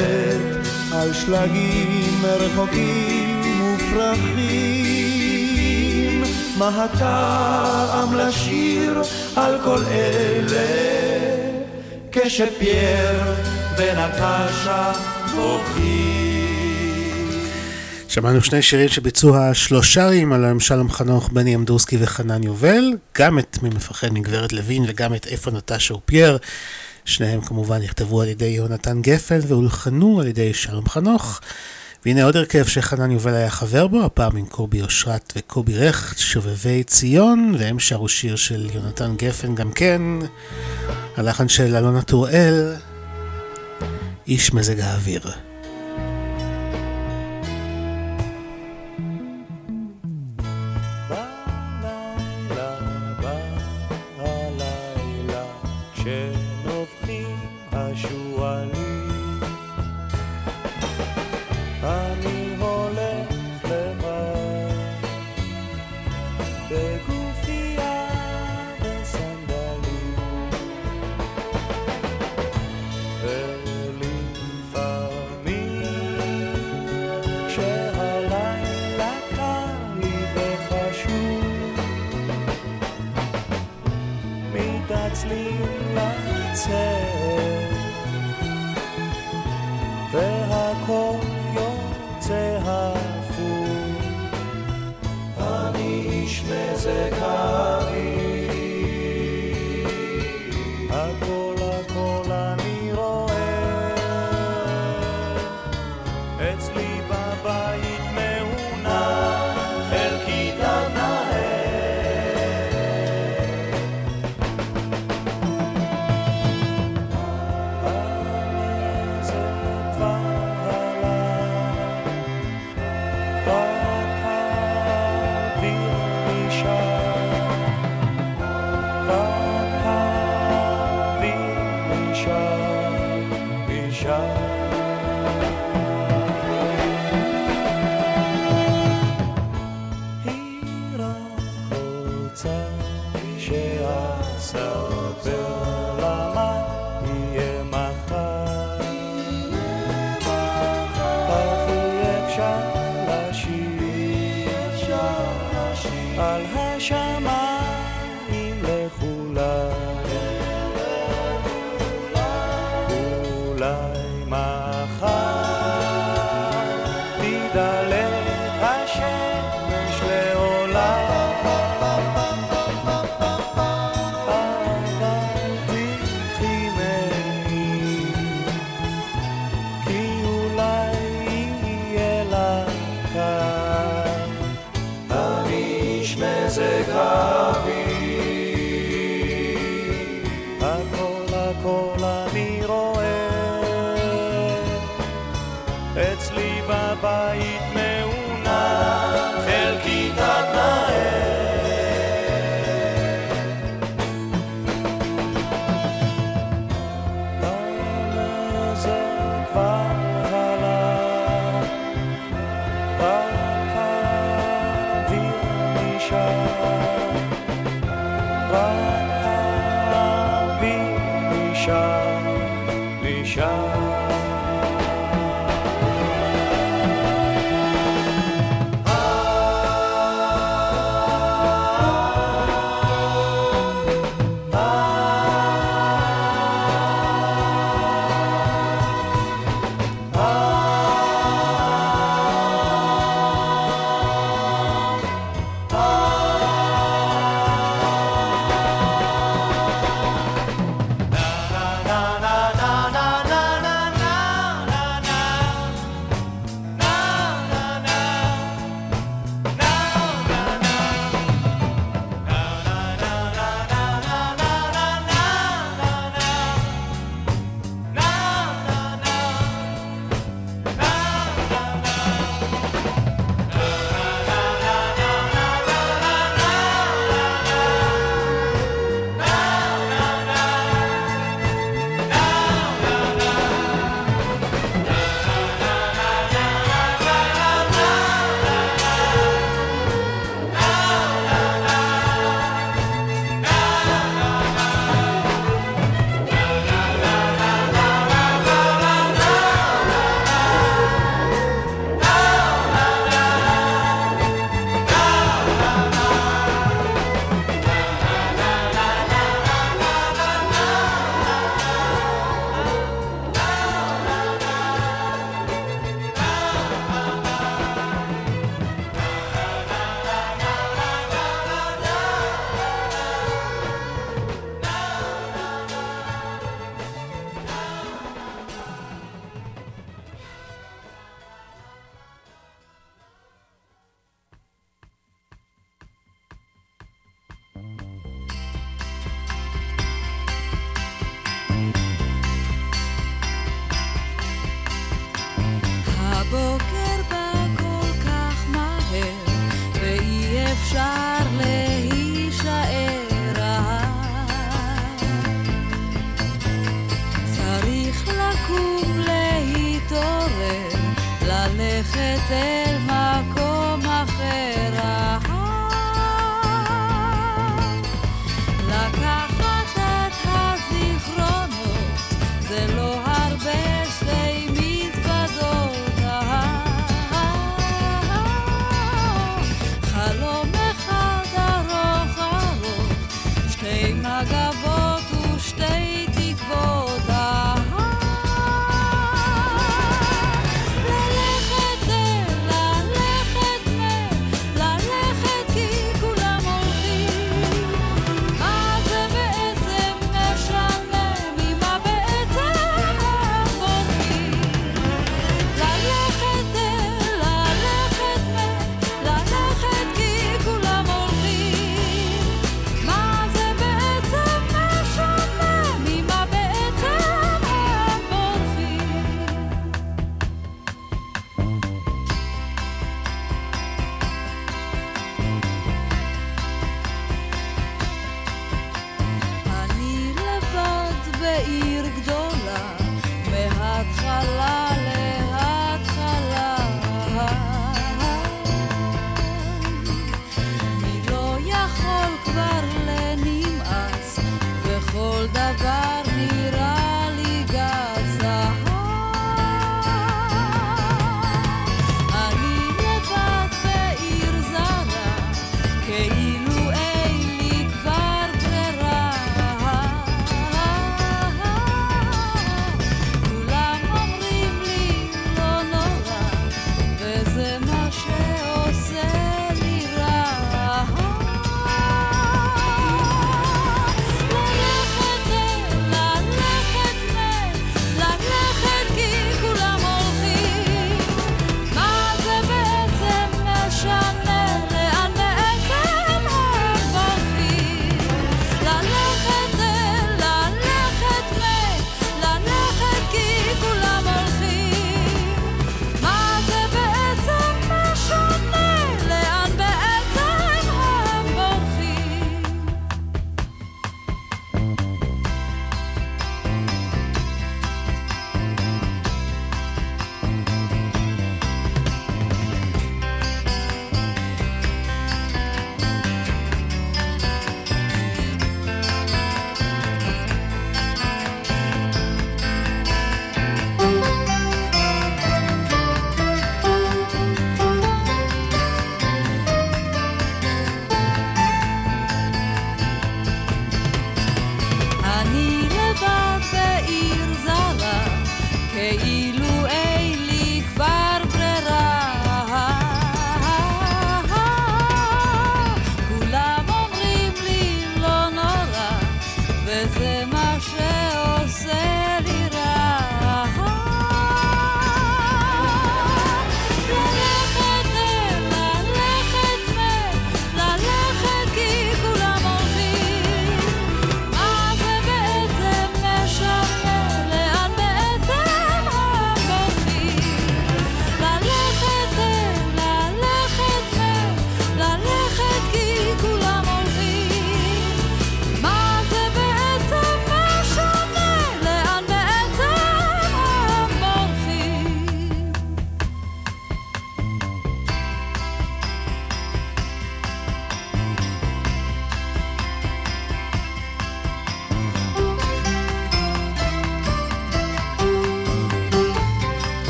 על 0.94 1.14
שלגים 1.14 2.26
רחוקים 2.26 3.62
ופרחים. 3.76 4.54
מה 6.58 6.84
הטעם 6.84 8.16
לשיר 8.16 9.02
על 9.36 9.60
כל 9.64 9.80
אלה? 9.92 10.94
כשפייר 12.12 13.22
ונטשה 13.78 14.92
בוכים 15.36 16.23
שמענו 18.14 18.42
שני 18.42 18.62
שירים 18.62 18.90
שביצעו 18.90 19.38
השלושרים 19.38 20.34
על 20.34 20.60
שלום 20.60 20.92
חנוך, 20.92 21.30
בני 21.30 21.56
אמדורסקי 21.56 21.98
וחנן 22.00 22.44
יובל, 22.44 22.92
גם 23.18 23.40
את 23.40 23.58
מי 23.64 23.70
מפחד 23.70 24.14
מגברת 24.14 24.54
לוין 24.54 24.84
וגם 24.88 25.16
את 25.16 25.28
איפה 25.28 25.52
נטשה 25.52 25.94
ופייר. 25.94 26.38
שניהם 27.06 27.42
כמובן 27.42 27.82
נכתבו 27.82 28.22
על 28.22 28.28
ידי 28.28 28.46
יהונתן 28.46 29.02
גפן 29.02 29.40
והולחנו 29.48 30.20
על 30.20 30.28
ידי 30.28 30.54
שלום 30.54 30.90
חנוך. 30.90 31.40
והנה 32.06 32.24
עוד 32.24 32.38
הרכב 32.38 32.66
שחנן 32.66 33.12
יובל 33.12 33.34
היה 33.34 33.50
חבר 33.50 33.88
בו, 33.88 34.04
הפעם 34.04 34.38
עם 34.38 34.46
קובי 34.46 34.82
אושרת 34.82 35.34
וקובי 35.36 35.78
רכט, 35.78 36.18
שובבי 36.18 36.84
ציון, 36.84 37.56
והם 37.60 37.80
שרו 37.80 38.10
שיר 38.10 38.36
של 38.36 38.70
יונתן 38.74 39.16
גפן 39.18 39.56
גם 39.56 39.72
כן, 39.72 40.02
הלחן 41.18 41.50
של 41.50 41.76
אלונה 41.76 42.02
טוראל, 42.02 42.74
איש 44.28 44.54
מזג 44.54 44.80
האוויר. 44.80 45.53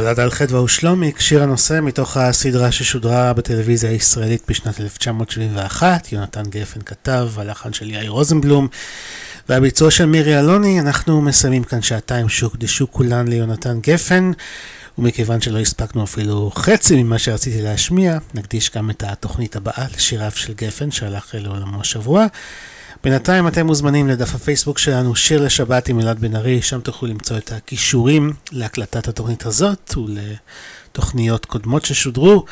הבלדה 0.00 0.22
על 0.22 0.30
חדווה 0.30 0.62
ושלומיק, 0.62 1.20
שיר 1.20 1.42
הנושא 1.42 1.80
מתוך 1.82 2.16
הסדרה 2.16 2.72
ששודרה 2.72 3.32
בטלוויזיה 3.32 3.90
הישראלית 3.90 4.42
בשנת 4.48 4.80
1971, 4.80 6.12
יונתן 6.12 6.42
גפן 6.42 6.80
כתב, 6.80 7.28
הלחן 7.36 7.72
של 7.72 7.90
יאיר 7.90 8.10
רוזנבלום. 8.10 8.68
והביצוע 9.48 9.90
של 9.90 10.06
מירי 10.06 10.38
אלוני, 10.38 10.80
אנחנו 10.80 11.20
מסיימים 11.22 11.64
כאן 11.64 11.82
שעתיים 11.82 12.28
שהוקדשו 12.28 12.90
כולן 12.90 13.28
ליונתן 13.28 13.80
גפן, 13.80 14.30
ומכיוון 14.98 15.40
שלא 15.40 15.58
הספקנו 15.58 16.04
אפילו 16.04 16.50
חצי 16.54 17.02
ממה 17.02 17.18
שרציתי 17.18 17.62
להשמיע, 17.62 18.18
נקדיש 18.34 18.70
גם 18.76 18.90
את 18.90 19.02
התוכנית 19.06 19.56
הבאה 19.56 19.86
לשיריו 19.96 20.30
של 20.30 20.52
גפן 20.52 20.90
שהלך 20.90 21.34
לעולמו 21.38 21.80
השבוע. 21.80 22.26
בינתיים 23.04 23.48
אתם 23.48 23.66
מוזמנים 23.66 24.08
לדף 24.08 24.34
הפייסבוק 24.34 24.78
שלנו, 24.78 25.16
שיר 25.16 25.42
לשבת 25.44 25.88
עם 25.88 26.00
אלעד 26.00 26.20
בן 26.20 26.36
ארי, 26.36 26.62
שם 26.62 26.80
תוכלו 26.80 27.08
למצוא 27.08 27.36
את 27.36 27.52
הכישורים 27.52 28.32
להקלטת 28.52 29.08
התוכנית 29.08 29.46
הזאת 29.46 29.94
ולתוכניות 29.96 31.46
קודמות 31.46 31.84
ששודרו. 31.84 32.44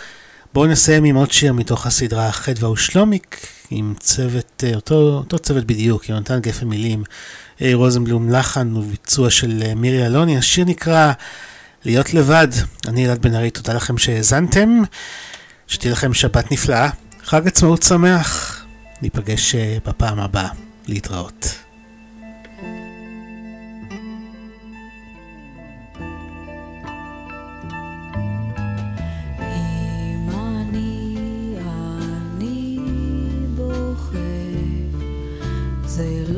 בואו 0.55 0.67
נסיים 0.67 1.05
עם 1.05 1.17
עוד 1.17 1.33
שיר 1.33 1.53
מתוך 1.53 1.87
הסדרה 1.87 2.33
חדווה 2.33 2.71
ושלומיק, 2.71 3.47
עם 3.71 3.95
צוות, 4.01 4.65
אה, 4.67 4.75
אותו, 4.75 4.95
אותו 4.95 5.39
צוות 5.39 5.65
בדיוק, 5.65 6.09
יונתן 6.09 6.41
גפן 6.41 6.67
מילים, 6.67 7.05
אה, 7.63 7.71
רוזנבלום 7.75 8.31
לחן 8.31 8.77
וביצוע 8.77 9.31
של 9.31 9.63
אה, 9.67 9.75
מירי 9.75 10.07
אלוני. 10.07 10.39
השיר 10.39 10.65
נקרא 10.65 11.13
להיות 11.85 12.15
לבד. 12.15 12.49
אני 12.87 13.07
אלעד 13.07 13.23
בן 13.23 13.35
ארי, 13.35 13.51
תודה 13.51 13.75
לכם 13.75 13.99
שהאזנתם, 13.99 14.83
שתהיה 15.67 15.93
לכם 15.93 16.15
שבת 16.15 16.53
נפלאה, 16.53 16.91
חג 17.25 17.47
עצמאות 17.47 17.83
שמח. 17.83 18.58
ניפגש 19.03 19.55
אה, 19.55 19.79
בפעם 19.87 20.21
הבאה. 20.21 20.49
להתראות. 20.89 21.69
זה 35.87 36.25
סתם 36.27 36.38